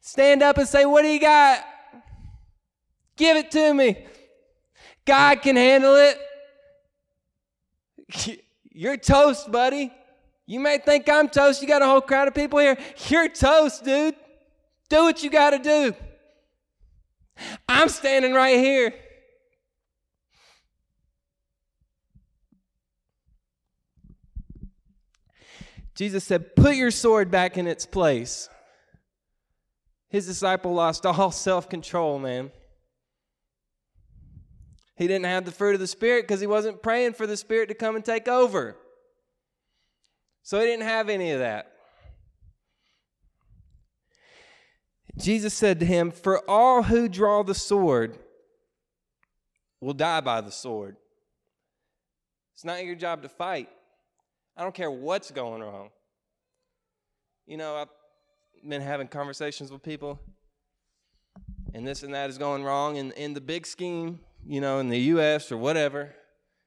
Stand 0.00 0.44
up 0.44 0.56
and 0.56 0.68
say, 0.68 0.84
What 0.84 1.02
do 1.02 1.08
you 1.08 1.18
got? 1.18 1.64
Give 3.16 3.36
it 3.36 3.50
to 3.50 3.74
me. 3.74 4.06
God 5.04 5.42
can 5.42 5.56
handle 5.56 5.96
it. 5.96 6.16
You're 8.70 8.96
toast, 8.96 9.50
buddy. 9.50 9.92
You 10.46 10.60
may 10.60 10.78
think 10.78 11.08
I'm 11.08 11.28
toast. 11.28 11.60
You 11.60 11.66
got 11.66 11.82
a 11.82 11.86
whole 11.86 12.00
crowd 12.00 12.28
of 12.28 12.34
people 12.34 12.60
here. 12.60 12.78
You're 13.08 13.28
toast, 13.28 13.82
dude. 13.82 14.14
Do 14.88 15.02
what 15.02 15.24
you 15.24 15.30
got 15.30 15.50
to 15.50 15.58
do. 15.58 15.92
I'm 17.68 17.88
standing 17.88 18.32
right 18.32 18.58
here. 18.58 18.94
Jesus 25.94 26.24
said, 26.24 26.56
Put 26.56 26.76
your 26.76 26.90
sword 26.90 27.30
back 27.30 27.58
in 27.58 27.66
its 27.66 27.86
place. 27.86 28.48
His 30.08 30.26
disciple 30.26 30.74
lost 30.74 31.06
all 31.06 31.30
self 31.30 31.68
control, 31.68 32.18
man. 32.18 32.50
He 34.96 35.06
didn't 35.06 35.24
have 35.24 35.46
the 35.46 35.52
fruit 35.52 35.74
of 35.74 35.80
the 35.80 35.86
Spirit 35.86 36.24
because 36.24 36.40
he 36.40 36.46
wasn't 36.46 36.82
praying 36.82 37.14
for 37.14 37.26
the 37.26 37.36
Spirit 37.36 37.68
to 37.68 37.74
come 37.74 37.96
and 37.96 38.04
take 38.04 38.28
over. 38.28 38.76
So 40.42 40.60
he 40.60 40.66
didn't 40.66 40.86
have 40.86 41.08
any 41.08 41.30
of 41.30 41.38
that. 41.38 41.72
Jesus 45.16 45.54
said 45.54 45.80
to 45.80 45.86
him, 45.86 46.10
For 46.10 46.48
all 46.48 46.82
who 46.82 47.08
draw 47.08 47.42
the 47.42 47.54
sword 47.54 48.18
will 49.80 49.94
die 49.94 50.20
by 50.20 50.40
the 50.40 50.50
sword. 50.50 50.96
It's 52.54 52.64
not 52.64 52.84
your 52.84 52.94
job 52.94 53.22
to 53.22 53.28
fight. 53.28 53.68
I 54.60 54.62
don't 54.62 54.74
care 54.74 54.90
what's 54.90 55.30
going 55.30 55.62
wrong. 55.62 55.88
You 57.46 57.56
know, 57.56 57.76
I've 57.76 57.88
been 58.68 58.82
having 58.82 59.08
conversations 59.08 59.72
with 59.72 59.82
people, 59.82 60.20
and 61.72 61.88
this 61.88 62.02
and 62.02 62.12
that 62.12 62.28
is 62.28 62.36
going 62.36 62.62
wrong. 62.62 62.98
And 62.98 63.12
in 63.12 63.32
the 63.32 63.40
big 63.40 63.66
scheme, 63.66 64.20
you 64.44 64.60
know, 64.60 64.78
in 64.78 64.90
the 64.90 64.98
U.S. 64.98 65.50
or 65.50 65.56
whatever, 65.56 66.14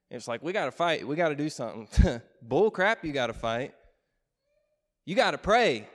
it's 0.09 0.27
like, 0.27 0.41
we 0.41 0.53
got 0.53 0.65
to 0.65 0.71
fight. 0.71 1.07
We 1.07 1.15
got 1.15 1.29
to 1.29 1.35
do 1.35 1.51
something. 1.51 2.19
Bull 2.41 2.71
crap, 2.71 3.05
you 3.05 3.13
got 3.13 3.27
to 3.27 3.33
fight. 3.33 3.75
You 5.05 5.13
got 5.13 5.31
to 5.31 5.37
pray, 5.37 5.87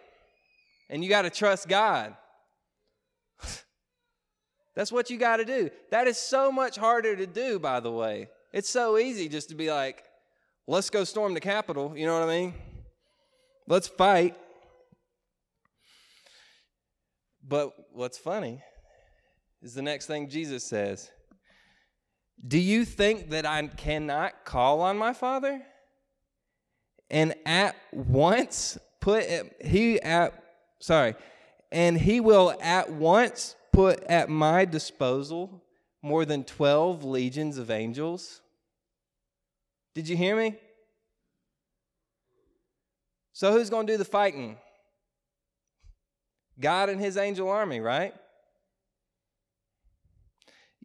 and 0.89 1.03
you 1.03 1.11
got 1.11 1.23
to 1.23 1.31
trust 1.31 1.67
God. 1.67 2.15
That's 4.77 4.93
what 4.93 5.11
you 5.11 5.19
got 5.19 5.39
to 5.39 5.45
do. 5.45 5.71
That 5.91 6.07
is 6.07 6.17
so 6.17 6.53
much 6.53 6.77
harder 6.77 7.17
to 7.17 7.27
do, 7.27 7.59
by 7.59 7.81
the 7.81 7.91
way. 7.91 8.29
It's 8.53 8.71
so 8.71 8.99
easy 8.99 9.29
just 9.29 9.49
to 9.49 9.57
be 9.57 9.73
like, 9.73 10.05
let's 10.69 10.91
go 10.91 11.03
storm 11.03 11.35
the 11.35 11.41
Capitol. 11.41 11.95
You 11.97 12.07
know 12.07 12.21
what 12.21 12.29
I 12.29 12.39
mean? 12.39 12.55
Let's 13.67 13.89
fight. 13.89 14.37
But 17.43 17.73
what's 17.93 18.19
funny 18.19 18.63
is 19.63 19.75
the 19.75 19.83
next 19.83 20.07
thing 20.07 20.29
Jesus 20.29 20.63
says 20.63 21.11
Do 22.47 22.59
you 22.59 22.85
think 22.85 23.31
that 23.31 23.47
I 23.47 23.67
cannot 23.67 24.45
call 24.45 24.83
on 24.83 24.99
my 24.99 25.15
Father? 25.15 25.63
And 27.11 27.35
at 27.47 27.75
once 27.91 28.77
put 29.01 29.25
he 29.65 30.01
at 30.03 30.35
sorry, 30.79 31.15
and 31.73 31.99
he 31.99 32.21
will 32.21 32.55
at 32.61 32.93
once 32.93 33.57
put 33.73 34.03
at 34.05 34.29
my 34.29 34.67
disposal 34.67 35.65
more 36.03 36.27
than 36.27 36.45
12 36.45 37.05
legions 37.05 37.57
of 37.57 37.71
angels. 37.71 38.43
Did 39.99 40.09
you 40.09 40.17
hear 40.17 40.37
me? 40.37 40.55
So, 43.33 43.51
who's 43.51 43.69
going 43.69 43.89
to 43.89 43.95
do 43.95 43.97
the 43.97 44.05
fighting? 44.05 44.57
God 46.61 46.89
and 46.89 47.01
his 47.01 47.17
angel 47.17 47.49
army, 47.49 47.81
right? 47.81 48.15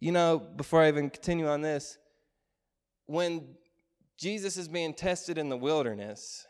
You 0.00 0.10
know, 0.10 0.40
before 0.40 0.82
I 0.82 0.88
even 0.88 1.10
continue 1.10 1.46
on 1.46 1.62
this, 1.62 1.96
when 3.06 3.54
Jesus 4.18 4.56
is 4.56 4.66
being 4.66 4.92
tested 4.92 5.38
in 5.38 5.48
the 5.48 5.56
wilderness, 5.56 6.44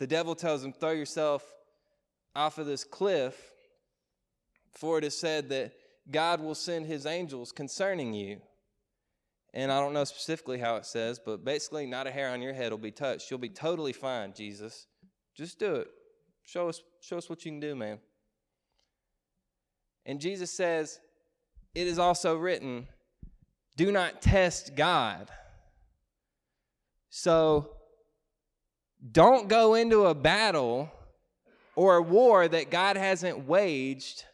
the 0.00 0.08
devil 0.08 0.34
tells 0.34 0.64
him, 0.64 0.72
Throw 0.72 0.90
yourself 0.90 1.44
off 2.34 2.58
of 2.58 2.66
this 2.66 2.82
cliff, 2.82 3.40
for 4.72 4.98
it 4.98 5.04
is 5.04 5.16
said 5.16 5.48
that 5.50 5.74
God 6.10 6.40
will 6.40 6.56
send 6.56 6.86
his 6.86 7.06
angels 7.06 7.52
concerning 7.52 8.12
you. 8.14 8.40
And 9.54 9.70
I 9.70 9.78
don't 9.80 9.92
know 9.92 10.02
specifically 10.02 10.58
how 10.58 10.74
it 10.76 10.84
says, 10.84 11.20
but 11.24 11.44
basically, 11.44 11.86
not 11.86 12.08
a 12.08 12.10
hair 12.10 12.30
on 12.30 12.42
your 12.42 12.52
head 12.52 12.72
will 12.72 12.78
be 12.78 12.90
touched. 12.90 13.30
You'll 13.30 13.38
be 13.38 13.48
totally 13.48 13.92
fine, 13.92 14.34
Jesus. 14.34 14.88
Just 15.36 15.60
do 15.60 15.76
it. 15.76 15.88
Show 16.42 16.68
us, 16.68 16.82
show 17.00 17.16
us 17.16 17.30
what 17.30 17.44
you 17.44 17.52
can 17.52 17.60
do, 17.60 17.76
man. 17.76 18.00
And 20.04 20.20
Jesus 20.20 20.50
says, 20.50 20.98
It 21.72 21.86
is 21.86 22.00
also 22.00 22.36
written, 22.36 22.88
do 23.76 23.92
not 23.92 24.20
test 24.20 24.74
God. 24.74 25.30
So 27.10 27.70
don't 29.12 29.48
go 29.48 29.74
into 29.74 30.06
a 30.06 30.14
battle 30.14 30.90
or 31.76 31.96
a 31.96 32.02
war 32.02 32.46
that 32.48 32.70
God 32.70 32.96
hasn't 32.96 33.46
waged 33.46 34.24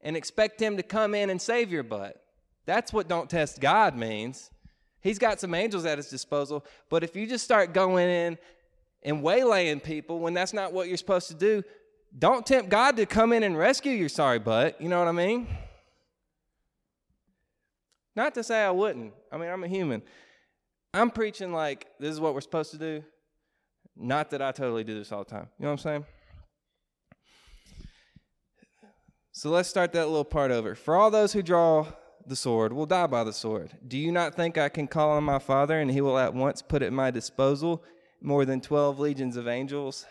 and 0.00 0.16
expect 0.16 0.60
Him 0.60 0.78
to 0.78 0.82
come 0.82 1.14
in 1.14 1.28
and 1.28 1.40
save 1.40 1.70
your 1.70 1.82
butt. 1.82 2.16
That's 2.68 2.92
what 2.92 3.08
don't 3.08 3.30
test 3.30 3.62
God 3.62 3.96
means. 3.96 4.50
He's 5.00 5.18
got 5.18 5.40
some 5.40 5.54
angels 5.54 5.86
at 5.86 5.96
His 5.96 6.10
disposal, 6.10 6.66
but 6.90 7.02
if 7.02 7.16
you 7.16 7.26
just 7.26 7.42
start 7.42 7.72
going 7.72 8.10
in 8.10 8.36
and 9.02 9.22
waylaying 9.22 9.80
people 9.80 10.18
when 10.18 10.34
that's 10.34 10.52
not 10.52 10.74
what 10.74 10.86
you're 10.86 10.98
supposed 10.98 11.28
to 11.28 11.34
do, 11.34 11.62
don't 12.18 12.44
tempt 12.44 12.68
God 12.68 12.98
to 12.98 13.06
come 13.06 13.32
in 13.32 13.42
and 13.42 13.56
rescue 13.56 13.92
your 13.92 14.10
sorry 14.10 14.38
butt. 14.38 14.78
You 14.82 14.90
know 14.90 14.98
what 14.98 15.08
I 15.08 15.12
mean? 15.12 15.46
Not 18.14 18.34
to 18.34 18.42
say 18.42 18.62
I 18.62 18.70
wouldn't. 18.70 19.14
I 19.32 19.38
mean, 19.38 19.48
I'm 19.48 19.64
a 19.64 19.68
human. 19.68 20.02
I'm 20.92 21.10
preaching 21.10 21.54
like 21.54 21.86
this 21.98 22.12
is 22.12 22.20
what 22.20 22.34
we're 22.34 22.42
supposed 22.42 22.72
to 22.72 22.78
do. 22.78 23.02
Not 23.96 24.28
that 24.32 24.42
I 24.42 24.52
totally 24.52 24.84
do 24.84 24.92
this 24.98 25.10
all 25.10 25.24
the 25.24 25.30
time. 25.30 25.48
You 25.58 25.62
know 25.62 25.68
what 25.68 25.72
I'm 25.72 25.78
saying? 25.78 26.06
So 29.32 29.48
let's 29.48 29.70
start 29.70 29.94
that 29.94 30.08
little 30.08 30.22
part 30.22 30.50
over. 30.50 30.74
For 30.74 30.96
all 30.96 31.10
those 31.10 31.32
who 31.32 31.40
draw 31.40 31.86
the 32.28 32.36
sword 32.36 32.72
will 32.72 32.86
die 32.86 33.06
by 33.06 33.24
the 33.24 33.32
sword. 33.32 33.76
Do 33.86 33.98
you 33.98 34.12
not 34.12 34.34
think 34.34 34.58
I 34.58 34.68
can 34.68 34.86
call 34.86 35.10
on 35.10 35.24
my 35.24 35.38
Father 35.38 35.80
and 35.80 35.90
he 35.90 36.00
will 36.00 36.18
at 36.18 36.34
once 36.34 36.62
put 36.62 36.82
at 36.82 36.92
my 36.92 37.10
disposal 37.10 37.82
more 38.20 38.44
than 38.44 38.60
12 38.60 38.98
legions 38.98 39.36
of 39.36 39.48
angels? 39.48 40.06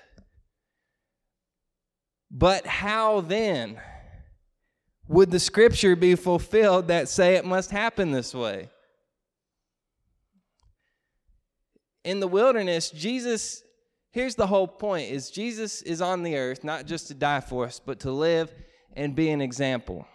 But 2.30 2.66
how 2.66 3.22
then 3.22 3.80
would 5.08 5.32
the 5.32 5.40
scripture 5.40 5.96
be 5.96 6.16
fulfilled 6.16 6.90
that 6.90 7.08
say 7.08 7.36
it 7.36 7.46
must 7.46 7.72
happen 7.72 8.12
this 8.12 8.34
way? 8.34 8.70
In 12.04 12.20
the 12.20 12.28
wilderness, 12.28 12.90
Jesus 12.90 13.64
here's 14.12 14.36
the 14.36 14.48
whole 14.48 14.68
point 14.68 15.12
is 15.12 15.30
Jesus 15.30 15.84
is 15.84 16.02
on 16.02 16.24
the 16.24 16.36
earth 16.36 16.64
not 16.64 16.86
just 16.86 17.08
to 17.08 17.14
die 17.14 17.40
for 17.40 17.66
us, 17.66 17.80
but 17.80 18.00
to 18.00 18.12
live 18.12 18.52
and 18.96 19.16
be 19.16 19.30
an 19.30 19.42
example. 19.42 20.08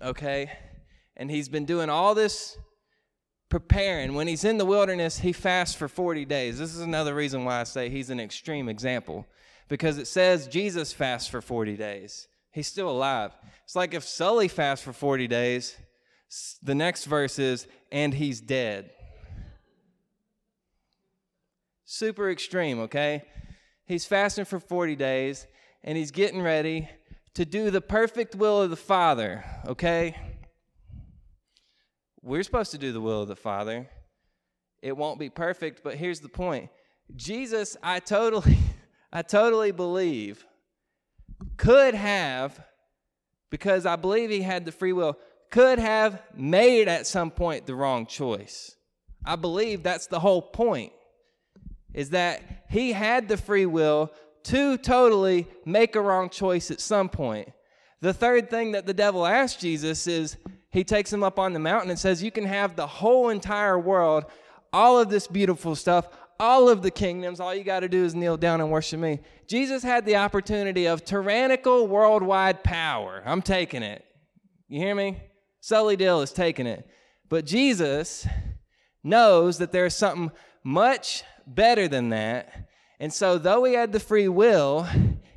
Okay? 0.00 0.50
And 1.16 1.30
he's 1.30 1.48
been 1.48 1.64
doing 1.64 1.88
all 1.88 2.14
this 2.14 2.58
preparing. 3.48 4.14
When 4.14 4.26
he's 4.26 4.44
in 4.44 4.58
the 4.58 4.64
wilderness, 4.64 5.18
he 5.18 5.32
fasts 5.32 5.76
for 5.76 5.88
40 5.88 6.24
days. 6.24 6.58
This 6.58 6.74
is 6.74 6.80
another 6.80 7.14
reason 7.14 7.44
why 7.44 7.60
I 7.60 7.64
say 7.64 7.88
he's 7.88 8.10
an 8.10 8.20
extreme 8.20 8.68
example 8.68 9.26
because 9.68 9.98
it 9.98 10.06
says 10.06 10.48
Jesus 10.48 10.92
fasts 10.92 11.28
for 11.28 11.40
40 11.40 11.76
days. 11.76 12.28
He's 12.50 12.68
still 12.68 12.90
alive. 12.90 13.32
It's 13.64 13.76
like 13.76 13.94
if 13.94 14.04
Sully 14.04 14.48
fasts 14.48 14.84
for 14.84 14.92
40 14.92 15.26
days, 15.26 15.76
the 16.62 16.74
next 16.74 17.04
verse 17.04 17.38
is, 17.38 17.66
and 17.92 18.14
he's 18.14 18.40
dead. 18.40 18.90
Super 21.84 22.30
extreme, 22.30 22.80
okay? 22.80 23.22
He's 23.86 24.04
fasting 24.04 24.46
for 24.46 24.58
40 24.58 24.96
days, 24.96 25.46
and 25.82 25.96
he's 25.98 26.10
getting 26.10 26.42
ready 26.42 26.88
to 27.34 27.44
do 27.44 27.70
the 27.70 27.80
perfect 27.80 28.34
will 28.34 28.62
of 28.62 28.70
the 28.70 28.76
Father, 28.76 29.44
okay? 29.66 30.16
We're 32.26 32.42
supposed 32.42 32.70
to 32.70 32.78
do 32.78 32.90
the 32.90 33.02
will 33.02 33.20
of 33.20 33.28
the 33.28 33.36
Father. 33.36 33.86
It 34.80 34.96
won't 34.96 35.18
be 35.18 35.28
perfect, 35.28 35.82
but 35.84 35.96
here's 35.96 36.20
the 36.20 36.30
point. 36.30 36.70
Jesus, 37.14 37.76
I 37.82 38.00
totally 38.00 38.56
I 39.12 39.20
totally 39.20 39.72
believe 39.72 40.46
could 41.58 41.94
have 41.94 42.58
because 43.50 43.84
I 43.84 43.96
believe 43.96 44.30
he 44.30 44.40
had 44.40 44.64
the 44.64 44.72
free 44.72 44.94
will 44.94 45.18
could 45.50 45.78
have 45.78 46.22
made 46.34 46.88
at 46.88 47.06
some 47.06 47.30
point 47.30 47.66
the 47.66 47.74
wrong 47.74 48.06
choice. 48.06 48.74
I 49.22 49.36
believe 49.36 49.82
that's 49.82 50.06
the 50.06 50.18
whole 50.18 50.40
point 50.40 50.92
is 51.92 52.10
that 52.10 52.40
he 52.70 52.92
had 52.92 53.28
the 53.28 53.36
free 53.36 53.66
will 53.66 54.10
to 54.44 54.78
totally 54.78 55.46
make 55.66 55.94
a 55.94 56.00
wrong 56.00 56.30
choice 56.30 56.70
at 56.70 56.80
some 56.80 57.10
point. 57.10 57.52
The 58.00 58.14
third 58.14 58.48
thing 58.48 58.72
that 58.72 58.86
the 58.86 58.94
devil 58.94 59.26
asked 59.26 59.60
Jesus 59.60 60.06
is 60.06 60.38
he 60.74 60.82
takes 60.82 61.12
him 61.12 61.22
up 61.22 61.38
on 61.38 61.52
the 61.52 61.60
mountain 61.60 61.88
and 61.88 61.98
says, 61.98 62.20
You 62.20 62.32
can 62.32 62.44
have 62.44 62.74
the 62.74 62.86
whole 62.86 63.28
entire 63.28 63.78
world, 63.78 64.24
all 64.72 64.98
of 64.98 65.08
this 65.08 65.28
beautiful 65.28 65.76
stuff, 65.76 66.08
all 66.40 66.68
of 66.68 66.82
the 66.82 66.90
kingdoms. 66.90 67.38
All 67.38 67.54
you 67.54 67.62
got 67.62 67.80
to 67.80 67.88
do 67.88 68.04
is 68.04 68.12
kneel 68.16 68.36
down 68.36 68.60
and 68.60 68.72
worship 68.72 68.98
me. 68.98 69.20
Jesus 69.46 69.84
had 69.84 70.04
the 70.04 70.16
opportunity 70.16 70.86
of 70.86 71.04
tyrannical 71.04 71.86
worldwide 71.86 72.64
power. 72.64 73.22
I'm 73.24 73.40
taking 73.40 73.84
it. 73.84 74.04
You 74.68 74.80
hear 74.80 74.96
me? 74.96 75.22
Sully 75.60 75.94
Deel 75.94 76.22
is 76.22 76.32
taking 76.32 76.66
it. 76.66 76.84
But 77.28 77.46
Jesus 77.46 78.26
knows 79.04 79.58
that 79.58 79.70
there's 79.70 79.94
something 79.94 80.32
much 80.64 81.22
better 81.46 81.86
than 81.86 82.08
that. 82.08 82.68
And 82.98 83.12
so, 83.12 83.38
though 83.38 83.62
he 83.62 83.74
had 83.74 83.92
the 83.92 84.00
free 84.00 84.28
will, 84.28 84.88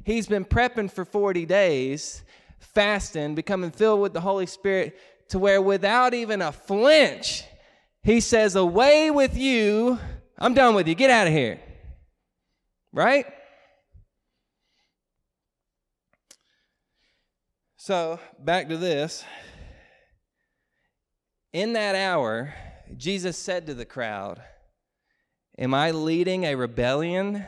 he's 0.03 0.25
been 0.25 0.45
prepping 0.45 0.91
for 0.91 1.05
40 1.05 1.45
days, 1.45 2.23
fasting, 2.59 3.35
becoming 3.35 3.69
filled 3.69 4.01
with 4.01 4.13
the 4.13 4.21
Holy 4.21 4.47
Spirit, 4.47 4.97
to 5.29 5.39
where 5.39 5.61
without 5.61 6.13
even 6.13 6.41
a 6.41 6.51
flinch, 6.51 7.43
he 8.03 8.19
says, 8.19 8.55
Away 8.55 9.11
with 9.11 9.37
you. 9.37 9.99
I'm 10.37 10.53
done 10.53 10.75
with 10.75 10.87
you. 10.87 10.95
Get 10.95 11.09
out 11.09 11.27
of 11.27 11.33
here. 11.33 11.59
Right? 12.93 13.25
So, 17.75 18.19
back 18.39 18.69
to 18.69 18.77
this. 18.77 19.23
In 21.53 21.73
that 21.73 21.95
hour, 21.95 22.53
Jesus 22.95 23.37
said 23.37 23.67
to 23.67 23.73
the 23.73 23.85
crowd, 23.85 24.41
Am 25.57 25.73
I 25.73 25.91
leading 25.91 26.43
a 26.43 26.55
rebellion 26.55 27.45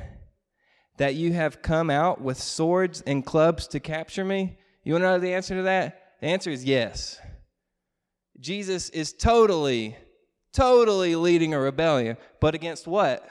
that 0.97 1.15
you 1.15 1.33
have 1.33 1.61
come 1.61 1.89
out 1.89 2.21
with 2.21 2.41
swords 2.41 3.01
and 3.01 3.25
clubs 3.25 3.67
to 3.67 3.79
capture 3.79 4.25
me? 4.25 4.57
You 4.83 4.93
want 4.93 5.03
to 5.03 5.07
know 5.09 5.19
the 5.19 5.33
answer 5.33 5.55
to 5.55 5.63
that? 5.63 6.15
The 6.21 6.27
answer 6.27 6.49
is 6.49 6.65
yes. 6.65 7.19
Jesus 8.39 8.89
is 8.89 9.13
totally, 9.13 9.97
totally 10.53 11.15
leading 11.15 11.53
a 11.53 11.59
rebellion. 11.59 12.17
But 12.39 12.55
against 12.55 12.87
what? 12.87 13.27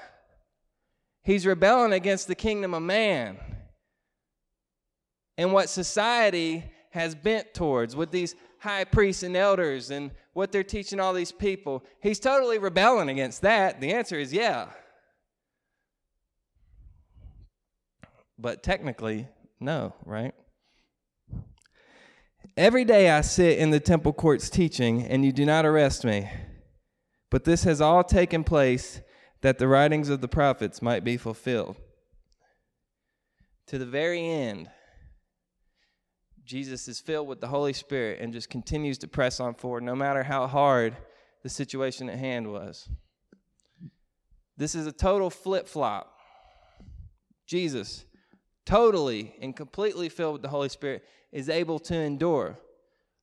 He's 1.22 1.46
rebelling 1.46 1.92
against 1.92 2.28
the 2.28 2.34
kingdom 2.34 2.74
of 2.74 2.82
man 2.82 3.38
and 5.36 5.52
what 5.52 5.68
society 5.68 6.64
has 6.90 7.14
bent 7.14 7.54
towards 7.54 7.94
with 7.94 8.10
these 8.10 8.34
high 8.58 8.84
priests 8.84 9.22
and 9.22 9.36
elders 9.36 9.90
and 9.90 10.10
what 10.32 10.52
they're 10.52 10.64
teaching 10.64 11.00
all 11.00 11.12
these 11.12 11.32
people. 11.32 11.84
He's 12.00 12.18
totally 12.18 12.58
rebelling 12.58 13.08
against 13.08 13.42
that. 13.42 13.80
The 13.80 13.92
answer 13.92 14.18
is 14.18 14.32
yeah. 14.32 14.68
But 18.38 18.62
technically, 18.62 19.28
no, 19.60 19.94
right? 20.04 20.34
Every 22.58 22.84
day 22.84 23.08
I 23.08 23.20
sit 23.20 23.60
in 23.60 23.70
the 23.70 23.78
temple 23.78 24.12
courts 24.12 24.50
teaching, 24.50 25.04
and 25.04 25.24
you 25.24 25.30
do 25.30 25.46
not 25.46 25.64
arrest 25.64 26.04
me. 26.04 26.28
But 27.30 27.44
this 27.44 27.62
has 27.62 27.80
all 27.80 28.02
taken 28.02 28.42
place 28.42 29.00
that 29.42 29.58
the 29.58 29.68
writings 29.68 30.08
of 30.08 30.20
the 30.20 30.26
prophets 30.26 30.82
might 30.82 31.04
be 31.04 31.16
fulfilled. 31.16 31.76
To 33.68 33.78
the 33.78 33.86
very 33.86 34.26
end, 34.26 34.68
Jesus 36.44 36.88
is 36.88 36.98
filled 36.98 37.28
with 37.28 37.40
the 37.40 37.46
Holy 37.46 37.72
Spirit 37.72 38.18
and 38.20 38.32
just 38.32 38.50
continues 38.50 38.98
to 38.98 39.06
press 39.06 39.38
on 39.38 39.54
forward, 39.54 39.84
no 39.84 39.94
matter 39.94 40.24
how 40.24 40.48
hard 40.48 40.96
the 41.44 41.48
situation 41.48 42.10
at 42.10 42.18
hand 42.18 42.50
was. 42.50 42.88
This 44.56 44.74
is 44.74 44.88
a 44.88 44.92
total 44.92 45.30
flip 45.30 45.68
flop. 45.68 46.12
Jesus, 47.46 48.04
totally 48.68 49.34
and 49.40 49.56
completely 49.56 50.08
filled 50.08 50.34
with 50.34 50.42
the 50.42 50.48
Holy 50.48 50.68
Spirit, 50.68 51.04
is 51.32 51.48
able 51.48 51.78
to 51.78 51.94
endure. 51.94 52.58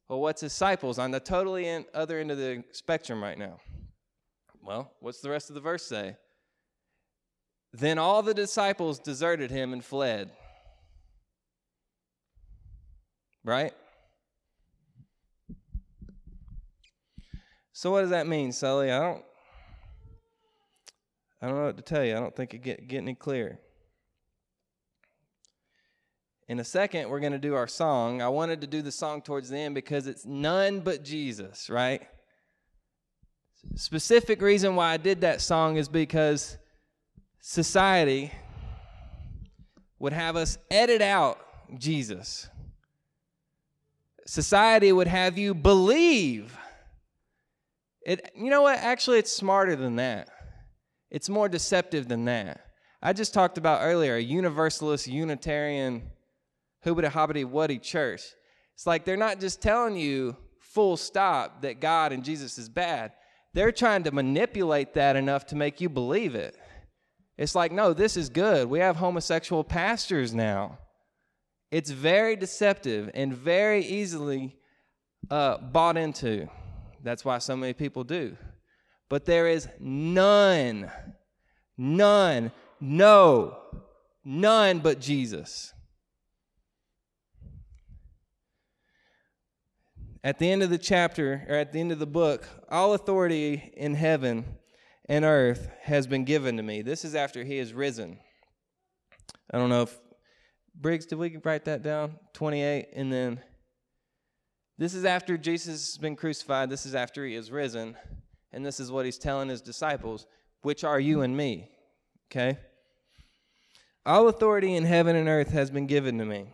Well, 0.09 0.19
what's 0.19 0.41
disciples 0.41 0.99
on 0.99 1.11
the 1.11 1.19
totally 1.19 1.85
other 1.93 2.19
end 2.19 2.31
of 2.31 2.37
the 2.37 2.63
spectrum 2.71 3.21
right 3.21 3.37
now? 3.37 3.59
Well, 4.61 4.91
what's 4.99 5.21
the 5.21 5.29
rest 5.29 5.49
of 5.49 5.53
the 5.53 5.61
verse 5.61 5.83
say? 5.83 6.17
Then 7.73 7.97
all 7.97 8.23
the 8.23 8.33
disciples 8.33 8.99
deserted 8.99 9.51
him 9.51 9.73
and 9.73 9.83
fled 9.83 10.31
right? 13.45 13.73
So 17.71 17.91
what 17.91 18.01
does 18.01 18.09
that 18.09 18.27
mean, 18.27 18.51
Sully? 18.51 18.91
I 18.91 18.99
don't 18.99 19.23
I 21.41 21.47
don't 21.47 21.57
know 21.57 21.65
what 21.65 21.77
to 21.77 21.83
tell 21.83 22.03
you. 22.03 22.17
I 22.17 22.19
don't 22.19 22.35
think 22.35 22.53
it 22.53 22.63
get 22.63 22.87
get 22.87 22.97
any 22.97 23.15
clearer. 23.15 23.59
In 26.47 26.59
a 26.59 26.63
second, 26.63 27.09
we're 27.09 27.19
going 27.19 27.31
to 27.31 27.39
do 27.39 27.55
our 27.55 27.67
song. 27.67 28.21
I 28.21 28.29
wanted 28.29 28.61
to 28.61 28.67
do 28.67 28.81
the 28.81 28.91
song 28.91 29.21
towards 29.21 29.49
the 29.49 29.57
end 29.57 29.75
because 29.75 30.07
it's 30.07 30.25
none 30.25 30.81
but 30.81 31.03
Jesus, 31.03 31.69
right? 31.69 32.01
Specific 33.75 34.41
reason 34.41 34.75
why 34.75 34.91
I 34.91 34.97
did 34.97 35.21
that 35.21 35.41
song 35.41 35.77
is 35.77 35.89
because 35.89 36.57
society 37.39 38.31
would 39.97 40.13
have 40.13 40.35
us 40.35 40.57
edit 40.69 41.01
out 41.01 41.39
Jesus 41.79 42.47
society 44.25 44.91
would 44.91 45.07
have 45.07 45.37
you 45.37 45.53
believe. 45.53 46.57
It, 48.01 48.31
you 48.35 48.49
know 48.49 48.63
what? 48.63 48.79
Actually, 48.79 49.19
it's 49.19 49.31
smarter 49.31 49.75
than 49.75 49.95
that. 49.95 50.29
It's 51.09 51.29
more 51.29 51.47
deceptive 51.47 52.07
than 52.07 52.25
that. 52.25 52.61
I 53.01 53.13
just 53.13 53.33
talked 53.33 53.57
about 53.57 53.81
earlier 53.83 54.15
a 54.15 54.21
universalist, 54.21 55.07
Unitarian, 55.07 56.09
hoobity 56.85 57.09
hobbity 57.09 57.45
wuddy 57.45 57.79
church. 57.79 58.21
It's 58.75 58.85
like 58.85 59.05
they're 59.05 59.17
not 59.17 59.39
just 59.39 59.61
telling 59.61 59.97
you 59.97 60.37
full 60.59 60.97
stop 60.97 61.61
that 61.63 61.79
God 61.79 62.11
and 62.11 62.23
Jesus 62.23 62.57
is 62.57 62.69
bad. 62.69 63.13
They're 63.53 63.71
trying 63.71 64.03
to 64.03 64.11
manipulate 64.11 64.93
that 64.95 65.15
enough 65.15 65.45
to 65.47 65.55
make 65.55 65.79
you 65.79 65.89
believe 65.89 66.35
it. 66.35 66.57
It's 67.37 67.55
like, 67.55 67.71
no, 67.71 67.93
this 67.93 68.17
is 68.17 68.29
good. 68.29 68.69
We 68.69 68.79
have 68.79 68.97
homosexual 68.97 69.63
pastors 69.63 70.33
now. 70.33 70.77
It's 71.71 71.89
very 71.89 72.35
deceptive 72.35 73.09
and 73.13 73.33
very 73.33 73.83
easily 73.85 74.57
uh, 75.29 75.57
bought 75.57 75.97
into. 75.97 76.49
That's 77.03 77.25
why 77.25 77.39
so 77.39 77.55
many 77.55 77.73
people 77.73 78.03
do. 78.03 78.37
But 79.09 79.25
there 79.25 79.47
is 79.47 79.67
none, 79.79 80.91
none, 81.77 82.51
no, 82.81 83.57
none 84.23 84.79
but 84.79 84.99
Jesus. 84.99 85.73
At 90.25 90.39
the 90.39 90.49
end 90.49 90.63
of 90.63 90.71
the 90.71 90.79
chapter, 90.79 91.45
or 91.47 91.55
at 91.55 91.71
the 91.71 91.79
end 91.79 91.91
of 91.91 91.99
the 91.99 92.07
book, 92.07 92.49
all 92.67 92.95
authority 92.95 93.71
in 93.77 93.93
heaven 93.93 94.57
and 95.07 95.23
earth 95.23 95.69
has 95.83 96.07
been 96.07 96.23
given 96.25 96.57
to 96.57 96.63
me. 96.63 96.81
This 96.81 97.05
is 97.05 97.13
after 97.13 97.43
he 97.43 97.59
has 97.59 97.73
risen. 97.73 98.17
I 99.53 99.59
don't 99.59 99.69
know 99.69 99.83
if 99.83 99.95
Briggs, 100.73 101.05
did 101.05 101.19
we 101.19 101.37
write 101.43 101.65
that 101.65 101.83
down? 101.83 102.15
28. 102.33 102.87
And 102.95 103.13
then 103.13 103.39
this 104.79 104.95
is 104.95 105.05
after 105.05 105.37
Jesus 105.37 105.91
has 105.91 105.97
been 105.99 106.15
crucified. 106.15 106.71
This 106.71 106.87
is 106.87 106.95
after 106.95 107.23
he 107.23 107.35
is 107.35 107.51
risen. 107.51 107.95
And 108.51 108.65
this 108.65 108.79
is 108.79 108.91
what 108.91 109.05
he's 109.05 109.19
telling 109.19 109.49
his 109.49 109.61
disciples, 109.61 110.25
which 110.63 110.83
are 110.83 110.99
you 110.99 111.21
and 111.21 111.37
me. 111.37 111.69
Okay? 112.31 112.57
All 114.07 114.27
authority 114.27 114.73
in 114.73 114.85
heaven 114.85 115.15
and 115.15 115.29
earth 115.29 115.51
has 115.51 115.69
been 115.69 115.85
given 115.85 116.17
to 116.17 116.25
me. 116.25 116.47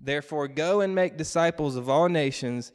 Therefore, 0.00 0.46
go 0.46 0.82
and 0.82 0.94
make 0.94 1.16
disciples 1.16 1.74
of 1.74 1.88
all 1.88 2.08
nations, 2.08 2.70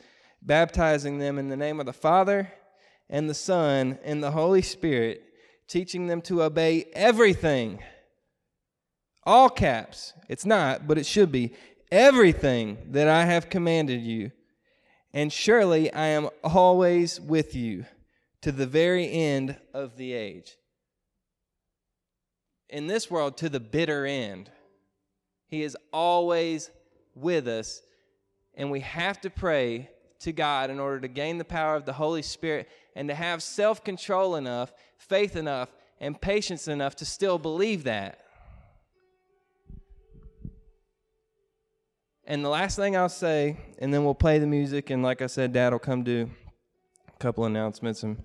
baptizing 0.45 1.19
them 1.19 1.39
in 1.39 1.49
the 1.49 1.57
name 1.57 1.79
of 1.79 1.85
the 1.85 1.93
Father 1.93 2.51
and 3.09 3.29
the 3.29 3.33
Son 3.33 3.97
and 4.03 4.23
the 4.23 4.31
Holy 4.31 4.61
Spirit, 4.61 5.23
teaching 5.67 6.07
them 6.07 6.21
to 6.21 6.43
obey 6.43 6.85
everything 6.93 7.79
all 9.25 9.49
caps. 9.49 10.13
It's 10.27 10.45
not, 10.45 10.87
but 10.87 10.97
it 10.97 11.05
should 11.05 11.31
be. 11.31 11.53
Everything 11.91 12.77
that 12.91 13.07
I 13.07 13.25
have 13.25 13.49
commanded 13.49 14.01
you. 14.01 14.31
And 15.13 15.31
surely 15.31 15.93
I 15.93 16.07
am 16.07 16.29
always 16.43 17.21
with 17.21 17.55
you 17.55 17.85
to 18.41 18.51
the 18.51 18.65
very 18.65 19.09
end 19.09 19.57
of 19.73 19.95
the 19.95 20.13
age. 20.13 20.57
In 22.69 22.87
this 22.87 23.09
world, 23.09 23.37
to 23.37 23.49
the 23.49 23.59
bitter 23.59 24.05
end. 24.05 24.49
He 25.47 25.61
is 25.61 25.77
always 25.91 26.71
with 27.15 27.47
us. 27.47 27.81
And 28.55 28.71
we 28.71 28.79
have 28.79 29.21
to 29.21 29.29
pray 29.29 29.89
to 30.23 30.33
God 30.33 30.69
in 30.69 30.79
order 30.79 30.99
to 30.99 31.07
gain 31.07 31.37
the 31.37 31.45
power 31.45 31.75
of 31.75 31.85
the 31.85 31.93
Holy 31.93 32.21
Spirit 32.21 32.69
and 32.95 33.07
to 33.09 33.15
have 33.15 33.41
self 33.41 33.83
control 33.83 34.35
enough, 34.35 34.73
faith 34.97 35.35
enough, 35.35 35.69
and 35.99 36.19
patience 36.19 36.67
enough 36.67 36.95
to 36.97 37.05
still 37.05 37.37
believe 37.37 37.83
that. 37.85 38.19
And 42.25 42.43
the 42.43 42.49
last 42.49 42.77
thing 42.77 42.95
I'll 42.95 43.09
say, 43.09 43.57
and 43.79 43.93
then 43.93 44.05
we'll 44.05 44.15
play 44.15 44.39
the 44.39 44.47
music, 44.47 44.89
and 44.89 45.03
like 45.03 45.21
I 45.21 45.27
said, 45.27 45.51
Dad 45.51 45.73
will 45.73 45.79
come 45.79 46.03
do 46.03 46.29
a 47.07 47.17
couple 47.17 47.45
announcements 47.45 48.03
and 48.03 48.23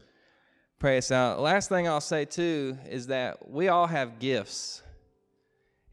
pray 0.79 0.99
us 0.99 1.11
out. 1.11 1.41
Last 1.41 1.69
thing 1.69 1.89
I'll 1.89 2.01
say 2.01 2.25
too 2.25 2.79
is 2.89 3.09
that 3.09 3.51
we 3.51 3.69
all 3.69 3.89
have 3.89 4.21
gifts. 4.21 4.83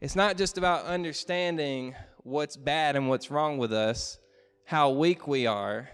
It's 0.00 0.14
not 0.14 0.36
just 0.36 0.56
about 0.56 0.84
understanding 0.84 1.94
what's 2.18 2.56
bad 2.56 2.96
and 2.96 3.08
what's 3.08 3.30
wrong 3.30 3.58
with 3.58 3.72
us, 3.72 4.18
how 4.64 4.90
weak 4.90 5.26
we 5.26 5.46
are, 5.46 5.88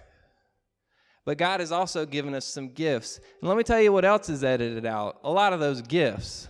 but 1.24 1.38
God 1.38 1.60
has 1.60 1.70
also 1.70 2.04
given 2.04 2.34
us 2.34 2.44
some 2.44 2.68
gifts. 2.70 3.18
And 3.40 3.48
let 3.48 3.56
me 3.56 3.62
tell 3.62 3.80
you 3.80 3.92
what 3.92 4.04
else 4.04 4.28
is 4.28 4.42
edited 4.42 4.84
out 4.86 5.20
a 5.22 5.30
lot 5.30 5.52
of 5.52 5.60
those 5.60 5.80
gifts, 5.82 6.48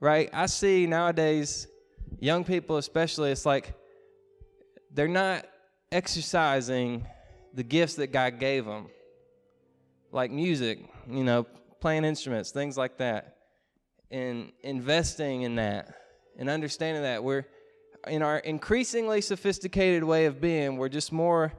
right? 0.00 0.30
I 0.32 0.46
see 0.46 0.86
nowadays, 0.86 1.66
young 2.18 2.44
people 2.44 2.78
especially, 2.78 3.30
it's 3.32 3.44
like 3.44 3.74
they're 4.92 5.08
not 5.08 5.46
exercising 5.92 7.06
the 7.52 7.62
gifts 7.62 7.94
that 7.96 8.08
God 8.08 8.38
gave 8.38 8.64
them, 8.64 8.88
like 10.10 10.30
music, 10.30 10.78
you 11.08 11.24
know, 11.24 11.46
playing 11.80 12.04
instruments, 12.04 12.50
things 12.50 12.78
like 12.78 12.98
that, 12.98 13.36
and 14.10 14.52
investing 14.62 15.42
in 15.42 15.56
that 15.56 15.94
and 16.38 16.48
understanding 16.48 17.02
that 17.02 17.22
we're 17.22 17.44
in 18.06 18.22
our 18.22 18.38
increasingly 18.38 19.20
sophisticated 19.20 20.04
way 20.04 20.26
of 20.26 20.40
being, 20.40 20.76
we're 20.76 20.88
just 20.88 21.12
more 21.12 21.52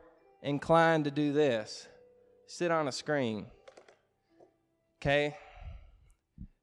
inclined 0.43 1.05
to 1.05 1.11
do 1.11 1.33
this 1.33 1.87
sit 2.47 2.71
on 2.71 2.87
a 2.87 2.91
screen. 2.91 3.45
Okay? 5.01 5.35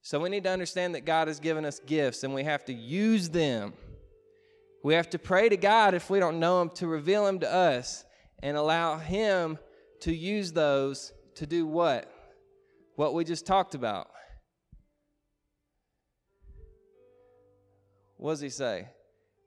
So 0.02 0.18
we 0.20 0.28
need 0.28 0.44
to 0.44 0.50
understand 0.50 0.94
that 0.94 1.04
God 1.04 1.28
has 1.28 1.38
given 1.38 1.64
us 1.64 1.78
gifts 1.78 2.24
and 2.24 2.34
we 2.34 2.44
have 2.44 2.64
to 2.66 2.72
use 2.72 3.28
them. 3.28 3.74
We 4.82 4.94
have 4.94 5.08
to 5.10 5.18
pray 5.18 5.48
to 5.48 5.56
God 5.56 5.94
if 5.94 6.10
we 6.10 6.18
don't 6.18 6.40
know 6.40 6.60
Him 6.60 6.70
to 6.74 6.86
reveal 6.86 7.26
Him 7.26 7.38
to 7.40 7.50
us 7.50 8.04
and 8.42 8.56
allow 8.56 8.98
Him 8.98 9.58
to 10.00 10.14
use 10.14 10.52
those 10.52 11.12
to 11.36 11.46
do 11.46 11.66
what? 11.66 12.10
What 12.96 13.14
we 13.14 13.24
just 13.24 13.46
talked 13.46 13.74
about. 13.74 14.08
What 18.18 18.32
does 18.32 18.40
He 18.40 18.50
say? 18.50 18.88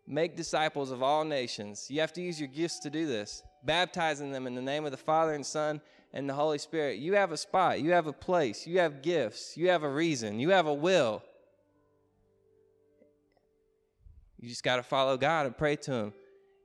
Make 0.08 0.36
disciples 0.36 0.90
of 0.90 1.04
all 1.04 1.24
nations. 1.24 1.88
You 1.90 2.00
have 2.02 2.14
to 2.14 2.22
use 2.22 2.40
your 2.40 2.50
gifts 2.50 2.80
to 2.80 2.90
do 2.90 3.06
this, 3.06 3.44
baptizing 3.64 4.32
them 4.32 4.48
in 4.48 4.56
the 4.56 4.62
name 4.62 4.86
of 4.86 4.92
the 4.92 4.98
Father 4.98 5.34
and 5.34 5.46
Son 5.46 5.82
and 6.14 6.30
the 6.30 6.34
Holy 6.34 6.58
Spirit. 6.58 7.00
You 7.00 7.14
have 7.14 7.32
a 7.32 7.38
spot, 7.38 7.82
you 7.82 7.92
have 7.92 8.08
a 8.08 8.14
place, 8.14 8.66
you 8.66 8.80
have 8.80 9.02
gifts, 9.02 9.58
you 9.58 9.70
have 9.70 9.84
a 9.84 9.90
reason, 9.90 10.40
you 10.40 10.50
have 10.50 10.68
a 10.68 10.74
will. 10.74 11.22
You 14.40 14.50
just 14.50 14.64
got 14.64 14.78
to 14.78 14.84
follow 14.84 15.18
God 15.18 15.46
and 15.46 15.58
pray 15.58 15.76
to 15.78 15.94
Him 15.94 16.14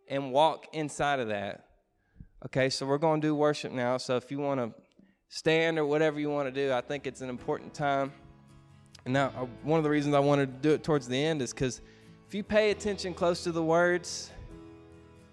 and 0.08 0.32
walk 0.32 0.66
inside 0.72 1.20
of 1.20 1.28
that. 1.28 1.66
Okay, 2.46 2.68
so 2.68 2.86
we're 2.86 2.98
going 2.98 3.20
to 3.20 3.28
do 3.28 3.34
worship 3.34 3.72
now. 3.72 3.96
So 3.96 4.16
if 4.16 4.30
you 4.30 4.38
want 4.38 4.60
to 4.60 4.72
stand 5.28 5.78
or 5.78 5.86
whatever 5.86 6.20
you 6.20 6.28
want 6.28 6.52
to 6.52 6.52
do, 6.52 6.72
I 6.72 6.80
think 6.80 7.06
it's 7.06 7.20
an 7.20 7.30
important 7.30 7.72
time. 7.72 8.12
And 9.04 9.14
now, 9.14 9.32
uh, 9.36 9.46
one 9.62 9.78
of 9.78 9.84
the 9.84 9.90
reasons 9.90 10.14
I 10.14 10.20
wanted 10.20 10.62
to 10.62 10.68
do 10.68 10.74
it 10.74 10.84
towards 10.84 11.08
the 11.08 11.16
end 11.16 11.40
is 11.40 11.52
because 11.52 11.80
if 12.26 12.34
you 12.34 12.42
pay 12.42 12.70
attention 12.70 13.14
close 13.14 13.42
to 13.44 13.52
the 13.52 13.62
words, 13.62 14.30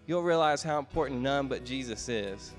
you'll 0.08 0.24
realize 0.24 0.64
how 0.64 0.80
important 0.80 1.22
none 1.22 1.48
but 1.48 1.66
Jesus 1.66 2.10
is. 2.10 2.54